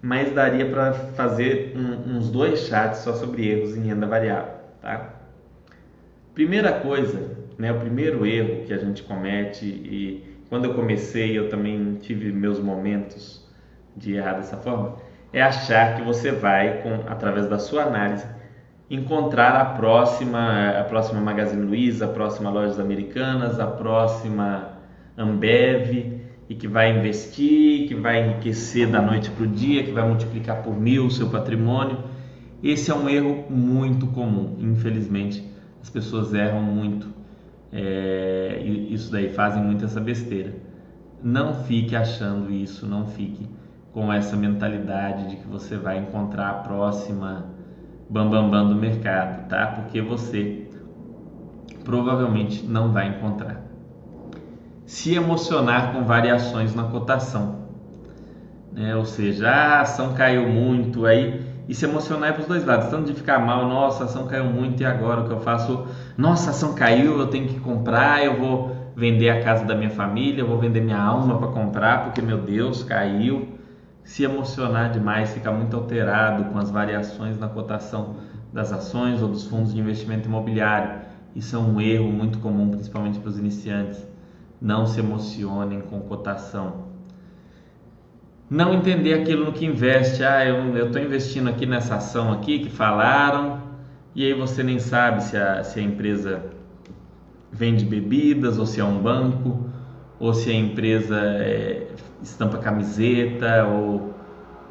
mas 0.00 0.32
daria 0.32 0.64
para 0.66 0.92
fazer 0.92 1.76
um, 1.76 2.16
uns 2.16 2.30
dois 2.30 2.60
chats 2.60 3.00
só 3.00 3.14
sobre 3.14 3.48
erros 3.48 3.76
em 3.76 3.82
renda 3.82 4.06
variável, 4.06 4.54
tá? 4.80 5.14
Primeira 6.34 6.72
coisa, 6.72 7.36
né, 7.58 7.72
o 7.72 7.80
primeiro 7.80 8.24
erro 8.24 8.64
que 8.64 8.72
a 8.72 8.78
gente 8.78 9.02
comete 9.02 9.66
e 9.66 10.37
quando 10.48 10.64
eu 10.64 10.74
comecei 10.74 11.38
eu 11.38 11.48
também 11.48 11.94
tive 11.96 12.32
meus 12.32 12.58
momentos 12.58 13.46
de 13.96 14.14
errar 14.14 14.34
dessa 14.34 14.56
forma, 14.56 14.96
é 15.32 15.42
achar 15.42 15.96
que 15.96 16.02
você 16.02 16.32
vai 16.32 16.82
com 16.82 17.10
através 17.10 17.48
da 17.48 17.58
sua 17.58 17.82
análise 17.82 18.26
encontrar 18.90 19.54
a 19.54 19.64
próxima 19.64 20.70
a 20.70 20.84
próxima 20.84 21.20
Magazine 21.20 21.62
Luiza, 21.62 22.06
a 22.06 22.08
próxima 22.08 22.50
Lojas 22.50 22.80
Americanas, 22.80 23.60
a 23.60 23.66
próxima 23.66 24.78
Ambev 25.16 26.22
e 26.48 26.54
que 26.54 26.66
vai 26.66 26.96
investir, 26.96 27.86
que 27.86 27.94
vai 27.94 28.24
enriquecer 28.24 28.88
da 28.88 29.02
noite 29.02 29.30
para 29.30 29.44
o 29.44 29.46
dia, 29.46 29.82
que 29.82 29.92
vai 29.92 30.06
multiplicar 30.08 30.62
por 30.62 30.74
mil 30.74 31.06
o 31.06 31.10
seu 31.10 31.28
patrimônio. 31.28 31.98
Esse 32.62 32.90
é 32.90 32.94
um 32.94 33.08
erro 33.08 33.44
muito 33.50 34.06
comum, 34.06 34.56
infelizmente 34.58 35.44
as 35.80 35.90
pessoas 35.90 36.34
erram 36.34 36.60
muito, 36.60 37.08
é, 37.72 38.62
isso 38.90 39.10
daí 39.12 39.28
fazem 39.30 39.62
muito 39.62 39.84
essa 39.84 40.00
besteira. 40.00 40.54
Não 41.22 41.54
fique 41.54 41.96
achando 41.96 42.50
isso, 42.52 42.86
não 42.86 43.06
fique 43.06 43.48
com 43.92 44.12
essa 44.12 44.36
mentalidade 44.36 45.30
de 45.30 45.36
que 45.36 45.46
você 45.46 45.76
vai 45.76 45.98
encontrar 45.98 46.50
a 46.50 46.54
próxima 46.54 47.46
bambambam 48.08 48.50
bam, 48.50 48.64
bam 48.64 48.68
do 48.68 48.76
mercado, 48.76 49.48
tá? 49.48 49.66
Porque 49.66 50.00
você 50.00 50.68
provavelmente 51.84 52.64
não 52.66 52.92
vai 52.92 53.08
encontrar 53.08 53.68
se 54.88 55.14
emocionar 55.14 55.92
com 55.92 56.02
variações 56.02 56.74
na 56.74 56.84
cotação. 56.84 57.68
Né? 58.72 58.96
Ou 58.96 59.04
seja, 59.04 59.46
a 59.46 59.80
ação 59.82 60.14
caiu 60.14 60.48
muito, 60.48 61.04
aí 61.04 61.42
e 61.68 61.74
se 61.74 61.84
emocionar 61.84 62.30
é 62.30 62.32
para 62.32 62.40
os 62.40 62.48
dois 62.48 62.64
lados, 62.64 62.88
tanto 62.88 63.06
de 63.06 63.14
ficar 63.14 63.38
mal, 63.38 63.68
nossa, 63.68 64.04
a 64.04 64.06
ação 64.06 64.26
caiu 64.26 64.46
muito 64.46 64.82
e 64.82 64.86
agora 64.86 65.20
o 65.20 65.24
que 65.26 65.32
eu 65.32 65.40
faço? 65.40 65.86
Nossa, 66.16 66.48
a 66.48 66.50
ação 66.50 66.74
caiu, 66.74 67.18
eu 67.18 67.26
tenho 67.26 67.46
que 67.46 67.60
comprar, 67.60 68.24
eu 68.24 68.38
vou 68.38 68.74
vender 68.96 69.28
a 69.28 69.42
casa 69.42 69.64
da 69.64 69.74
minha 69.74 69.90
família, 69.90 70.40
eu 70.40 70.46
vou 70.46 70.58
vender 70.58 70.80
minha 70.80 71.00
alma 71.00 71.38
para 71.38 71.48
comprar, 71.48 72.04
porque 72.04 72.22
meu 72.22 72.38
Deus, 72.38 72.82
caiu. 72.82 73.58
Se 74.02 74.24
emocionar 74.24 74.90
demais, 74.90 75.30
ficar 75.30 75.52
muito 75.52 75.76
alterado 75.76 76.44
com 76.44 76.58
as 76.58 76.70
variações 76.70 77.38
na 77.38 77.48
cotação 77.48 78.16
das 78.50 78.72
ações 78.72 79.20
ou 79.20 79.28
dos 79.28 79.44
fundos 79.44 79.74
de 79.74 79.78
investimento 79.78 80.26
imobiliário. 80.26 81.02
Isso 81.36 81.54
é 81.54 81.58
um 81.58 81.78
erro 81.78 82.10
muito 82.10 82.38
comum, 82.38 82.70
principalmente 82.70 83.18
para 83.18 83.28
os 83.28 83.38
iniciantes 83.38 84.08
não 84.60 84.86
se 84.86 85.00
emocionem 85.00 85.80
com 85.80 86.00
cotação. 86.00 86.87
Não 88.50 88.72
entender 88.72 89.12
aquilo 89.12 89.44
no 89.44 89.52
que 89.52 89.66
investe. 89.66 90.24
Ah, 90.24 90.44
eu 90.46 90.86
estou 90.86 91.02
investindo 91.02 91.48
aqui 91.48 91.66
nessa 91.66 91.96
ação 91.96 92.32
aqui 92.32 92.60
que 92.60 92.70
falaram, 92.70 93.60
e 94.14 94.24
aí 94.24 94.32
você 94.32 94.62
nem 94.62 94.78
sabe 94.78 95.22
se 95.22 95.36
a, 95.36 95.62
se 95.62 95.78
a 95.78 95.82
empresa 95.82 96.42
vende 97.52 97.84
bebidas, 97.84 98.58
ou 98.58 98.64
se 98.64 98.80
é 98.80 98.84
um 98.84 98.98
banco, 99.00 99.68
ou 100.18 100.32
se 100.32 100.50
a 100.50 100.54
empresa 100.54 101.20
é, 101.20 101.88
estampa 102.22 102.58
camiseta, 102.58 103.66
ou 103.66 104.14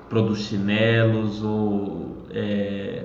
produz 0.10 0.40
chinelos, 0.40 1.44
ou 1.44 2.18
é, 2.32 3.04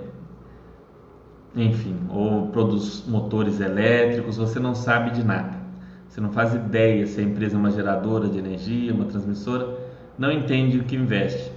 enfim, 1.55 1.97
ou 2.09 2.47
produz 2.49 3.05
motores 3.07 3.61
elétricos, 3.61 4.39
você 4.39 4.59
não 4.59 4.75
sabe 4.75 5.11
de 5.11 5.23
nada. 5.23 5.61
Você 6.09 6.20
não 6.20 6.31
faz 6.33 6.55
ideia 6.55 7.07
se 7.07 7.20
a 7.20 7.25
empresa 7.25 7.57
é 7.57 7.59
uma 7.59 7.70
geradora 7.70 8.29
de 8.29 8.39
energia, 8.39 8.93
uma 8.93 9.05
transmissora, 9.05 9.91
não 10.18 10.30
entende 10.30 10.78
o 10.78 10.84
que 10.84 10.96
investe. 10.96 11.50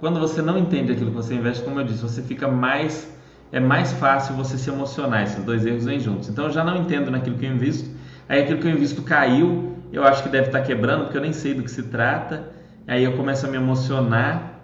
Quando 0.00 0.20
você 0.20 0.40
não 0.40 0.58
entende 0.58 0.92
aquilo 0.92 1.10
que 1.10 1.16
você 1.16 1.34
investe, 1.34 1.64
como 1.64 1.80
eu 1.80 1.84
disse, 1.84 2.02
você 2.02 2.22
fica 2.22 2.48
mais 2.48 3.16
é 3.50 3.58
mais 3.58 3.92
fácil 3.92 4.34
você 4.34 4.58
se 4.58 4.68
emocionar. 4.68 5.22
Esses 5.22 5.42
dois 5.42 5.64
erros 5.64 5.86
vêm 5.86 5.98
juntos. 5.98 6.28
Então 6.28 6.44
eu 6.44 6.50
já 6.50 6.62
não 6.62 6.76
entendo 6.76 7.10
naquilo 7.10 7.38
que 7.38 7.46
eu 7.46 7.52
invisto. 7.52 7.88
Aí 8.28 8.42
aquilo 8.42 8.60
que 8.60 8.66
eu 8.66 8.72
invisto 8.72 9.02
caiu, 9.02 9.76
eu 9.90 10.04
acho 10.04 10.22
que 10.22 10.28
deve 10.28 10.48
estar 10.48 10.60
quebrando, 10.60 11.04
porque 11.04 11.16
eu 11.16 11.22
nem 11.22 11.32
sei 11.32 11.54
do 11.54 11.62
que 11.62 11.70
se 11.70 11.84
trata. 11.84 12.50
Aí 12.86 13.02
eu 13.02 13.16
começo 13.16 13.46
a 13.46 13.50
me 13.50 13.56
emocionar. 13.56 14.60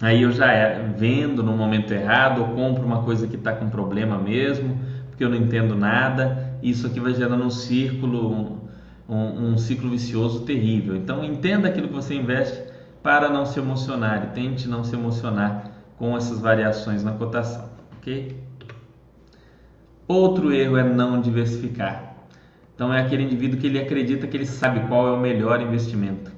Aí 0.00 0.22
eu 0.22 0.32
já 0.32 0.50
é, 0.50 0.82
vendo 0.96 1.42
no 1.42 1.52
momento 1.52 1.92
errado, 1.92 2.40
ou 2.40 2.48
compro 2.48 2.84
uma 2.84 3.02
coisa 3.02 3.26
que 3.26 3.36
está 3.36 3.52
com 3.52 3.68
problema 3.68 4.18
mesmo, 4.18 4.78
porque 5.10 5.22
eu 5.22 5.28
não 5.28 5.36
entendo 5.36 5.74
nada 5.74 6.46
isso 6.62 6.86
aqui 6.86 7.00
vai 7.00 7.14
gerando 7.14 7.44
um 7.44 7.50
círculo, 7.50 8.65
um, 9.08 9.52
um 9.52 9.58
ciclo 9.58 9.90
vicioso 9.90 10.40
terrível. 10.44 10.96
Então 10.96 11.24
entenda 11.24 11.68
aquilo 11.68 11.88
que 11.88 11.94
você 11.94 12.14
investe 12.14 12.62
para 13.02 13.28
não 13.28 13.46
se 13.46 13.58
emocionar 13.58 14.24
e 14.24 14.34
tente 14.34 14.68
não 14.68 14.82
se 14.82 14.94
emocionar 14.94 15.70
com 15.96 16.16
essas 16.16 16.40
variações 16.40 17.02
na 17.02 17.12
cotação, 17.12 17.68
ok? 17.96 18.36
Outro 20.08 20.52
erro 20.52 20.76
é 20.76 20.84
não 20.84 21.20
diversificar. 21.20 22.16
Então 22.74 22.92
é 22.92 23.00
aquele 23.00 23.22
indivíduo 23.22 23.58
que 23.58 23.66
ele 23.66 23.78
acredita 23.78 24.26
que 24.26 24.36
ele 24.36 24.46
sabe 24.46 24.80
qual 24.88 25.08
é 25.08 25.12
o 25.12 25.18
melhor 25.18 25.60
investimento. 25.60 26.30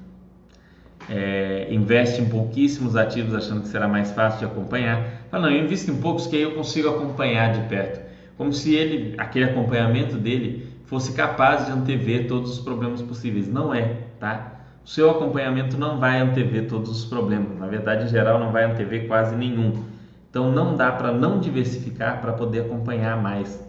É, 1.09 1.67
investe 1.71 2.21
em 2.21 2.29
pouquíssimos 2.29 2.95
ativos 2.95 3.33
achando 3.33 3.61
que 3.61 3.67
será 3.67 3.87
mais 3.87 4.11
fácil 4.11 4.39
de 4.39 4.45
acompanhar. 4.45 5.25
Fala, 5.29 5.47
não, 5.49 5.55
eu 5.55 5.63
invisto 5.63 5.91
em 5.91 5.99
poucos 5.99 6.27
que 6.27 6.35
aí 6.35 6.43
eu 6.43 6.53
consigo 6.53 6.87
acompanhar 6.87 7.51
de 7.51 7.67
perto 7.67 8.09
como 8.39 8.53
se 8.53 8.73
ele, 8.73 9.15
aquele 9.17 9.43
acompanhamento 9.43 10.15
dele, 10.15 10.68
fosse 10.89 11.13
capaz 11.13 11.67
de 11.67 11.71
antever 11.71 12.27
todos 12.27 12.51
os 12.51 12.59
problemas 12.59 12.99
possíveis. 12.99 13.47
Não 13.47 13.71
é, 13.71 13.97
tá? 14.19 14.53
O 14.83 14.89
seu 14.89 15.11
acompanhamento 15.11 15.77
não 15.77 15.99
vai 15.99 16.19
antever 16.19 16.67
todos 16.67 16.89
os 16.89 17.05
problemas. 17.05 17.59
Na 17.59 17.67
verdade, 17.67 18.05
em 18.05 18.07
geral, 18.07 18.39
não 18.39 18.51
vai 18.51 18.63
antever 18.63 19.07
quase 19.07 19.35
nenhum. 19.35 19.83
Então, 20.29 20.51
não 20.51 20.75
dá 20.75 20.91
para 20.91 21.11
não 21.11 21.39
diversificar 21.39 22.19
para 22.19 22.33
poder 22.33 22.61
acompanhar 22.61 23.21
mais. 23.21 23.63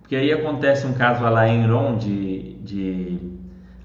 Porque 0.00 0.16
aí 0.16 0.32
acontece 0.32 0.84
um 0.84 0.92
caso 0.92 1.22
lá 1.22 1.46
em 1.46 1.62
Enron 1.62 1.96
de, 1.96 2.54
de 2.54 3.18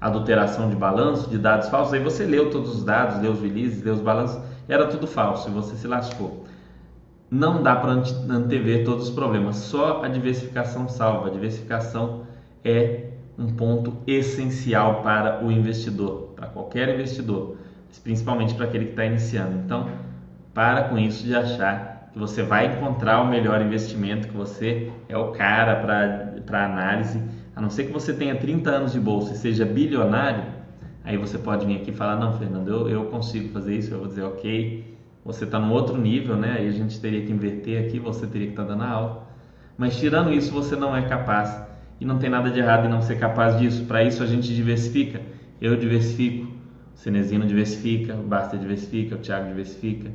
adulteração 0.00 0.68
de 0.68 0.74
balanço, 0.74 1.30
de 1.30 1.38
dados 1.38 1.68
falsos, 1.68 1.94
aí 1.94 2.02
você 2.02 2.24
leu 2.24 2.50
todos 2.50 2.74
os 2.74 2.84
dados, 2.84 3.22
leu 3.22 3.32
os 3.32 3.40
releases, 3.40 3.82
leu 3.84 3.94
os 3.94 4.00
balanços, 4.00 4.42
era 4.68 4.86
tudo 4.86 5.06
falso 5.06 5.48
e 5.48 5.52
você 5.52 5.76
se 5.76 5.86
lascou. 5.86 6.44
Não 7.30 7.62
dá 7.62 7.76
para 7.76 7.92
antever 7.92 8.84
todos 8.84 9.08
os 9.08 9.14
problemas, 9.14 9.56
só 9.56 10.02
a 10.02 10.08
diversificação 10.08 10.88
salva. 10.88 11.28
A 11.28 11.30
diversificação 11.30 12.28
é 12.64 13.10
um 13.38 13.48
ponto 13.48 13.96
essencial 14.06 15.02
para 15.02 15.44
o 15.44 15.50
investidor, 15.50 16.32
para 16.36 16.46
qualquer 16.46 16.94
investidor, 16.94 17.56
principalmente 18.02 18.54
para 18.54 18.66
aquele 18.66 18.86
que 18.86 18.90
está 18.90 19.04
iniciando. 19.04 19.58
Então, 19.64 19.88
para 20.52 20.84
com 20.84 20.98
isso 20.98 21.24
de 21.24 21.34
achar 21.34 22.10
que 22.12 22.18
você 22.18 22.42
vai 22.42 22.66
encontrar 22.66 23.22
o 23.22 23.28
melhor 23.28 23.62
investimento, 23.62 24.28
que 24.28 24.36
você 24.36 24.90
é 25.08 25.16
o 25.16 25.32
cara 25.32 25.76
para 26.44 26.64
análise, 26.64 27.22
a 27.54 27.60
não 27.60 27.70
ser 27.70 27.84
que 27.84 27.92
você 27.92 28.12
tenha 28.12 28.36
30 28.36 28.70
anos 28.70 28.92
de 28.92 29.00
bolsa 29.00 29.32
e 29.32 29.36
seja 29.36 29.64
bilionário, 29.64 30.44
aí 31.04 31.16
você 31.16 31.38
pode 31.38 31.64
vir 31.64 31.76
aqui 31.76 31.90
e 31.90 31.94
falar, 31.94 32.16
não, 32.16 32.32
Fernando, 32.34 32.68
eu, 32.68 32.88
eu 32.88 33.04
consigo 33.06 33.52
fazer 33.52 33.76
isso, 33.76 33.94
eu 33.94 33.98
vou 33.98 34.08
dizer, 34.08 34.22
ok, 34.22 34.98
você 35.24 35.44
está 35.44 35.58
num 35.58 35.72
outro 35.72 35.96
nível, 35.96 36.36
né? 36.36 36.56
Aí 36.58 36.68
a 36.68 36.72
gente 36.72 36.98
teria 37.00 37.24
que 37.24 37.32
inverter 37.32 37.86
aqui, 37.86 37.98
você 37.98 38.26
teria 38.26 38.48
que 38.48 38.52
estar 38.54 38.64
tá 38.64 38.70
dando 38.70 38.84
aula. 38.84 39.26
Mas 39.76 39.98
tirando 39.98 40.32
isso, 40.32 40.52
você 40.52 40.74
não 40.76 40.96
é 40.96 41.02
capaz 41.02 41.69
e 42.00 42.04
não 42.04 42.18
tem 42.18 42.30
nada 42.30 42.50
de 42.50 42.58
errado 42.58 42.86
em 42.86 42.88
não 42.88 43.02
ser 43.02 43.18
capaz 43.18 43.58
disso. 43.58 43.84
Para 43.84 44.02
isso 44.02 44.22
a 44.22 44.26
gente 44.26 44.54
diversifica. 44.54 45.20
Eu 45.60 45.76
diversifico, 45.76 46.46
o 46.94 46.98
Cenezino 46.98 47.46
diversifica, 47.46 48.14
o 48.14 48.22
Basta 48.22 48.56
diversifica, 48.56 49.16
o 49.16 49.18
Thiago 49.18 49.48
diversifica. 49.48 50.10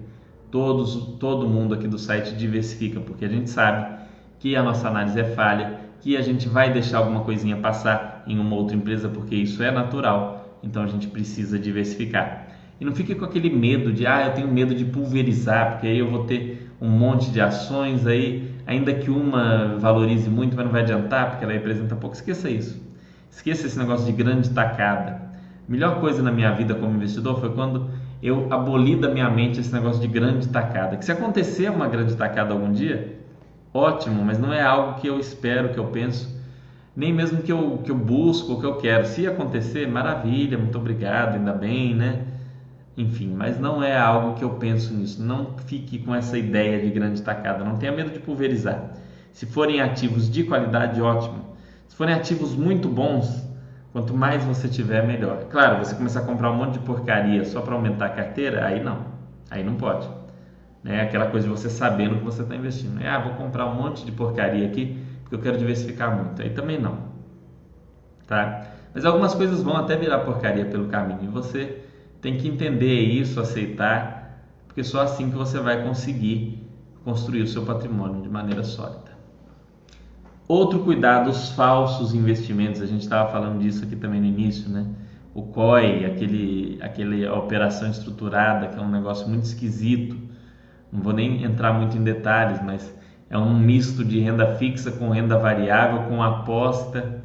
Todos, 0.49 1.17
todo 1.19 1.47
mundo 1.47 1.75
aqui 1.75 1.88
do 1.88 1.99
site 1.99 2.33
diversifica, 2.36 2.99
porque 2.99 3.25
a 3.25 3.29
gente 3.29 3.49
sabe 3.49 4.03
que 4.39 4.55
a 4.55 4.63
nossa 4.63 4.88
análise 4.88 5.19
é 5.19 5.23
falha, 5.23 5.79
que 6.01 6.17
a 6.17 6.21
gente 6.21 6.49
vai 6.49 6.73
deixar 6.73 6.99
alguma 6.99 7.21
coisinha 7.21 7.57
passar 7.57 8.23
em 8.25 8.39
uma 8.39 8.55
outra 8.55 8.75
empresa, 8.75 9.07
porque 9.07 9.36
isso 9.36 9.61
é 9.61 9.69
natural. 9.69 10.59
Então 10.63 10.81
a 10.81 10.88
gente 10.88 11.07
precisa 11.07 11.59
diversificar. 11.59 12.47
E 12.79 12.86
não 12.86 12.93
fique 12.95 13.13
com 13.13 13.25
aquele 13.25 13.49
medo 13.49 13.93
de, 13.93 14.07
ah, 14.07 14.25
eu 14.25 14.33
tenho 14.33 14.47
medo 14.47 14.73
de 14.73 14.86
pulverizar, 14.86 15.73
porque 15.73 15.88
aí 15.88 15.99
eu 15.99 16.09
vou 16.09 16.25
ter 16.25 16.71
um 16.81 16.89
monte 16.89 17.29
de 17.31 17.39
ações 17.39 18.05
aí 18.07 18.54
ainda 18.66 18.93
que 18.93 19.09
uma 19.09 19.78
valorize 19.78 20.30
muito, 20.30 20.55
mas 20.55 20.66
não 20.66 20.72
vai 20.72 20.82
adiantar 20.82 21.32
porque 21.32 21.43
ela 21.43 21.53
representa 21.53 21.95
pouco. 21.95 22.16
Esqueça 22.16 22.49
isso. 22.49 22.82
Esqueça 23.30 23.68
esse 23.68 23.78
negócio 23.78 24.05
de 24.05 24.11
grande 24.11 24.49
tacada. 24.49 25.22
Melhor 25.68 25.99
coisa 25.99 26.22
na 26.22 26.32
minha 26.32 26.51
vida 26.51 26.76
como 26.76 26.95
investidor 26.95 27.39
foi 27.39 27.51
quando 27.51 27.89
eu 28.22 28.47
aboli 28.51 28.95
da 28.95 29.09
minha 29.09 29.30
mente 29.30 29.59
esse 29.59 29.74
negócio 29.74 30.01
de 30.01 30.07
grande 30.07 30.47
tacada. 30.47 30.95
Que 30.97 31.05
se 31.05 31.11
acontecer 31.11 31.70
uma 31.70 31.88
grande 31.88 32.16
tacada 32.16 32.53
algum 32.53 32.72
dia, 32.72 33.20
ótimo, 33.74 34.24
mas 34.24 34.39
não 34.39 34.53
é 34.53 34.61
algo 34.61 34.99
que 34.99 35.07
eu 35.07 35.20
espero, 35.20 35.70
que 35.70 35.78
eu 35.78 35.86
penso, 35.88 36.36
nem 36.95 37.13
mesmo 37.13 37.41
que 37.41 37.51
eu, 37.51 37.82
que 37.84 37.91
eu 37.91 37.95
busco, 37.95 38.59
que 38.59 38.66
eu 38.66 38.76
quero. 38.78 39.05
Se 39.05 39.28
acontecer, 39.28 39.88
maravilha, 39.88 40.57
muito 40.57 40.78
obrigado, 40.78 41.36
ainda 41.36 41.51
bem, 41.51 41.93
né? 41.93 42.22
Enfim, 42.97 43.33
mas 43.35 43.59
não 43.59 43.83
é 43.83 43.97
algo 43.97 44.35
que 44.35 44.43
eu 44.43 44.51
penso 44.51 44.93
nisso. 44.93 45.21
Não 45.21 45.57
fique 45.65 45.99
com 45.99 46.15
essa 46.15 46.37
ideia 46.37 46.81
de 46.81 46.89
grande 46.89 47.21
tacada, 47.21 47.63
não 47.63 47.75
tenha 47.77 47.91
medo 47.91 48.11
de 48.11 48.19
pulverizar. 48.19 48.91
Se 49.33 49.45
forem 49.45 49.81
ativos 49.81 50.29
de 50.29 50.43
qualidade, 50.43 51.01
ótimo. 51.01 51.43
Se 51.87 51.95
forem 51.95 52.15
ativos 52.15 52.55
muito 52.55 52.87
bons, 52.87 53.45
quanto 53.91 54.13
mais 54.13 54.43
você 54.45 54.67
tiver, 54.69 55.05
melhor. 55.05 55.45
Claro, 55.49 55.83
você 55.83 55.93
começar 55.93 56.21
a 56.21 56.23
comprar 56.23 56.51
um 56.51 56.55
monte 56.55 56.73
de 56.73 56.79
porcaria 56.79 57.43
só 57.43 57.61
para 57.61 57.75
aumentar 57.75 58.05
a 58.05 58.09
carteira, 58.09 58.65
aí 58.65 58.81
não, 58.81 59.05
aí 59.51 59.63
não 59.63 59.75
pode. 59.75 60.07
É 60.85 61.01
aquela 61.01 61.27
coisa 61.27 61.47
de 61.47 61.51
você 61.51 61.69
saber 61.69 62.09
no 62.09 62.19
que 62.19 62.23
você 62.23 62.43
está 62.43 62.55
investindo. 62.55 62.99
Ah, 63.05 63.19
vou 63.19 63.33
comprar 63.33 63.65
um 63.65 63.75
monte 63.75 64.05
de 64.05 64.11
porcaria 64.11 64.65
aqui 64.65 65.03
porque 65.21 65.35
eu 65.35 65.39
quero 65.39 65.57
diversificar 65.57 66.15
muito. 66.15 66.41
Aí 66.41 66.51
também 66.51 66.79
não, 66.79 66.99
tá? 68.27 68.67
Mas 68.93 69.03
algumas 69.03 69.33
coisas 69.33 69.61
vão 69.61 69.75
até 69.75 69.97
virar 69.97 70.19
porcaria 70.19 70.65
pelo 70.65 70.87
caminho 70.87 71.23
e 71.23 71.27
você 71.27 71.84
tem 72.26 72.38
que 72.38 72.47
entender 72.47 73.01
isso, 73.01 73.39
aceitar, 73.39 74.41
porque 74.65 74.84
só 74.84 75.01
assim 75.01 75.30
que 75.30 75.36
você 75.36 75.59
vai 75.59 75.84
conseguir 75.84 76.67
construir 77.03 77.43
o 77.43 77.47
seu 77.47 77.63
patrimônio 77.63 78.23
de 78.23 78.28
maneira 78.28 78.63
sólida. 78.63 79.11
Outro 80.47 80.80
cuidado, 80.80 81.30
os 81.30 81.49
falsos 81.49 82.15
investimentos, 82.15 82.82
a 82.82 82.88
gente 82.88 83.01
estava 83.01 83.32
falando 83.32 83.59
disso 83.59 83.84
aqui 83.84 83.95
também 83.95 84.19
no 84.19 84.26
início, 84.26 84.67
né? 84.67 84.88
O 85.36 85.43
COI, 85.43 86.03
aquele, 86.05 86.80
aquele 86.82 87.28
operação 87.28 87.91
estruturada, 87.91 88.69
que 88.69 88.80
é 88.80 88.82
um 88.82 88.89
negócio 88.89 89.30
muito 89.30 89.43
esquisito, 89.43 90.17
não 90.91 91.03
vou 91.03 91.13
nem 91.13 91.43
entrar 91.43 91.73
muito 91.73 91.95
em 91.95 92.03
detalhes, 92.03 92.59
mas 92.63 92.91
é 93.30 93.38
um 93.38 93.55
misto 93.55 94.03
de 94.03 94.19
renda 94.19 94.55
fixa 94.55 94.91
com 94.91 95.11
renda 95.11 95.38
variável, 95.38 96.09
com 96.09 96.23
aposta, 96.23 97.23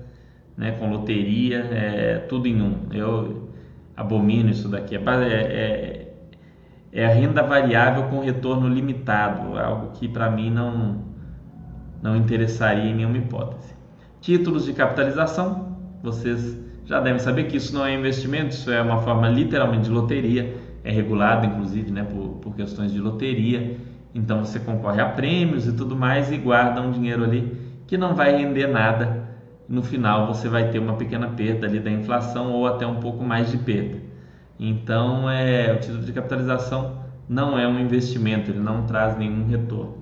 né, 0.59 0.73
com 0.73 0.91
loteria, 0.91 1.61
é, 1.71 2.19
tudo 2.29 2.47
em 2.47 2.61
um. 2.61 2.93
Eu, 2.93 3.40
abomino 3.97 4.51
isso 4.51 4.69
daqui. 4.69 4.97
É, 4.97 4.99
é, 4.99 5.35
é, 5.35 6.13
é, 6.93 7.07
a 7.07 7.09
renda 7.09 7.43
variável 7.43 8.05
com 8.05 8.21
retorno 8.21 8.69
limitado, 8.69 9.59
algo 9.59 9.93
que 9.93 10.09
para 10.09 10.31
mim 10.31 10.51
não, 10.51 11.05
não 12.03 12.17
interessaria 12.17 12.85
em 12.85 12.95
nenhuma 12.95 13.19
hipótese. 13.19 13.75
Títulos 14.21 14.65
de 14.65 14.73
capitalização, 14.73 15.77
vocês 16.03 16.59
já 16.85 17.01
devem 17.01 17.19
saber 17.19 17.45
que 17.45 17.57
isso 17.57 17.75
não 17.75 17.87
é 17.87 17.95
investimento, 17.95 18.51
isso 18.51 18.71
é 18.71 18.83
uma 18.83 18.99
forma 18.99 19.29
literalmente 19.29 19.85
de 19.85 19.91
loteria, 19.91 20.57
é 20.83 20.91
regulado 20.91 21.47
inclusive 21.47 21.91
né, 21.91 22.03
por, 22.05 22.39
por 22.41 22.57
questões 22.57 22.93
de 22.93 22.99
loteria. 22.99 23.79
Então 24.15 24.45
você 24.45 24.59
concorre 24.59 25.01
a 25.01 25.09
prêmios 25.09 25.69
e 25.69 25.73
tudo 25.73 25.95
mais 25.95 26.33
e 26.33 26.37
guarda 26.37 26.81
um 26.81 26.91
dinheiro 26.91 27.23
ali 27.23 27.57
que 27.87 27.97
não 27.97 28.15
vai 28.15 28.37
render 28.37 28.67
nada 28.67 29.30
no 29.71 29.85
final 29.85 30.27
você 30.27 30.49
vai 30.49 30.69
ter 30.69 30.81
uma 30.81 30.95
pequena 30.95 31.29
perda 31.29 31.65
ali 31.65 31.79
da 31.79 31.91
inflação 31.91 32.51
ou 32.51 32.67
até 32.67 32.85
um 32.85 32.97
pouco 32.97 33.23
mais 33.23 33.53
de 33.53 33.57
perda. 33.57 33.99
Então, 34.59 35.31
é, 35.31 35.73
o 35.73 35.79
título 35.79 36.03
de 36.03 36.13
capitalização 36.13 36.99
não 37.29 37.57
é 37.57 37.69
um 37.69 37.79
investimento, 37.79 38.51
ele 38.51 38.59
não 38.59 38.85
traz 38.85 39.17
nenhum 39.17 39.47
retorno. 39.47 39.99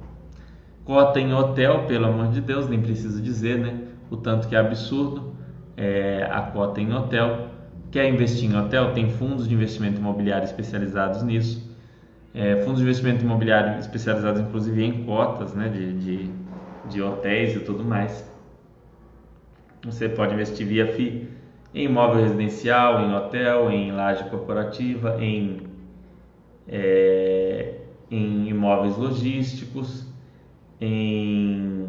Cota 0.85 1.21
em 1.21 1.35
hotel, 1.35 1.85
pelo 1.87 2.07
amor 2.07 2.29
de 2.29 2.41
Deus, 2.41 2.67
nem 2.67 2.81
preciso 2.81 3.21
dizer, 3.21 3.59
né? 3.59 3.83
O 4.11 4.17
tanto 4.17 4.49
que 4.49 4.57
é 4.57 4.59
absurdo 4.59 5.35
é, 5.77 6.27
a 6.33 6.41
cota 6.41 6.81
em 6.81 6.91
hotel. 6.95 7.51
Quer 7.91 8.09
investir 8.09 8.51
em 8.51 8.57
hotel? 8.57 8.95
Tem 8.95 9.11
fundos 9.11 9.47
de 9.47 9.55
investimento 9.55 10.01
imobiliário 10.01 10.45
especializados 10.45 11.23
nisso. 11.23 11.77
É, 12.33 12.57
fundos 12.63 12.79
de 12.79 12.85
investimento 12.85 13.23
imobiliário 13.23 13.79
especializados, 13.79 14.41
inclusive, 14.41 14.83
em 14.83 15.05
cotas 15.05 15.55
né, 15.55 15.69
de, 15.69 15.93
de, 15.93 16.35
de 16.83 17.03
hotéis 17.03 17.55
e 17.55 17.61
tudo 17.61 17.85
mais. 17.85 18.38
Você 19.85 20.09
pode 20.09 20.35
investir 20.35 20.67
via 20.67 20.93
FI 20.93 21.29
em 21.75 21.85
imóvel 21.85 22.23
residencial, 22.23 23.01
em 23.01 23.15
hotel, 23.15 23.71
em 23.71 23.93
laje 23.93 24.29
corporativa, 24.29 25.17
em, 25.23 25.63
é, 26.67 27.75
em 28.11 28.49
imóveis 28.49 28.97
logísticos, 28.97 30.07
em 30.81 31.87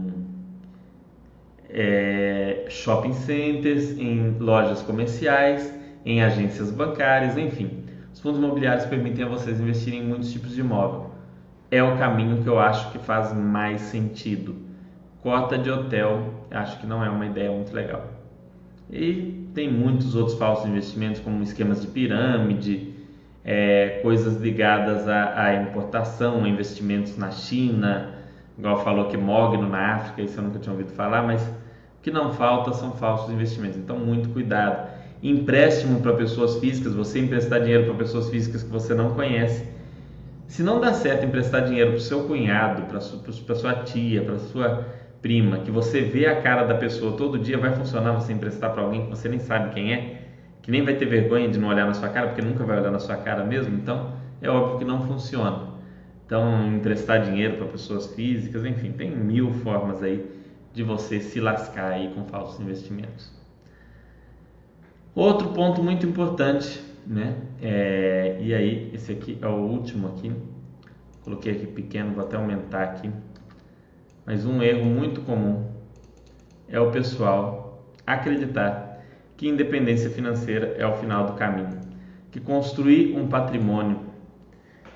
é, 1.70 2.66
shopping 2.70 3.14
centers, 3.14 3.98
em 3.98 4.38
lojas 4.40 4.82
comerciais, 4.84 5.74
em 6.06 6.22
agências 6.22 6.72
bancárias, 6.72 7.38
enfim. 7.38 7.86
Os 8.14 8.20
fundos 8.20 8.40
imobiliários 8.40 8.86
permitem 8.86 9.26
a 9.26 9.28
vocês 9.28 9.60
investirem 9.60 10.02
em 10.02 10.06
muitos 10.06 10.32
tipos 10.32 10.54
de 10.54 10.62
imóvel. 10.62 11.10
É 11.72 11.82
o 11.82 11.98
caminho 11.98 12.44
que 12.44 12.50
eu 12.50 12.60
acho 12.60 12.92
que 12.92 13.00
faz 13.00 13.34
mais 13.34 13.82
sentido 13.82 14.69
Cota 15.22 15.58
de 15.58 15.70
hotel, 15.70 16.46
acho 16.50 16.80
que 16.80 16.88
não 16.88 17.04
é 17.04 17.10
uma 17.10 17.26
ideia 17.26 17.52
muito 17.52 17.74
legal. 17.74 18.06
E 18.92 19.50
tem 19.54 19.72
muitos 19.72 20.16
outros 20.16 20.38
falsos 20.38 20.66
investimentos, 20.66 21.20
como 21.20 21.44
esquemas 21.44 21.82
de 21.82 21.88
pirâmide, 21.88 22.94
é, 23.44 24.00
coisas 24.02 24.42
ligadas 24.42 25.08
à, 25.08 25.44
à, 25.44 25.56
importação, 25.56 26.46
investimentos 26.48 27.18
na 27.18 27.32
China, 27.32 28.16
igual 28.58 28.84
falou 28.84 29.06
que 29.06 29.18
Mogno 29.18 29.68
na 29.68 29.96
África, 29.96 30.22
isso 30.22 30.40
eu 30.40 30.44
nunca 30.44 30.60
tinha 30.60 30.72
ouvido 30.72 30.92
falar, 30.92 31.24
mas 31.24 31.42
o 31.42 32.02
que 32.02 32.12
não 32.12 32.34
falta 32.34 32.74
são 32.74 32.92
falsos 32.94 33.32
investimentos. 33.32 33.78
Então, 33.78 33.98
muito 33.98 34.30
cuidado. 34.30 34.90
Empréstimo 35.22 36.00
para 36.00 36.14
pessoas 36.14 36.58
físicas, 36.60 36.94
você 36.94 37.20
emprestar 37.20 37.60
dinheiro 37.60 37.86
para 37.86 37.96
pessoas 37.96 38.30
físicas 38.30 38.64
que 38.64 38.70
você 38.70 38.94
não 38.94 39.14
conhece. 39.14 39.68
Se 40.48 40.64
não 40.64 40.80
dá 40.80 40.94
certo 40.94 41.26
emprestar 41.26 41.66
dinheiro 41.66 41.92
para 41.92 41.98
o 41.98 42.02
seu 42.02 42.24
cunhado, 42.24 42.84
para 42.84 43.56
sua 43.56 43.84
tia, 43.84 44.24
para 44.24 44.40
sua 44.40 44.86
prima, 45.22 45.60
que 45.60 45.72
você 45.72 46.02
vê 46.02 46.26
a 46.26 46.42
cara 46.42 46.64
da 46.64 46.76
pessoa 46.76 47.18
todo 47.18 47.38
dia, 47.38 47.58
vai 47.58 47.74
funcionar 47.74 48.14
você 48.14 48.32
emprestar 48.34 48.72
para 48.72 48.82
alguém 48.82 49.04
que 49.06 49.10
você 49.10 49.28
nem 49.28 49.40
sabe 49.40 49.74
quem 49.74 49.94
é, 49.94 50.22
que 50.62 50.72
nem 50.72 50.84
vai 50.84 50.96
ter 50.96 51.06
vergonha 51.06 51.50
de 51.50 51.60
não 51.60 51.70
olhar 51.70 51.86
na 51.86 51.94
sua 51.94 52.10
cara, 52.10 52.28
porque 52.28 52.42
nunca 52.42 52.64
vai 52.64 52.80
olhar 52.80 52.92
na 52.92 53.00
sua 53.00 53.18
cara 53.18 53.44
mesmo, 53.44 53.76
então 53.76 54.14
é 54.42 54.50
óbvio 54.50 54.80
que 54.80 54.86
não 54.86 55.02
funciona. 55.06 55.70
Então, 56.26 56.68
emprestar 56.76 57.24
dinheiro 57.24 57.58
para 57.58 57.66
pessoas 57.68 58.14
físicas, 58.14 58.64
enfim, 58.64 58.92
tem 58.92 59.10
mil 59.10 59.52
formas 59.52 60.04
aí 60.04 60.30
de 60.74 60.84
você 60.84 61.20
se 61.20 61.40
lascar 61.40 61.92
aí 61.92 62.14
com 62.14 62.24
falsos 62.26 62.60
investimentos. 62.60 63.34
Outro 65.16 65.50
ponto 65.50 65.82
muito 65.82 66.06
importante, 66.06 66.80
né? 67.06 67.36
É, 67.62 68.38
e 68.40 68.54
aí, 68.54 68.92
esse 68.94 69.12
aqui 69.12 69.40
é 69.42 69.48
o 69.48 69.56
último 69.56 70.08
aqui. 70.10 70.32
Coloquei 71.24 71.52
aqui 71.52 71.66
pequeno, 71.66 72.14
vou 72.14 72.24
até 72.24 72.38
aumentar 72.38 72.84
aqui 72.84 73.10
mas 74.30 74.46
um 74.46 74.62
erro 74.62 74.86
muito 74.86 75.22
comum 75.22 75.66
é 76.68 76.80
o 76.80 76.92
pessoal 76.92 77.84
acreditar 78.06 79.02
que 79.36 79.50
independência 79.50 80.08
financeira 80.12 80.76
é 80.78 80.86
o 80.86 80.94
final 80.98 81.26
do 81.26 81.34
caminho, 81.34 81.80
que 82.30 82.40
construir 82.40 83.18
um 83.18 83.28
patrimônio 83.28 84.02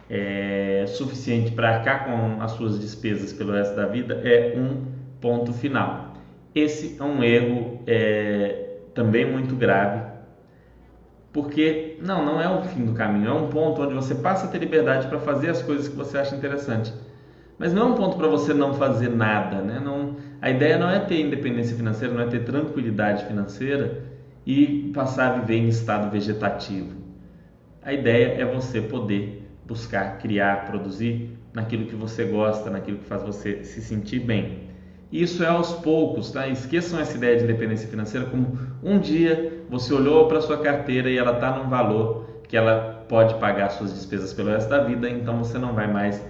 é, 0.07 0.85
suficiente 0.87 1.51
para 1.51 1.77
arcar 1.77 2.05
com 2.05 2.43
as 2.43 2.51
suas 2.51 2.79
despesas 2.79 3.33
pelo 3.33 3.53
resto 3.53 3.75
da 3.75 3.87
vida 3.87 4.21
é 4.23 4.53
um 4.55 4.85
ponto 5.19 5.51
final. 5.51 6.13
Esse 6.53 6.95
é 6.99 7.03
um 7.03 7.23
erro 7.23 7.81
é, 7.87 8.81
também 8.93 9.25
muito 9.25 9.55
grave, 9.55 10.11
porque 11.31 11.97
não, 11.99 12.23
não 12.23 12.39
é 12.39 12.47
o 12.47 12.61
fim 12.61 12.85
do 12.85 12.93
caminho, 12.93 13.29
é 13.29 13.33
um 13.33 13.47
ponto 13.47 13.81
onde 13.81 13.95
você 13.95 14.13
passa 14.13 14.45
a 14.45 14.49
ter 14.51 14.59
liberdade 14.59 15.07
para 15.07 15.17
fazer 15.17 15.49
as 15.49 15.63
coisas 15.63 15.87
que 15.87 15.95
você 15.95 16.19
acha 16.19 16.35
interessante. 16.35 16.93
Mas 17.57 17.73
não 17.73 17.81
é 17.83 17.85
um 17.85 17.95
ponto 17.95 18.17
para 18.17 18.27
você 18.27 18.53
não 18.53 18.73
fazer 18.73 19.09
nada, 19.09 19.61
né? 19.61 19.79
Não, 19.83 20.15
a 20.41 20.49
ideia 20.49 20.77
não 20.77 20.89
é 20.89 20.99
ter 20.99 21.21
independência 21.21 21.75
financeira, 21.75 22.13
não 22.13 22.23
é 22.23 22.27
ter 22.27 22.43
tranquilidade 22.43 23.25
financeira 23.25 24.03
e 24.45 24.91
passar 24.93 25.31
a 25.31 25.39
viver 25.39 25.57
em 25.57 25.67
estado 25.67 26.11
vegetativo. 26.11 26.91
A 27.81 27.93
ideia 27.93 28.41
é 28.41 28.45
você 28.45 28.81
poder 28.81 29.47
buscar, 29.65 30.17
criar, 30.17 30.65
produzir 30.65 31.37
naquilo 31.53 31.85
que 31.85 31.95
você 31.95 32.25
gosta, 32.25 32.69
naquilo 32.69 32.97
que 32.97 33.05
faz 33.05 33.23
você 33.23 33.63
se 33.63 33.81
sentir 33.81 34.19
bem. 34.19 34.63
Isso 35.11 35.43
é 35.43 35.47
aos 35.47 35.73
poucos, 35.73 36.31
tá? 36.31 36.47
Esqueçam 36.47 36.99
essa 36.99 37.15
ideia 37.15 37.37
de 37.37 37.43
independência 37.43 37.87
financeira 37.87 38.25
como 38.25 38.57
um 38.81 38.97
dia 38.97 39.63
você 39.69 39.93
olhou 39.93 40.27
para 40.27 40.41
sua 40.41 40.57
carteira 40.57 41.09
e 41.09 41.17
ela 41.17 41.33
está 41.33 41.55
num 41.55 41.69
valor 41.69 42.41
que 42.47 42.57
ela 42.57 43.05
pode 43.07 43.35
pagar 43.35 43.69
suas 43.69 43.93
despesas 43.93 44.33
pelo 44.33 44.49
resto 44.49 44.69
da 44.69 44.83
vida, 44.83 45.09
então 45.09 45.37
você 45.37 45.57
não 45.57 45.73
vai 45.73 45.91
mais 45.91 46.23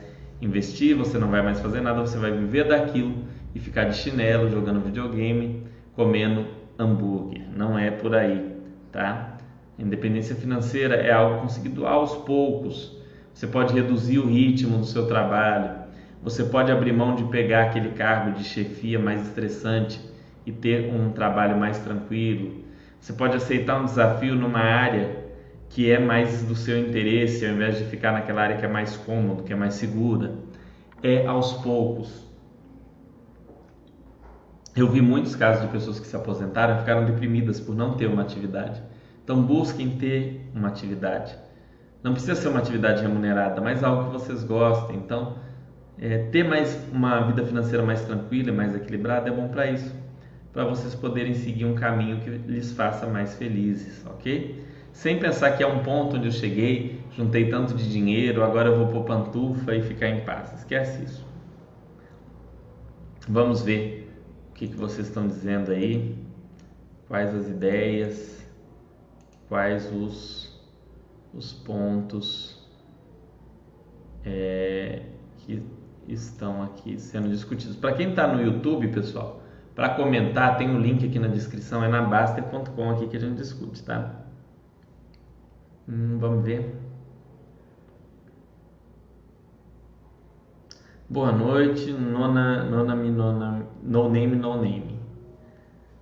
investir, 0.44 0.96
você 0.96 1.18
não 1.18 1.30
vai 1.30 1.42
mais 1.42 1.60
fazer 1.60 1.82
nada, 1.82 2.02
você 2.02 2.18
vai 2.18 2.32
viver 2.32 2.68
daquilo 2.68 3.16
e 3.56 3.60
ficar 3.60 3.86
de 3.86 3.96
chinelo, 3.96 4.50
jogando 4.50 4.84
videogame, 4.84 5.64
comendo 5.96 6.46
hambúrguer. 6.78 7.44
Não 7.56 7.80
é 7.80 7.90
por 7.90 8.14
aí, 8.14 8.52
tá? 8.92 9.38
Independência 9.80 10.36
financeira 10.36 10.96
é 10.96 11.12
algo 11.12 11.42
conseguido 11.42 11.88
aos 11.88 12.16
poucos. 12.18 13.02
Você 13.34 13.48
pode 13.48 13.74
reduzir 13.74 14.20
o 14.20 14.28
ritmo 14.28 14.78
do 14.78 14.86
seu 14.86 15.08
trabalho, 15.08 15.84
você 16.22 16.44
pode 16.44 16.72
abrir 16.72 16.94
mão 16.94 17.16
de 17.16 17.24
pegar 17.26 17.64
aquele 17.64 17.90
cargo 17.90 18.38
de 18.38 18.44
chefia 18.44 19.00
mais 19.00 19.22
estressante 19.28 20.00
e 20.46 20.52
ter 20.52 20.94
um 20.94 21.12
trabalho 21.12 21.58
mais 21.58 21.80
tranquilo. 21.80 22.64
Você 23.00 23.14
pode 23.14 23.36
aceitar 23.36 23.82
um 23.82 23.86
desafio 23.86 24.36
numa 24.36 24.60
área 24.60 25.23
que 25.74 25.92
é 25.92 25.98
mais 25.98 26.44
do 26.44 26.56
seu 26.56 26.78
interesse, 26.78 27.44
ao 27.44 27.54
invés 27.54 27.80
de 27.80 27.86
ficar 27.86 28.12
naquela 28.12 28.44
área 28.44 28.58
que 28.58 28.64
é 28.64 28.68
mais 28.68 28.96
cômodo, 28.96 29.42
que 29.42 29.52
é 29.52 29.56
mais 29.56 29.74
segura. 29.74 30.36
É 31.02 31.26
aos 31.26 31.54
poucos. 31.54 32.32
Eu 34.76 34.88
vi 34.88 35.02
muitos 35.02 35.36
casos 35.36 35.64
de 35.64 35.68
pessoas 35.70 36.00
que 36.00 36.06
se 36.06 36.16
aposentaram 36.16 36.76
e 36.76 36.80
ficaram 36.80 37.06
deprimidas 37.06 37.60
por 37.60 37.76
não 37.76 37.96
ter 37.96 38.06
uma 38.06 38.22
atividade. 38.22 38.84
Então 39.24 39.42
busquem 39.42 39.98
ter 39.98 40.48
uma 40.54 40.68
atividade. 40.68 41.36
Não 42.04 42.14
precisa 42.14 42.36
ser 42.36 42.50
uma 42.50 42.60
atividade 42.60 43.02
remunerada, 43.02 43.60
mas 43.60 43.84
algo 43.84 44.06
que 44.06 44.12
vocês 44.12 44.44
gostem. 44.44 44.98
Então, 44.98 45.38
é, 45.98 46.20
ter 46.26 46.44
mais 46.44 46.78
uma 46.92 47.22
vida 47.22 47.44
financeira 47.46 47.84
mais 47.84 48.02
tranquila, 48.02 48.52
mais 48.52 48.76
equilibrada 48.76 49.28
é 49.28 49.32
bom 49.32 49.48
para 49.48 49.72
isso, 49.72 49.92
para 50.52 50.66
vocês 50.66 50.94
poderem 50.94 51.34
seguir 51.34 51.66
um 51.66 51.74
caminho 51.74 52.20
que 52.20 52.30
lhes 52.30 52.72
faça 52.74 53.08
mais 53.08 53.34
felizes, 53.36 54.06
ok? 54.06 54.73
Sem 54.94 55.20
pensar 55.20 55.58
que 55.58 55.64
é 55.64 55.68
um 55.68 55.80
ponto 55.80 56.18
onde 56.18 56.28
eu 56.28 56.32
cheguei, 56.32 57.02
juntei 57.18 57.50
tanto 57.50 57.74
de 57.74 57.92
dinheiro, 57.92 58.44
agora 58.44 58.70
eu 58.70 58.78
vou 58.78 58.88
pôr 58.88 59.04
pantufa 59.04 59.76
e 59.76 59.82
ficar 59.82 60.08
em 60.08 60.24
paz. 60.24 60.54
Esquece 60.54 61.04
isso. 61.04 61.26
Vamos 63.28 63.64
ver 63.64 64.16
o 64.52 64.54
que, 64.54 64.68
que 64.68 64.76
vocês 64.76 65.08
estão 65.08 65.28
dizendo 65.28 65.72
aí, 65.72 66.16
quais 67.08 67.34
as 67.34 67.50
ideias, 67.50 68.48
quais 69.50 69.92
os, 69.92 70.62
os 71.34 71.52
pontos 71.52 72.64
é, 74.24 75.02
que 75.40 75.64
estão 76.08 76.62
aqui 76.62 77.00
sendo 77.00 77.30
discutidos. 77.30 77.76
Para 77.76 77.94
quem 77.94 78.12
está 78.12 78.28
no 78.28 78.40
YouTube, 78.40 78.88
pessoal, 78.90 79.42
para 79.74 79.90
comentar, 79.90 80.56
tem 80.56 80.70
o 80.70 80.74
um 80.74 80.80
link 80.80 81.04
aqui 81.04 81.18
na 81.18 81.28
descrição, 81.28 81.84
é 81.84 81.88
na 81.88 82.04
Baster.com 82.04 82.92
aqui 82.92 83.08
que 83.08 83.18
a 83.18 83.20
gente 83.20 83.38
discute, 83.38 83.82
tá? 83.82 84.23
Hum, 85.88 86.18
vamos 86.20 86.44
ver. 86.46 86.76
Boa 91.10 91.32
noite, 91.32 91.92
nona, 91.92 92.64
nona, 92.64 92.96
nona, 92.96 93.68
no 93.84 94.10
name, 94.10 94.36
no 94.36 94.62
name. 94.62 95.00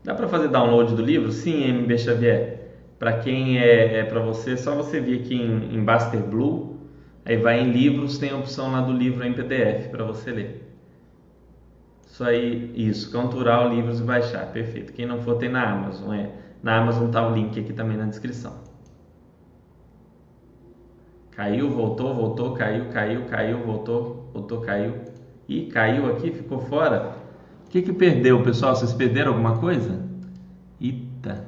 Dá 0.04 0.16
para 0.16 0.28
fazer 0.28 0.48
download 0.48 0.96
do 0.96 1.02
livro? 1.02 1.32
Sim, 1.32 1.84
MB 1.84 1.98
Xavier. 1.98 2.62
Para 2.98 3.20
quem 3.20 3.60
é, 3.60 4.00
é 4.00 4.04
para 4.04 4.22
você, 4.22 4.56
só 4.56 4.76
você 4.76 5.00
vir 5.00 5.22
aqui 5.22 5.36
em, 5.36 5.76
em 5.76 5.84
Baster 5.84 6.22
Blue 6.24 6.72
Aí 7.24 7.38
vai 7.38 7.60
em 7.60 7.72
livros, 7.72 8.18
tem 8.18 8.32
a 8.32 8.38
opção 8.38 8.72
lá 8.72 8.82
do 8.82 8.92
livro 8.92 9.24
em 9.24 9.34
PDF 9.34 9.90
para 9.90 10.04
você 10.04 10.32
ler. 10.32 10.68
Isso 12.06 12.24
aí, 12.24 12.72
isso, 12.76 13.12
Cantural 13.12 13.70
Livros 13.70 14.00
e 14.00 14.04
baixar, 14.04 14.52
perfeito. 14.52 14.92
Quem 14.92 15.06
não 15.06 15.22
for 15.22 15.36
tem 15.36 15.50
na 15.50 15.72
Amazon, 15.72 16.14
é. 16.14 16.32
Na 16.64 16.78
Amazon 16.78 17.10
tá 17.10 17.26
o 17.28 17.34
link 17.34 17.60
aqui 17.60 17.74
também 17.74 17.96
na 17.96 18.06
descrição. 18.06 18.71
Caiu, 21.42 21.72
voltou, 21.72 22.14
voltou, 22.14 22.54
caiu, 22.54 22.86
caiu, 22.90 23.26
caiu, 23.26 23.66
voltou, 23.66 24.30
voltou, 24.32 24.62
caiu. 24.62 24.94
E 25.50 25.66
caiu 25.66 26.06
aqui, 26.06 26.30
ficou 26.30 26.60
fora. 26.60 27.18
O 27.66 27.70
que 27.72 27.82
que 27.82 27.92
perdeu, 27.92 28.44
pessoal? 28.44 28.76
Vocês 28.76 28.94
perderam 28.94 29.32
alguma 29.32 29.58
coisa? 29.58 30.08
Eita. 30.80 31.44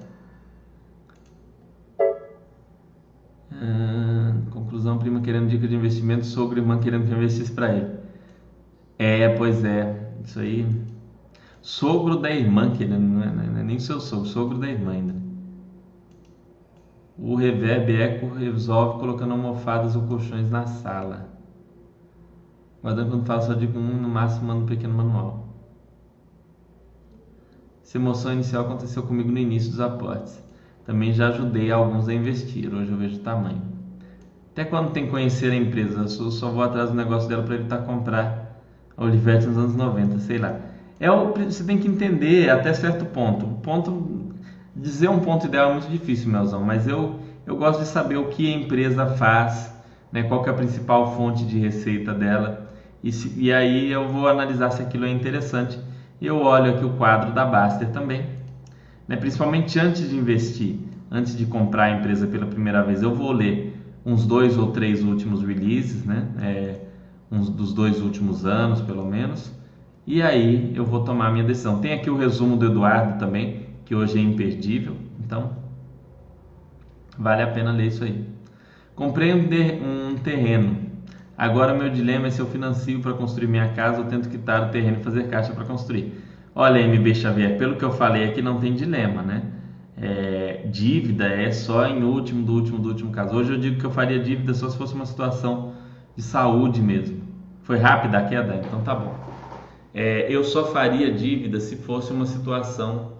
Ah, 3.52 4.34
conclusão, 4.50 4.98
prima 4.98 5.22
querendo 5.22 5.48
dica 5.48 5.68
de 5.68 5.76
investimento, 5.76 6.26
sogro 6.26 6.60
irmã 6.60 6.80
querendo 6.80 7.06
que 7.06 7.14
investisse 7.14 7.52
para 7.52 7.76
ele. 7.76 7.91
É, 8.98 9.30
pois 9.30 9.64
é, 9.64 10.12
isso 10.26 10.39
aí. 10.39 10.68
Sogro 11.62 12.18
da 12.18 12.32
irmã 12.32 12.72
querendo, 12.72 13.00
não 13.00 13.22
é, 13.22 13.28
não 13.28 13.60
é 13.60 13.64
nem 13.64 13.78
seu 13.78 14.00
sogro, 14.00 14.26
sogro 14.26 14.58
da 14.58 14.68
irmã 14.68 14.94
ainda. 14.94 15.12
O 17.18 17.36
reverb 17.36 17.95
eco 17.95 18.34
resolve 18.34 18.99
colocando 18.99 19.34
almofadas 19.34 19.95
ou 19.95 20.01
colchões 20.03 20.49
na 20.49 20.66
sala. 20.66 21.30
Guardando 22.82 23.11
quando 23.11 23.26
fala 23.26 23.41
só 23.41 23.53
digo 23.53 23.78
um, 23.78 24.01
no 24.01 24.09
máximo 24.09 24.47
manda 24.47 24.64
um 24.64 24.66
pequeno 24.66 24.95
manual. 24.95 25.47
Essa 27.84 27.97
emoção 27.97 28.34
inicial 28.34 28.66
aconteceu 28.66 29.03
comigo 29.03 29.32
no 29.32 29.38
início 29.38 29.70
dos 29.70 29.80
aportes. 29.80 30.43
Também 30.86 31.14
já 31.14 31.30
ajudei 31.30 31.72
alguns 31.72 32.09
a 32.09 32.14
investir, 32.14 32.74
hoje 32.74 32.91
eu 32.91 32.97
vejo 32.97 33.18
o 33.18 33.24
tamanho. 33.24 33.61
Até 34.51 34.66
quando 34.66 34.91
tem 34.91 35.05
que 35.05 35.11
conhecer 35.11 35.51
a 35.51 35.55
empresa, 35.55 36.01
eu 36.01 36.32
só, 36.32 36.49
vou 36.49 36.64
atrás 36.64 36.89
do 36.89 36.95
negócio 36.95 37.30
dela 37.30 37.43
para 37.43 37.55
evitar 37.55 37.80
comprar 37.80 38.59
a 38.97 39.03
Olivetti 39.03 39.47
nos 39.47 39.57
anos 39.57 39.76
90, 39.76 40.20
sei 40.20 40.38
lá. 40.39 40.59
É 40.99 41.09
o, 41.09 41.34
você 41.34 41.64
tem 41.64 41.78
que 41.78 41.88
entender 41.88 42.49
até 42.49 42.74
certo 42.74 43.05
ponto. 43.05 43.45
O 43.45 43.55
ponto 43.55 44.23
dizer 44.76 45.10
um 45.10 45.20
ponto 45.20 45.46
ideal 45.46 45.72
é 45.72 45.74
muito 45.74 45.90
difícil, 45.90 46.32
Melzão, 46.32 46.64
mas 46.64 46.88
eu, 46.88 47.20
eu 47.46 47.56
gosto 47.56 47.80
de 47.82 47.88
saber 47.88 48.18
o 48.18 48.26
que 48.26 48.52
a 48.52 48.58
empresa 48.58 49.06
faz, 49.06 49.74
né, 50.12 50.24
qual 50.24 50.46
é 50.46 50.50
a 50.50 50.54
principal 50.54 51.16
fonte 51.16 51.46
de 51.46 51.60
receita 51.60 52.14
dela, 52.14 52.64
e, 53.04 53.12
se, 53.12 53.34
e 53.38 53.52
aí 53.52 53.92
eu 53.92 54.08
vou 54.08 54.28
analisar 54.28 54.72
se 54.72 54.82
aquilo 54.82 55.06
é 55.06 55.12
interessante. 55.12 55.78
Eu 56.22 56.38
olho 56.38 56.74
aqui 56.74 56.86
o 56.86 56.92
quadro 56.92 57.34
da 57.34 57.46
Baster 57.46 57.90
também, 57.90 58.26
né? 59.06 59.18
principalmente 59.18 59.78
antes 59.78 60.10
de 60.10 60.16
investir, 60.16 60.78
antes 61.12 61.36
de 61.36 61.46
comprar 61.46 61.84
a 61.84 61.92
empresa 61.92 62.26
pela 62.26 62.46
primeira 62.46 62.82
vez, 62.82 63.04
eu 63.04 63.14
vou 63.14 63.34
ler 63.34 63.78
uns 64.06 64.26
dois 64.26 64.58
ou 64.58 64.72
três 64.72 65.04
últimos 65.04 65.44
releases, 65.44 66.06
né? 66.06 66.28
É, 66.42 66.80
uns 67.30 67.50
dos 67.50 67.74
dois 67.74 68.02
últimos 68.02 68.46
anos, 68.46 68.80
pelo 68.82 69.06
menos, 69.06 69.52
e 70.06 70.22
aí 70.22 70.72
eu 70.76 70.86
vou 70.86 71.04
tomar 71.04 71.28
a 71.28 71.32
minha 71.32 71.44
decisão. 71.44 71.80
Tem 71.80 71.94
aqui 71.94 72.10
o 72.10 72.18
resumo 72.18 72.56
do 72.56 72.68
Eduardo 72.68 73.18
também, 73.18 73.62
que 73.94 73.96
hoje 73.96 74.18
é 74.18 74.22
imperdível, 74.22 74.98
então 75.24 75.52
vale 77.16 77.44
a 77.44 77.48
pena 77.48 77.72
ler 77.72 77.88
isso 77.88 78.04
aí. 78.04 78.26
Comprei 78.96 79.32
um, 79.32 80.16
terreno. 80.16 80.78
Agora 81.38 81.76
meu 81.76 81.89
dilema 81.89 82.28
é 82.28 82.30
se 82.32 82.39
eu 82.39 82.48
financio 82.48 83.00
para 83.02 83.14
construir 83.14 83.48
minha 83.48 83.70
casa 83.70 84.00
ou 84.00 84.06
tento 84.06 84.30
quitar 84.30 84.68
o 84.68 84.72
terreno 84.72 84.98
e 85.00 85.04
fazer 85.04 85.28
caixa 85.28 85.54
para 85.54 85.64
construir. 85.66 86.12
Olha, 86.56 86.82
MB 86.88 87.14
Xavier, 87.14 87.58
pelo 87.58 87.76
que 87.76 87.84
eu 87.84 87.91
falei 87.91 88.26
aqui, 88.30 88.41
não 88.41 88.60
tem 88.60 88.74
dilema, 88.74 89.22
né? 89.22 89.44
É, 89.96 90.68
dívida 90.72 91.26
é 91.26 91.52
só 91.52 91.86
em 91.86 92.04
último, 92.04 92.44
do 92.44 92.54
último, 92.54 92.80
do 92.80 92.89
último 92.89 93.12
caso. 93.12 93.36
Hoje 93.36 93.54
eu 93.54 93.60
digo 93.60 93.80
que 93.80 93.86
eu 93.86 93.91
faria 93.91 94.20
dívida 94.20 94.56
só 94.56 94.70
se 94.70 94.78
fosse 94.78 94.96
uma 94.96 95.06
situação 95.06 95.74
de 96.16 96.24
saúde 96.24 96.82
mesmo. 96.82 97.22
Foi 97.62 97.78
rápida 97.78 98.18
a 98.18 98.24
queda? 98.24 98.60
Então 98.66 98.82
tá 98.82 98.96
bom. 98.96 99.16
É, 99.94 100.26
eu 100.30 100.44
só 100.44 100.66
faria 100.66 101.12
dívida 101.12 101.60
se 101.60 101.76
fosse 101.76 102.12
uma 102.12 102.26
situação 102.26 103.14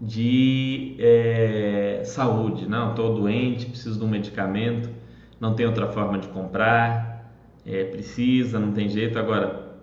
de 0.00 0.96
é, 0.98 2.02
saúde. 2.04 2.68
Não, 2.68 2.90
estou 2.90 3.14
doente, 3.14 3.66
preciso 3.66 3.98
de 3.98 4.04
um 4.04 4.08
medicamento, 4.08 4.90
não 5.40 5.54
tem 5.54 5.66
outra 5.66 5.86
forma 5.88 6.18
de 6.18 6.28
comprar, 6.28 7.32
é, 7.66 7.84
precisa, 7.84 8.58
não 8.58 8.72
tem 8.72 8.88
jeito. 8.88 9.18
Agora, 9.18 9.78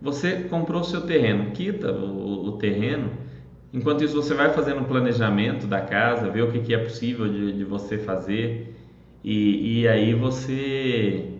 você 0.00 0.44
comprou 0.44 0.80
o 0.80 0.84
seu 0.84 1.02
terreno, 1.02 1.50
quita 1.52 1.92
o, 1.92 2.48
o 2.48 2.52
terreno 2.52 3.10
Enquanto 3.72 4.02
isso, 4.02 4.14
você 4.14 4.32
vai 4.34 4.50
fazendo 4.52 4.80
o 4.80 4.84
planejamento 4.84 5.66
da 5.66 5.80
casa, 5.80 6.30
ver 6.30 6.42
o 6.42 6.50
que, 6.50 6.60
que 6.60 6.74
é 6.74 6.78
possível 6.78 7.28
de, 7.28 7.52
de 7.52 7.64
você 7.64 7.98
fazer 7.98 8.74
e, 9.22 9.80
e 9.80 9.88
aí 9.88 10.14
você 10.14 11.34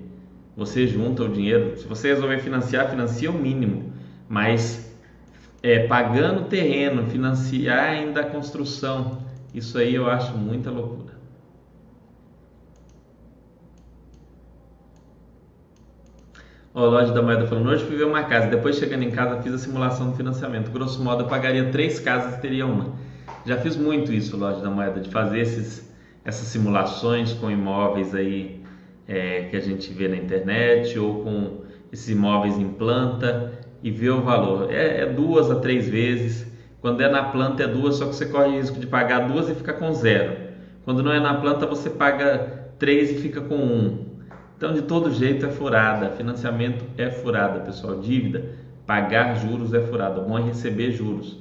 você 0.57 0.87
junta 0.87 1.23
o 1.23 1.29
dinheiro. 1.29 1.77
Se 1.79 1.87
você 1.87 2.09
resolver 2.09 2.39
financiar, 2.41 2.91
financia 2.91 3.31
o 3.31 3.35
mínimo, 3.35 3.93
mas 4.29 4.88
é, 5.69 5.87
pagando 5.87 6.49
terreno, 6.49 7.05
financiar 7.11 7.91
ainda 7.91 8.23
a 8.23 8.25
construção, 8.25 9.19
isso 9.55 9.77
aí 9.77 9.95
eu 9.95 10.09
acho 10.09 10.33
muita 10.33 10.71
loucura. 10.71 11.19
Ó, 16.75 16.87
loja 16.87 17.13
da 17.13 17.21
moeda 17.21 17.47
falando, 17.47 17.69
hoje 17.69 17.85
fui 17.85 17.97
ver 17.97 18.05
uma 18.05 18.23
casa, 18.23 18.47
depois 18.47 18.77
chegando 18.77 19.03
em 19.03 19.11
casa 19.11 19.43
fiz 19.43 19.53
a 19.53 19.59
simulação 19.59 20.11
do 20.11 20.17
financiamento. 20.17 20.71
Grosso 20.71 21.03
modo, 21.03 21.25
eu 21.25 21.29
pagaria 21.29 21.71
três 21.71 22.01
casas 22.01 22.39
e 22.39 22.41
teria 22.41 22.65
uma. 22.65 22.95
Já 23.45 23.59
fiz 23.59 23.77
muito 23.77 24.11
isso, 24.11 24.39
loja 24.39 24.61
da 24.61 24.71
moeda, 24.71 25.01
de 25.01 25.11
fazer 25.11 25.41
esses, 25.41 25.93
essas 26.25 26.49
simulações 26.49 27.35
com 27.35 27.51
imóveis 27.51 28.15
aí 28.15 28.63
é, 29.07 29.49
que 29.51 29.57
a 29.57 29.61
gente 29.61 29.93
vê 29.93 30.09
na 30.09 30.17
internet 30.17 30.99
ou 30.99 31.23
com 31.23 31.63
esses 31.93 32.09
imóveis 32.09 32.57
em 32.59 32.69
planta 32.69 33.58
e 33.83 33.91
ver 33.91 34.11
o 34.11 34.23
valor. 34.23 34.71
É, 34.71 35.03
é, 35.03 35.07
duas 35.07 35.51
a 35.51 35.57
três 35.57 35.89
vezes. 35.89 36.47
Quando 36.81 37.01
é 37.01 37.09
na 37.09 37.25
planta 37.25 37.65
é 37.65 37.67
duas, 37.67 37.97
só 37.97 38.07
que 38.07 38.15
você 38.15 38.27
corre 38.27 38.49
o 38.49 38.61
risco 38.61 38.79
de 38.79 38.87
pagar 38.87 39.29
duas 39.29 39.49
e 39.49 39.55
fica 39.55 39.73
com 39.73 39.93
zero. 39.93 40.37
Quando 40.85 41.03
não 41.03 41.13
é 41.13 41.21
na 41.21 41.35
planta 41.35 41.67
você 41.67 41.91
paga 41.91 42.71
três 42.79 43.11
e 43.11 43.15
fica 43.15 43.41
com 43.41 43.57
um. 43.57 44.09
Então, 44.57 44.73
de 44.73 44.83
todo 44.83 45.11
jeito, 45.11 45.47
é 45.47 45.51
furada. 45.51 46.11
Financiamento 46.11 46.85
é 46.97 47.11
furada, 47.11 47.61
pessoal. 47.61 48.01
Dívida, 48.01 48.45
pagar 48.87 49.35
juros 49.35 49.73
é 49.73 49.81
furada. 49.81 50.21
Bom 50.21 50.39
é 50.39 50.43
receber 50.43 50.93
juros. 50.93 51.39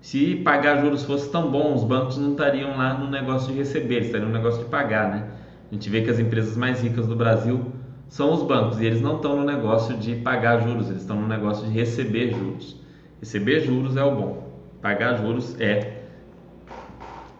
Se 0.00 0.36
pagar 0.36 0.80
juros 0.80 1.04
fosse 1.04 1.30
tão 1.30 1.50
bom, 1.50 1.74
os 1.74 1.84
bancos 1.84 2.16
não 2.18 2.32
estariam 2.32 2.76
lá 2.76 2.94
no 2.94 3.10
negócio 3.10 3.52
de 3.52 3.58
receber, 3.58 4.02
estariam 4.02 4.28
no 4.28 4.34
negócio 4.34 4.64
de 4.64 4.70
pagar, 4.70 5.10
né? 5.10 5.26
A 5.70 5.74
gente 5.74 5.90
vê 5.90 6.02
que 6.02 6.10
as 6.10 6.18
empresas 6.18 6.56
mais 6.56 6.80
ricas 6.80 7.06
do 7.06 7.16
Brasil 7.16 7.72
são 8.08 8.32
os 8.32 8.42
bancos 8.42 8.80
e 8.80 8.86
eles 8.86 9.00
não 9.00 9.16
estão 9.16 9.36
no 9.36 9.44
negócio 9.44 9.96
de 9.96 10.16
pagar 10.16 10.60
juros, 10.62 10.88
eles 10.88 11.02
estão 11.02 11.20
no 11.20 11.26
negócio 11.26 11.66
de 11.66 11.72
receber 11.72 12.30
juros. 12.30 12.80
Receber 13.20 13.60
juros 13.60 13.96
é 13.96 14.04
o 14.04 14.14
bom, 14.14 14.52
pagar 14.80 15.16
juros 15.16 15.58
é, 15.60 16.02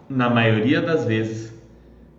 na 0.08 0.30
maioria 0.30 0.80
das 0.80 1.04
vezes, 1.04 1.54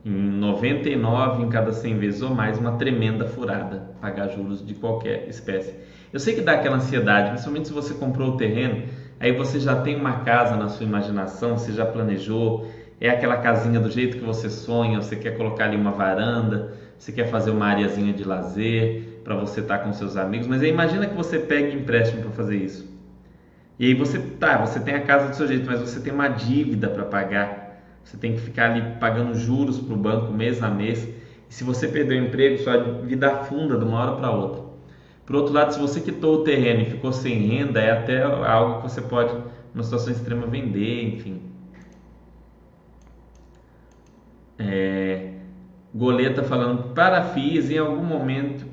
em 0.06 0.12
99 0.12 1.44
em 1.44 1.50
cada 1.50 1.74
100 1.74 1.98
vezes 1.98 2.22
ou 2.22 2.34
mais, 2.34 2.58
uma 2.58 2.74
tremenda 2.74 3.26
furada 3.26 3.90
pagar 4.00 4.30
juros 4.30 4.66
de 4.66 4.74
qualquer 4.74 5.28
espécie. 5.28 5.76
Eu 6.14 6.20
sei 6.20 6.34
que 6.34 6.42
dá 6.42 6.54
aquela 6.54 6.78
ansiedade, 6.78 7.32
principalmente 7.32 7.68
se 7.68 7.74
você 7.74 7.94
comprou 7.94 8.30
o 8.30 8.38
terreno, 8.38 8.84
aí 9.20 9.34
você 9.34 9.60
já 9.60 9.82
tem 9.82 9.96
uma 9.96 10.20
casa 10.20 10.56
na 10.56 10.70
sua 10.70 10.86
imaginação, 10.86 11.58
você 11.58 11.74
já 11.74 11.86
planejou, 11.86 12.68
é 13.02 13.10
aquela 13.10 13.38
casinha 13.38 13.80
do 13.80 13.92
jeito 13.92 14.18
que 14.18 14.24
você 14.24 14.50
sonha, 14.50 15.02
você 15.02 15.16
quer 15.16 15.32
colocar 15.36 15.66
ali 15.66 15.76
uma 15.76 15.92
varanda, 15.92 16.74
você 16.98 17.12
quer 17.12 17.30
fazer 17.30 17.52
uma 17.52 17.68
areazinha 17.68 18.14
de 18.14 18.24
lazer 18.24 19.22
para 19.24 19.36
você 19.36 19.60
estar 19.60 19.80
tá 19.80 19.84
com 19.84 19.94
seus 19.94 20.18
amigos, 20.18 20.48
mas 20.48 20.62
aí 20.62 20.70
imagina 20.70 21.06
que 21.06 21.16
você 21.16 21.40
pegue 21.40 21.76
empréstimo 21.76 22.22
para 22.24 22.32
fazer 22.32 22.58
isso. 22.58 22.88
E 23.80 23.86
aí 23.86 23.94
você 23.94 24.20
tá, 24.20 24.58
você 24.58 24.80
tem 24.80 24.96
a 24.96 25.02
casa 25.02 25.30
do 25.30 25.36
seu 25.36 25.48
jeito, 25.48 25.66
mas 25.66 25.80
você 25.80 26.00
tem 26.00 26.12
uma 26.12 26.28
dívida 26.28 26.90
para 26.90 27.06
pagar 27.06 27.68
você 28.08 28.16
tem 28.16 28.36
que 28.36 28.40
ficar 28.40 28.72
ali 28.72 28.96
pagando 29.02 29.36
juros 29.36 29.80
para 29.80 29.94
o 29.94 29.98
banco 29.98 30.32
mês 30.32 30.64
a 30.64 30.70
mês. 30.70 31.06
E 31.50 31.54
se 31.54 31.66
você 31.66 31.90
perder 31.90 32.22
o 32.22 32.26
emprego, 32.26 32.58
sua 32.58 32.78
vida 32.78 33.30
afunda 33.30 33.78
de 33.78 33.84
uma 33.84 34.00
hora 34.00 34.16
para 34.16 34.32
outra. 34.32 34.64
Por 35.26 35.36
outro 35.36 35.54
lado, 35.54 35.74
se 35.74 35.80
você 35.80 36.00
quitou 36.00 36.36
o 36.36 36.44
terreno 36.46 36.84
e 36.84 36.86
ficou 36.86 37.12
sem 37.12 37.36
renda, 37.46 37.82
é 37.82 37.92
até 37.92 38.24
algo 38.24 38.78
que 38.78 38.84
você 38.90 39.02
pode, 39.02 39.34
numa 39.74 39.84
situação 39.84 40.14
extrema, 40.14 40.48
vender, 40.48 41.16
enfim. 41.16 41.42
É, 44.58 45.34
Goleta 45.98 46.44
falando, 46.44 46.94
para 46.94 47.24
FIIs, 47.24 47.72
em 47.72 47.80
algum 47.80 48.04
momento 48.04 48.66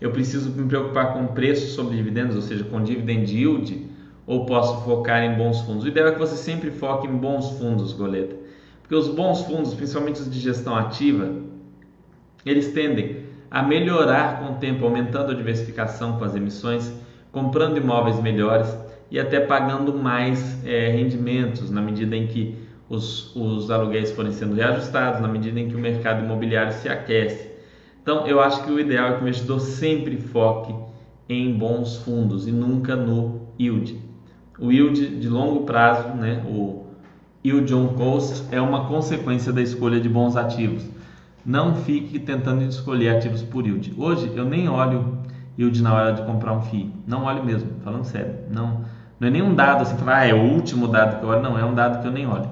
eu 0.00 0.10
preciso 0.10 0.50
me 0.50 0.66
preocupar 0.66 1.12
com 1.12 1.28
preço 1.28 1.72
sobre 1.72 1.96
dividendos, 1.96 2.34
ou 2.34 2.42
seja, 2.42 2.64
com 2.64 2.82
dividend 2.82 3.32
yield, 3.32 3.86
ou 4.26 4.44
posso 4.44 4.84
focar 4.84 5.22
em 5.22 5.36
bons 5.36 5.60
fundos? 5.60 5.84
O 5.84 5.88
ideal 5.88 6.08
é 6.08 6.12
que 6.12 6.18
você 6.18 6.34
sempre 6.34 6.72
foque 6.72 7.06
em 7.06 7.16
bons 7.16 7.50
fundos, 7.58 7.92
Goleta. 7.92 8.34
Porque 8.82 8.94
os 8.94 9.08
bons 9.08 9.42
fundos, 9.42 9.72
principalmente 9.72 10.20
os 10.20 10.28
de 10.28 10.40
gestão 10.40 10.74
ativa, 10.74 11.32
eles 12.44 12.72
tendem 12.72 13.18
a 13.48 13.62
melhorar 13.62 14.40
com 14.40 14.54
o 14.54 14.56
tempo, 14.56 14.84
aumentando 14.84 15.30
a 15.30 15.34
diversificação 15.34 16.18
com 16.18 16.24
as 16.24 16.34
emissões, 16.34 16.92
comprando 17.30 17.76
imóveis 17.76 18.20
melhores 18.20 18.76
e 19.12 19.20
até 19.20 19.38
pagando 19.38 19.94
mais 19.94 20.66
é, 20.66 20.88
rendimentos 20.88 21.70
na 21.70 21.80
medida 21.80 22.16
em 22.16 22.26
que 22.26 22.63
os, 22.88 23.34
os 23.34 23.70
aluguéis 23.70 24.12
forem 24.12 24.32
sendo 24.32 24.54
reajustados, 24.54 25.20
na 25.20 25.28
medida 25.28 25.58
em 25.58 25.68
que 25.68 25.74
o 25.74 25.78
mercado 25.78 26.24
imobiliário 26.24 26.72
se 26.72 26.88
aquece. 26.88 27.50
Então, 28.02 28.26
eu 28.26 28.40
acho 28.40 28.62
que 28.64 28.70
o 28.70 28.78
ideal 28.78 29.08
é 29.08 29.12
que 29.12 29.18
o 29.18 29.22
investidor 29.22 29.60
sempre 29.60 30.16
foque 30.16 30.74
em 31.28 31.52
bons 31.52 31.96
fundos 31.96 32.46
e 32.46 32.52
nunca 32.52 32.94
no 32.94 33.40
yield. 33.58 33.98
O 34.58 34.70
yield 34.70 35.16
de 35.16 35.28
longo 35.28 35.64
prazo, 35.64 36.08
né, 36.08 36.44
o 36.46 36.84
e 37.44 37.52
o 37.52 37.62
John 37.62 37.88
Coast 37.88 38.42
é 38.50 38.58
uma 38.58 38.86
consequência 38.86 39.52
da 39.52 39.60
escolha 39.60 40.00
de 40.00 40.08
bons 40.08 40.34
ativos. 40.34 40.82
Não 41.44 41.74
fique 41.74 42.18
tentando 42.18 42.62
escolher 42.62 43.16
ativos 43.16 43.42
por 43.42 43.66
yield. 43.66 43.92
Hoje 43.98 44.32
eu 44.34 44.46
nem 44.46 44.66
olho 44.66 45.18
yield 45.58 45.82
na 45.82 45.92
hora 45.92 46.12
de 46.14 46.22
comprar 46.22 46.54
um 46.54 46.62
FII. 46.62 46.90
Não 47.06 47.24
olho 47.24 47.44
mesmo, 47.44 47.68
falando 47.82 48.04
sério. 48.04 48.34
Não, 48.50 48.80
não 49.20 49.28
é 49.28 49.30
nenhum 49.30 49.54
dado 49.54 49.82
assim, 49.82 49.94
falar, 49.98 50.20
ah, 50.20 50.26
é 50.26 50.32
o 50.32 50.40
último 50.40 50.88
dado 50.88 51.18
que 51.18 51.24
eu 51.24 51.28
olho. 51.28 51.42
Não, 51.42 51.58
é 51.58 51.64
um 51.66 51.74
dado 51.74 52.00
que 52.00 52.08
eu 52.08 52.12
nem 52.12 52.26
olho. 52.26 52.48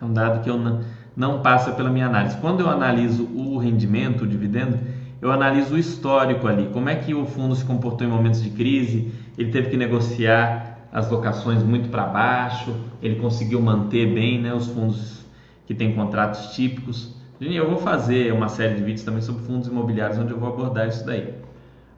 É 0.00 0.04
um 0.04 0.12
dado 0.12 0.42
que 0.42 0.50
eu 0.50 0.58
não, 0.58 0.80
não 1.16 1.42
passa 1.42 1.72
pela 1.72 1.90
minha 1.90 2.06
análise. 2.06 2.36
Quando 2.36 2.60
eu 2.60 2.70
analiso 2.70 3.24
o 3.34 3.58
rendimento, 3.58 4.22
o 4.24 4.26
dividendo, 4.26 4.78
eu 5.20 5.32
analiso 5.32 5.74
o 5.74 5.78
histórico 5.78 6.46
ali. 6.46 6.68
Como 6.72 6.88
é 6.88 6.94
que 6.94 7.14
o 7.14 7.26
fundo 7.26 7.54
se 7.54 7.64
comportou 7.64 8.06
em 8.06 8.10
momentos 8.10 8.42
de 8.42 8.50
crise? 8.50 9.12
Ele 9.36 9.50
teve 9.50 9.70
que 9.70 9.76
negociar 9.76 10.78
as 10.92 11.10
locações 11.10 11.62
muito 11.62 11.88
para 11.88 12.04
baixo, 12.04 12.74
ele 13.02 13.16
conseguiu 13.16 13.60
manter 13.60 14.12
bem 14.12 14.40
né, 14.40 14.54
os 14.54 14.68
fundos 14.68 15.26
que 15.66 15.74
têm 15.74 15.94
contratos 15.94 16.54
típicos. 16.54 17.14
Eu 17.40 17.68
vou 17.68 17.78
fazer 17.78 18.32
uma 18.32 18.48
série 18.48 18.74
de 18.74 18.82
vídeos 18.82 19.04
também 19.04 19.20
sobre 19.20 19.44
fundos 19.44 19.68
imobiliários 19.68 20.18
onde 20.18 20.32
eu 20.32 20.38
vou 20.38 20.48
abordar 20.48 20.88
isso 20.88 21.04
daí. 21.04 21.34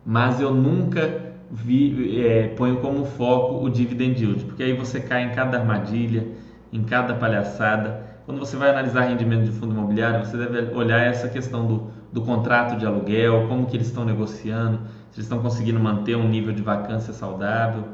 Mas 0.04 0.40
eu 0.40 0.52
nunca 0.52 1.30
vi, 1.50 2.20
é, 2.20 2.48
ponho 2.48 2.76
como 2.78 3.04
foco 3.04 3.64
o 3.64 3.70
dividend 3.70 4.22
yield, 4.22 4.44
porque 4.44 4.62
aí 4.62 4.72
você 4.72 5.00
cai 5.00 5.24
em 5.24 5.30
cada 5.30 5.58
armadilha, 5.58 6.26
em 6.72 6.82
cada 6.82 7.14
palhaçada. 7.14 8.08
Quando 8.26 8.38
você 8.38 8.56
vai 8.56 8.70
analisar 8.70 9.02
rendimento 9.02 9.44
de 9.44 9.52
fundo 9.52 9.74
imobiliário, 9.74 10.24
você 10.24 10.36
deve 10.36 10.74
olhar 10.74 11.00
essa 11.00 11.28
questão 11.28 11.66
do, 11.66 11.90
do 12.12 12.22
contrato 12.22 12.76
de 12.78 12.86
aluguel, 12.86 13.46
como 13.48 13.66
que 13.66 13.76
eles 13.76 13.88
estão 13.88 14.04
negociando, 14.04 14.78
se 15.10 15.16
eles 15.18 15.24
estão 15.24 15.40
conseguindo 15.40 15.80
manter 15.80 16.16
um 16.16 16.28
nível 16.28 16.52
de 16.52 16.62
vacância 16.62 17.12
saudável 17.12 17.84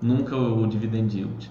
nunca 0.00 0.36
o 0.36 0.66
dividend 0.66 1.16
yield. 1.16 1.50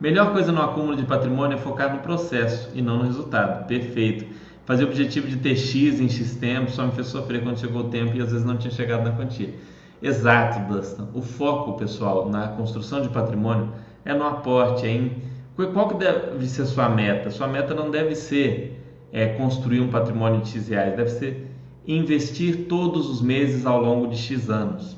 Melhor 0.00 0.32
coisa 0.32 0.50
no 0.50 0.60
acúmulo 0.60 0.96
de 0.96 1.04
patrimônio 1.04 1.56
é 1.56 1.60
focar 1.60 1.94
no 1.94 2.00
processo 2.00 2.70
e 2.74 2.82
não 2.82 2.98
no 2.98 3.04
resultado. 3.04 3.66
Perfeito. 3.66 4.26
Fazer 4.64 4.84
o 4.84 4.88
objetivo 4.88 5.28
de 5.28 5.36
ter 5.36 5.56
X 5.56 6.00
em 6.00 6.08
X 6.08 6.36
tempo 6.36 6.70
só 6.70 6.86
me 6.86 6.92
fez 6.92 7.08
sofrer 7.08 7.42
quando 7.42 7.58
chegou 7.58 7.82
o 7.82 7.88
tempo 7.88 8.16
e 8.16 8.20
às 8.20 8.30
vezes 8.30 8.44
não 8.44 8.56
tinha 8.56 8.72
chegado 8.72 9.04
na 9.04 9.12
quantia. 9.12 9.54
Exato, 10.00 10.72
Dustin. 10.72 11.06
O 11.14 11.22
foco, 11.22 11.74
pessoal, 11.74 12.28
na 12.28 12.48
construção 12.48 13.00
de 13.00 13.08
patrimônio 13.08 13.68
é 14.04 14.12
no 14.12 14.26
aporte, 14.26 14.86
é 14.86 14.90
em 14.90 15.12
qual 15.56 15.88
que 15.88 15.96
deve 15.96 16.46
ser 16.46 16.66
sua 16.66 16.88
meta? 16.88 17.30
Sua 17.30 17.46
meta 17.46 17.74
não 17.74 17.90
deve 17.90 18.14
ser 18.14 18.80
é, 19.12 19.26
construir 19.26 19.80
um 19.80 19.88
patrimônio 19.88 20.40
de 20.40 20.48
X 20.48 20.68
reais, 20.68 20.96
deve 20.96 21.10
ser 21.10 21.46
investir 21.86 22.66
todos 22.68 23.08
os 23.10 23.20
meses 23.20 23.66
ao 23.66 23.80
longo 23.80 24.06
de 24.06 24.16
X 24.16 24.48
anos. 24.48 24.96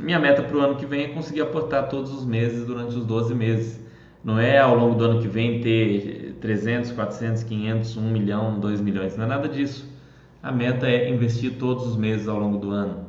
Minha 0.00 0.18
meta 0.18 0.42
para 0.42 0.56
o 0.56 0.60
ano 0.60 0.76
que 0.76 0.86
vem 0.86 1.04
é 1.04 1.08
conseguir 1.08 1.42
aportar 1.42 1.88
todos 1.88 2.12
os 2.12 2.24
meses 2.24 2.64
durante 2.64 2.96
os 2.96 3.04
12 3.04 3.34
meses. 3.34 3.80
Não 4.24 4.38
é 4.38 4.58
ao 4.58 4.74
longo 4.74 4.96
do 4.96 5.04
ano 5.04 5.20
que 5.20 5.28
vem 5.28 5.60
ter 5.60 6.36
300, 6.40 6.92
400, 6.92 7.42
500, 7.44 7.96
1 7.96 8.02
milhão, 8.10 8.58
2 8.58 8.80
milhões. 8.80 9.16
Não 9.16 9.24
é 9.24 9.28
nada 9.28 9.48
disso. 9.48 9.88
A 10.42 10.52
meta 10.52 10.86
é 10.86 11.10
investir 11.10 11.54
todos 11.58 11.86
os 11.86 11.96
meses 11.96 12.28
ao 12.28 12.38
longo 12.38 12.58
do 12.58 12.70
ano. 12.70 13.06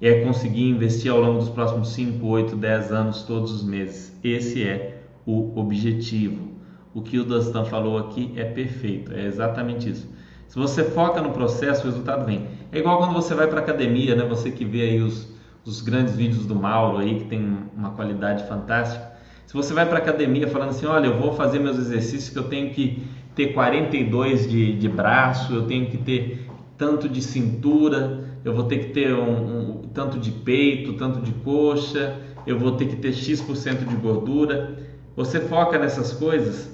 É 0.00 0.22
conseguir 0.22 0.68
investir 0.68 1.10
ao 1.10 1.20
longo 1.20 1.40
dos 1.40 1.48
próximos 1.48 1.92
5, 1.92 2.24
8, 2.26 2.56
10 2.56 2.92
anos 2.92 3.22
todos 3.22 3.50
os 3.50 3.64
meses. 3.64 4.16
Esse 4.22 4.62
é 4.62 4.97
o 5.28 5.52
objetivo. 5.60 6.48
O 6.94 7.02
que 7.02 7.18
o 7.18 7.24
Dustin 7.24 7.66
falou 7.66 7.98
aqui 7.98 8.32
é 8.34 8.44
perfeito, 8.44 9.12
é 9.12 9.26
exatamente 9.26 9.90
isso. 9.90 10.08
Se 10.48 10.58
você 10.58 10.82
foca 10.82 11.20
no 11.20 11.32
processo, 11.32 11.82
o 11.82 11.90
resultado 11.90 12.24
vem. 12.24 12.46
É 12.72 12.78
igual 12.78 12.96
quando 12.96 13.12
você 13.12 13.34
vai 13.34 13.46
para 13.46 13.60
academia, 13.60 14.16
né? 14.16 14.24
Você 14.24 14.50
que 14.50 14.64
vê 14.64 14.80
aí 14.80 15.02
os, 15.02 15.30
os 15.66 15.82
grandes 15.82 16.16
vídeos 16.16 16.46
do 16.46 16.54
Mauro 16.54 16.96
aí, 16.96 17.16
que 17.16 17.24
tem 17.26 17.58
uma 17.76 17.90
qualidade 17.90 18.48
fantástica. 18.48 19.06
Se 19.46 19.52
você 19.52 19.74
vai 19.74 19.86
para 19.86 19.98
academia 19.98 20.48
falando 20.48 20.70
assim, 20.70 20.86
olha, 20.86 21.08
eu 21.08 21.18
vou 21.18 21.34
fazer 21.34 21.58
meus 21.58 21.76
exercícios 21.76 22.30
que 22.30 22.38
eu 22.38 22.44
tenho 22.44 22.70
que 22.70 23.02
ter 23.34 23.52
42 23.52 24.48
de, 24.48 24.72
de 24.78 24.88
braço, 24.88 25.54
eu 25.54 25.66
tenho 25.66 25.90
que 25.90 25.98
ter 25.98 26.48
tanto 26.78 27.06
de 27.06 27.20
cintura, 27.20 28.24
eu 28.44 28.54
vou 28.54 28.64
ter 28.64 28.78
que 28.78 28.92
ter 28.92 29.12
um, 29.12 29.82
um 29.82 29.82
tanto 29.92 30.18
de 30.18 30.30
peito, 30.30 30.94
tanto 30.94 31.20
de 31.20 31.32
coxa, 31.32 32.18
eu 32.46 32.58
vou 32.58 32.72
ter 32.72 32.86
que 32.86 32.96
ter 32.96 33.12
X% 33.12 33.84
de 33.86 33.96
gordura. 33.96 34.87
Você 35.18 35.40
foca 35.40 35.76
nessas 35.80 36.12
coisas, 36.12 36.70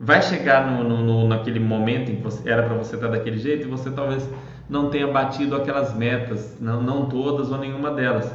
vai 0.00 0.22
chegar 0.22 0.70
no, 0.70 0.82
no, 0.82 1.02
no 1.02 1.28
naquele 1.28 1.60
momento 1.60 2.10
em 2.10 2.16
que 2.16 2.22
você, 2.22 2.48
era 2.48 2.62
para 2.62 2.74
você 2.78 2.94
estar 2.94 3.08
daquele 3.08 3.36
jeito 3.36 3.66
e 3.66 3.70
você 3.70 3.90
talvez 3.90 4.26
não 4.70 4.88
tenha 4.88 5.06
batido 5.06 5.54
aquelas 5.54 5.94
metas, 5.94 6.56
não, 6.58 6.82
não 6.82 7.04
todas 7.04 7.52
ou 7.52 7.58
nenhuma 7.58 7.90
delas. 7.90 8.32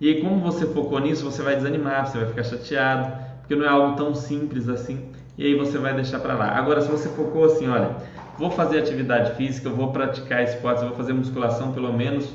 E 0.00 0.08
aí, 0.08 0.22
como 0.22 0.40
você 0.40 0.64
focou 0.64 0.98
nisso, 0.98 1.30
você 1.30 1.42
vai 1.42 1.56
desanimar, 1.56 2.06
você 2.06 2.16
vai 2.16 2.28
ficar 2.28 2.42
chateado, 2.44 3.12
porque 3.40 3.54
não 3.54 3.66
é 3.66 3.68
algo 3.68 3.96
tão 3.96 4.14
simples 4.14 4.66
assim, 4.66 5.10
e 5.36 5.44
aí 5.44 5.54
você 5.54 5.76
vai 5.76 5.92
deixar 5.92 6.18
para 6.20 6.32
lá. 6.32 6.56
Agora, 6.56 6.80
se 6.80 6.90
você 6.90 7.10
focou 7.10 7.44
assim, 7.44 7.68
olha, 7.68 7.96
vou 8.38 8.50
fazer 8.50 8.78
atividade 8.78 9.34
física, 9.34 9.68
vou 9.68 9.92
praticar 9.92 10.42
esportes, 10.42 10.82
vou 10.82 10.94
fazer 10.94 11.12
musculação 11.12 11.70
pelo 11.72 11.92
menos 11.92 12.32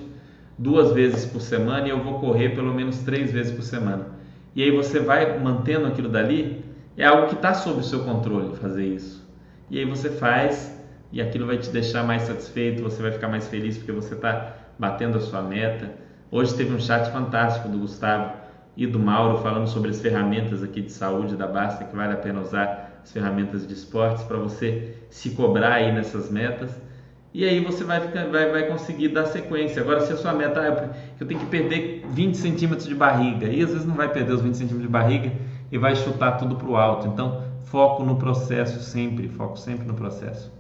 duas 0.60 0.92
vezes 0.92 1.26
por 1.26 1.42
semana 1.42 1.88
e 1.88 1.90
eu 1.90 2.04
vou 2.04 2.20
correr 2.20 2.50
pelo 2.50 2.72
menos 2.72 3.00
três 3.00 3.32
vezes 3.32 3.52
por 3.52 3.64
semana. 3.64 4.21
E 4.56 4.64
aí 4.64 4.72
você 4.72 5.00
vai 5.00 5.40
mantendo 5.40 5.88
aquilo 5.88 6.10
dali, 6.10 6.64
é 6.98 7.06
algo 7.06 7.28
que 7.28 7.36
está 7.36 7.54
sob 7.54 7.80
o 7.80 7.84
seu 7.84 8.04
controle 8.04 8.56
fazer 8.56 8.86
isso. 8.86 9.26
E 9.70 9.80
aí 9.80 9.86
você 9.86 10.10
faz 10.10 10.78
e 11.12 11.22
aquilo 11.22 11.48
vai 11.48 11.58
te 11.58 11.70
deixar 11.70 12.04
mais 12.04 12.24
satisfeito, 12.24 12.84
você 12.84 13.02
vai 13.02 13.12
ficar 13.12 13.28
mais 13.28 13.48
feliz 13.48 13.78
porque 13.78 13.92
você 13.92 14.14
está 14.14 14.56
batendo 14.78 15.18
a 15.18 15.22
sua 15.22 15.42
meta. 15.42 15.92
Hoje 16.30 16.56
teve 16.56 16.74
um 16.74 16.80
chat 16.80 17.12
fantástico 17.12 17.70
do 17.70 17.80
Gustavo 17.80 18.34
e 18.76 18.88
do 18.88 19.00
Mauro 19.00 19.40
falando 19.40 19.68
sobre 19.68 19.90
as 19.90 20.02
ferramentas 20.02 20.64
aqui 20.64 20.82
de 20.82 20.92
saúde 20.92 21.36
da 21.36 21.48
Basta 21.48 21.84
que 21.84 21.96
vale 21.96 22.14
a 22.14 22.18
pena 22.18 22.42
usar 22.42 23.00
as 23.04 23.12
ferramentas 23.12 23.68
de 23.68 23.74
esportes 23.74 24.24
para 24.24 24.38
você 24.38 24.96
se 25.10 25.32
cobrar 25.32 25.74
aí 25.74 25.92
nessas 25.92 26.30
metas 26.30 26.72
e 27.34 27.46
aí 27.46 27.64
você 27.64 27.84
vai, 27.84 28.02
ficar, 28.02 28.28
vai, 28.28 28.52
vai 28.52 28.64
conseguir 28.68 29.08
dar 29.10 29.26
sequência. 29.26 29.82
Agora, 29.82 30.02
se 30.02 30.12
a 30.12 30.18
sua 30.18 30.34
meta 30.34 30.60
é 30.60 30.90
que 31.18 31.24
eu 31.24 31.28
tenho 31.28 31.40
que 31.40 31.46
perder 31.46 32.06
20 32.10 32.36
centímetros 32.36 32.88
de 32.88 32.94
barriga, 32.94 33.48
e 33.48 33.64
às 33.64 33.70
vezes 33.70 33.86
não 33.86 33.96
vai 33.96 34.10
perder 34.10 34.34
os 34.34 34.42
20 34.42 34.56
centímetros 34.56 34.82
de 34.82 34.92
barriga 34.92 35.32
e 35.72 35.78
vai 35.78 35.96
chutar 35.96 36.34
tudo 36.34 36.56
para 36.56 36.68
o 36.68 36.76
alto. 36.76 37.08
Então, 37.08 37.44
foco 37.66 38.04
no 38.04 38.18
processo 38.18 38.82
sempre, 38.82 39.30
foco 39.30 39.58
sempre 39.58 39.88
no 39.88 39.94
processo. 39.94 40.52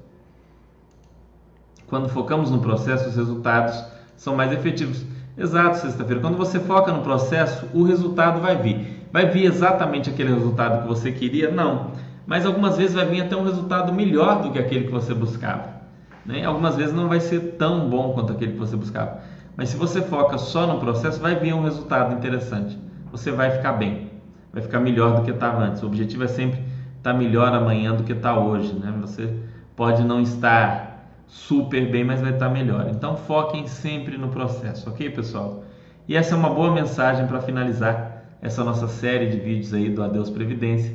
Quando 1.88 2.08
focamos 2.08 2.50
no 2.50 2.62
processo, 2.62 3.10
os 3.10 3.18
resultados 3.18 3.84
são 4.16 4.34
mais 4.34 4.54
efetivos. 4.54 5.06
Exato, 5.38 5.78
sexta-feira. 5.78 6.22
Quando 6.22 6.38
você 6.38 6.58
foca 6.58 6.90
no 6.94 7.02
processo, 7.02 7.68
o 7.74 7.84
resultado 7.84 8.40
vai 8.40 8.56
vir. 8.56 9.10
Vai 9.12 9.30
vir 9.30 9.44
exatamente 9.44 10.10
aquele 10.10 10.34
resultado 10.34 10.84
que 10.84 10.88
você 10.88 11.12
queria? 11.12 11.52
Não. 11.52 11.92
Mas 12.26 12.46
algumas 12.46 12.78
vezes 12.78 12.96
vai 12.96 13.06
vir 13.06 13.22
até 13.22 13.36
um 13.36 13.44
resultado 13.44 13.92
melhor 13.92 14.42
do 14.42 14.52
que 14.52 14.60
aquele 14.60 14.86
que 14.86 14.92
você 14.92 15.14
buscava. 15.14 15.81
Né? 16.26 16.46
Algumas 16.46 16.76
vezes 16.76 16.94
não 16.94 17.08
vai 17.08 17.20
ser 17.20 17.56
tão 17.58 17.90
bom 17.90 18.14
quanto 18.14 18.34
aquele 18.34 18.54
que 18.54 18.60
você 18.60 18.76
buscava. 18.76 19.20
Mas 19.56 19.70
se 19.70 19.78
você 19.78 20.02
foca 20.02 20.38
só 20.38 20.66
no 20.66 20.80
processo, 20.80 21.20
vai 21.20 21.36
vir 21.36 21.54
um 21.54 21.64
resultado 21.64 22.14
interessante. 22.14 22.78
Você 23.12 23.32
vai 23.32 23.52
ficar 23.52 23.74
bem, 23.74 24.12
vai 24.54 24.62
ficar 24.62 24.80
melhor 24.80 25.16
do 25.16 25.24
que 25.24 25.32
estava 25.32 25.64
antes. 25.64 25.84
O 25.84 25.88
objetivo 25.88 26.24
é 26.24 26.28
sempre 26.28 26.60
estar 26.98 27.12
tá 27.12 27.14
melhor 27.14 27.54
amanhã 27.54 27.94
do 27.94 28.04
que 28.04 28.14
está 28.14 28.38
hoje. 28.38 28.74
Né? 28.74 28.94
Você 29.02 29.34
pode 29.76 30.04
não 30.04 30.22
estar 30.22 30.92
super 31.28 31.90
bem, 31.92 32.04
mas 32.04 32.22
vai 32.22 32.32
estar 32.34 32.48
tá 32.48 32.52
melhor. 32.52 32.88
Então 32.90 33.16
foquem 33.16 33.68
sempre 33.68 34.18
no 34.18 34.30
processo, 34.30 34.90
ok, 34.90 35.10
pessoal? 35.10 35.64
E 36.08 36.16
essa 36.16 36.36
é 36.36 36.38
uma 36.38 36.50
boa 36.50 36.74
mensagem 36.74 37.26
para 37.28 37.42
finalizar 37.42 38.24
essa 38.42 38.64
nossa 38.64 38.88
série 38.88 39.28
de 39.28 39.38
vídeos 39.38 39.74
aí 39.74 39.90
do 39.90 40.04
Adeus 40.04 40.30
Previdência. 40.30 40.94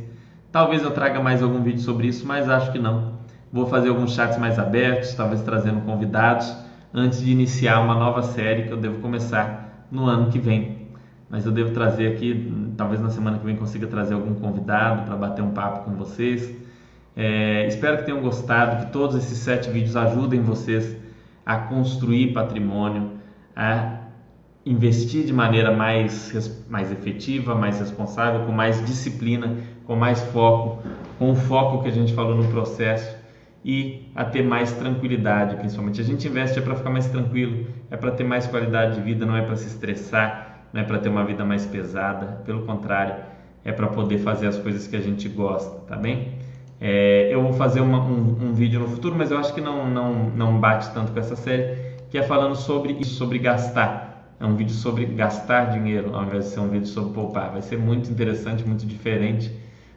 Talvez 0.50 0.82
eu 0.82 0.90
traga 0.90 1.20
mais 1.20 1.42
algum 1.42 1.62
vídeo 1.62 1.80
sobre 1.80 2.08
isso, 2.08 2.26
mas 2.26 2.48
acho 2.48 2.72
que 2.72 2.78
não. 2.78 3.15
Vou 3.56 3.66
fazer 3.66 3.88
alguns 3.88 4.12
chats 4.12 4.36
mais 4.36 4.58
abertos, 4.58 5.14
talvez 5.14 5.40
trazendo 5.40 5.80
convidados, 5.80 6.54
antes 6.92 7.24
de 7.24 7.32
iniciar 7.32 7.80
uma 7.80 7.94
nova 7.94 8.20
série 8.20 8.64
que 8.64 8.70
eu 8.70 8.76
devo 8.76 8.98
começar 8.98 9.86
no 9.90 10.04
ano 10.04 10.30
que 10.30 10.38
vem. 10.38 10.88
Mas 11.30 11.46
eu 11.46 11.52
devo 11.52 11.70
trazer 11.70 12.12
aqui, 12.12 12.52
talvez 12.76 13.00
na 13.00 13.08
semana 13.08 13.38
que 13.38 13.46
vem 13.46 13.56
consiga 13.56 13.86
trazer 13.86 14.12
algum 14.12 14.34
convidado 14.34 15.06
para 15.06 15.16
bater 15.16 15.40
um 15.40 15.52
papo 15.52 15.86
com 15.86 15.96
vocês. 15.96 16.54
É, 17.16 17.66
espero 17.66 17.96
que 17.96 18.04
tenham 18.04 18.20
gostado, 18.20 18.84
que 18.84 18.92
todos 18.92 19.16
esses 19.16 19.38
sete 19.38 19.70
vídeos 19.70 19.96
ajudem 19.96 20.42
vocês 20.42 20.94
a 21.46 21.56
construir 21.56 22.34
patrimônio, 22.34 23.12
a 23.56 24.00
investir 24.66 25.24
de 25.24 25.32
maneira 25.32 25.74
mais, 25.74 26.62
mais 26.68 26.92
efetiva, 26.92 27.54
mais 27.54 27.80
responsável, 27.80 28.44
com 28.44 28.52
mais 28.52 28.84
disciplina, 28.84 29.56
com 29.86 29.96
mais 29.96 30.20
foco, 30.24 30.82
com 31.18 31.30
o 31.30 31.34
foco 31.34 31.82
que 31.82 31.88
a 31.88 31.92
gente 31.92 32.12
falou 32.12 32.36
no 32.36 32.46
processo 32.48 33.15
e 33.66 34.12
a 34.14 34.24
ter 34.24 34.44
mais 34.44 34.70
tranquilidade, 34.70 35.56
principalmente. 35.56 36.00
A 36.00 36.04
gente 36.04 36.28
investe 36.28 36.56
é 36.56 36.62
para 36.62 36.76
ficar 36.76 36.88
mais 36.88 37.08
tranquilo, 37.08 37.66
é 37.90 37.96
para 37.96 38.12
ter 38.12 38.22
mais 38.22 38.46
qualidade 38.46 38.94
de 38.94 39.00
vida, 39.00 39.26
não 39.26 39.36
é 39.36 39.42
para 39.42 39.56
se 39.56 39.66
estressar, 39.66 40.68
não 40.72 40.82
é 40.82 40.84
para 40.84 41.00
ter 41.00 41.08
uma 41.08 41.24
vida 41.24 41.44
mais 41.44 41.66
pesada, 41.66 42.42
pelo 42.46 42.62
contrário, 42.62 43.16
é 43.64 43.72
para 43.72 43.88
poder 43.88 44.18
fazer 44.18 44.46
as 44.46 44.56
coisas 44.56 44.86
que 44.86 44.94
a 44.94 45.00
gente 45.00 45.28
gosta, 45.28 45.80
tá 45.80 45.96
bem? 45.96 46.34
É, 46.80 47.28
eu 47.28 47.42
vou 47.42 47.54
fazer 47.54 47.80
uma, 47.80 47.98
um, 47.98 48.50
um, 48.50 48.52
vídeo 48.52 48.78
no 48.78 48.86
futuro, 48.86 49.16
mas 49.18 49.32
eu 49.32 49.38
acho 49.38 49.52
que 49.52 49.60
não, 49.60 49.90
não, 49.90 50.30
não 50.30 50.60
bate 50.60 50.88
tanto 50.94 51.10
com 51.10 51.18
essa 51.18 51.34
série, 51.34 51.76
que 52.08 52.16
é 52.16 52.22
falando 52.22 52.54
sobre 52.54 52.92
isso, 52.92 53.14
sobre 53.14 53.40
gastar. 53.40 54.36
É 54.38 54.44
um 54.46 54.54
vídeo 54.54 54.74
sobre 54.74 55.06
gastar 55.06 55.70
dinheiro, 55.70 56.14
ao 56.14 56.22
invés 56.22 56.44
de 56.44 56.50
ser 56.50 56.60
um 56.60 56.68
vídeo 56.68 56.86
sobre 56.86 57.14
poupar. 57.14 57.50
Vai 57.50 57.62
ser 57.62 57.78
muito 57.78 58.08
interessante, 58.12 58.64
muito 58.64 58.86
diferente. 58.86 59.50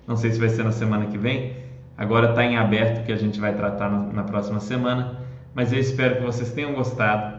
Não 0.07 0.15
sei 0.15 0.32
se 0.32 0.39
vai 0.39 0.49
ser 0.49 0.63
na 0.63 0.72
semana 0.72 1.05
que 1.05 1.17
vem, 1.20 1.53
Agora 2.00 2.30
está 2.30 2.45
em 2.45 2.56
aberto 2.56 3.06
que 3.06 3.12
a 3.12 3.18
gente 3.18 3.41
vai 3.41 3.54
tratar 3.54 3.91
na, 3.91 4.00
na, 4.00 4.24
próxima 4.24 4.62
semana. 4.62 5.20
Mas 5.54 5.74
eu 5.74 5.80
espero 5.80 6.16
que 6.16 6.22
vocês 6.22 6.54
tenham 6.54 6.74
gostado. 6.74 7.38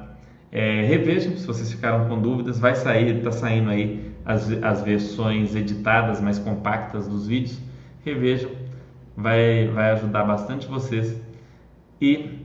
É, 0.52 0.82
revejam 0.82 1.34
se 1.34 1.46
vocês 1.46 1.72
ficaram 1.72 2.06
com 2.06 2.20
dúvidas. 2.20 2.58
Vai 2.58 2.74
sair, 2.74 3.16
está 3.16 3.32
saindo 3.32 3.70
aí 3.70 4.12
as, 4.22 4.52
as 4.62 4.82
versões 4.82 5.56
editadas, 5.56 6.20
mais 6.20 6.38
compactas 6.38 7.08
dos 7.08 7.26
vídeos. 7.26 7.58
Revejam, 8.04 8.50
vai, 9.16 9.66
vai 9.68 9.92
ajudar 9.92 10.24
bastante 10.24 10.66
vocês. 10.66 11.18
E 11.98 12.44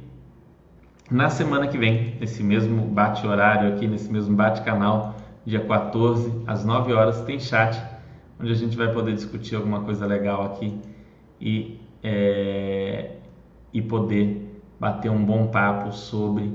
na 1.11 1.29
semana 1.29 1.67
que 1.67 1.77
vem, 1.77 2.15
nesse 2.17 2.41
mesmo 2.41 2.81
bate-horário 2.81 3.73
aqui, 3.73 3.87
nesse 3.87 4.09
mesmo 4.09 4.33
bate-canal, 4.37 5.17
dia 5.45 5.59
14, 5.59 6.43
às 6.47 6.63
9 6.63 6.93
horas, 6.93 7.19
tem 7.23 7.41
chat, 7.41 7.77
onde 8.39 8.53
a 8.53 8.55
gente 8.55 8.77
vai 8.77 8.93
poder 8.93 9.13
discutir 9.13 9.57
alguma 9.57 9.81
coisa 9.81 10.05
legal 10.05 10.45
aqui 10.45 10.79
e 11.41 11.84
é, 12.07 13.13
e 13.73 13.81
poder 13.81 14.47
bater 14.79 15.09
um 15.09 15.25
bom 15.25 15.47
papo 15.47 15.91
sobre 15.91 16.53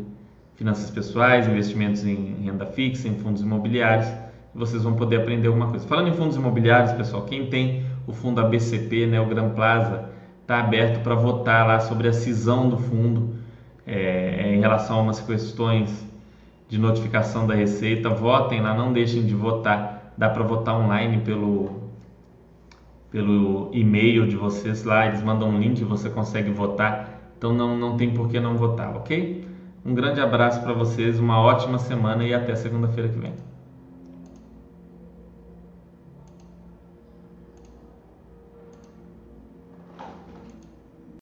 finanças 0.55 0.89
pessoais, 0.91 1.49
investimentos 1.49 2.05
em 2.07 2.37
renda 2.45 2.67
fixa, 2.67 3.09
em 3.09 3.17
fundos 3.17 3.43
imobiliários. 3.43 4.09
Vocês 4.55 4.85
vão 4.85 4.95
poder 4.95 5.23
aprender 5.23 5.49
alguma 5.49 5.69
coisa. 5.69 5.87
Falando 5.89 6.09
em 6.09 6.13
fundos 6.13 6.37
imobiliários, 6.37 6.93
pessoal, 6.93 7.25
quem 7.25 7.47
tem 7.47 7.85
o 8.07 8.13
fundo 8.13 8.41
ABCP, 8.41 9.07
né, 9.07 9.21
o 9.21 9.27
Gran 9.27 9.51
Plaza, 9.51 10.11
está 10.43 10.61
aberto 10.61 11.03
para 11.03 11.17
votar 11.17 11.67
lá 11.67 11.81
sobre 11.81 12.07
a 12.07 12.13
cisão 12.13 12.69
do 12.69 12.79
fundo 12.79 13.35
é, 13.85 14.55
em 14.55 14.61
relação 14.61 15.01
a 15.01 15.03
umas 15.03 15.21
questões 15.21 16.07
de 16.69 16.79
notificação 16.79 17.45
da 17.45 17.55
Receita. 17.55 18.09
Votem 18.09 18.61
lá, 18.61 18.73
não 18.73 18.93
deixem 18.93 19.27
de 19.27 19.35
votar. 19.35 20.13
Dá 20.17 20.29
para 20.29 20.45
votar 20.45 20.77
online 20.77 21.19
pelo 21.23 21.80
pelo 23.11 23.71
e-mail 23.73 24.27
de 24.27 24.37
vocês 24.37 24.85
lá, 24.85 25.07
eles 25.07 25.23
mandam 25.23 25.49
um 25.49 25.59
link 25.59 25.83
você 25.85 26.09
consegue 26.09 26.51
votar. 26.51 27.33
Então 27.37 27.53
não, 27.53 27.77
não 27.77 27.97
tem 27.97 28.13
por 28.13 28.29
que 28.29 28.39
não 28.39 28.57
votar, 28.57 28.97
ok? 28.97 29.45
Um 29.85 29.95
grande 29.95 30.21
abraço 30.21 30.63
para 30.63 30.73
vocês, 30.73 31.19
uma 31.19 31.41
ótima 31.41 31.79
semana 31.79 32.25
e 32.25 32.35
até 32.35 32.55
segunda-feira 32.55 33.09
que 33.09 33.19
vem. 33.19 33.50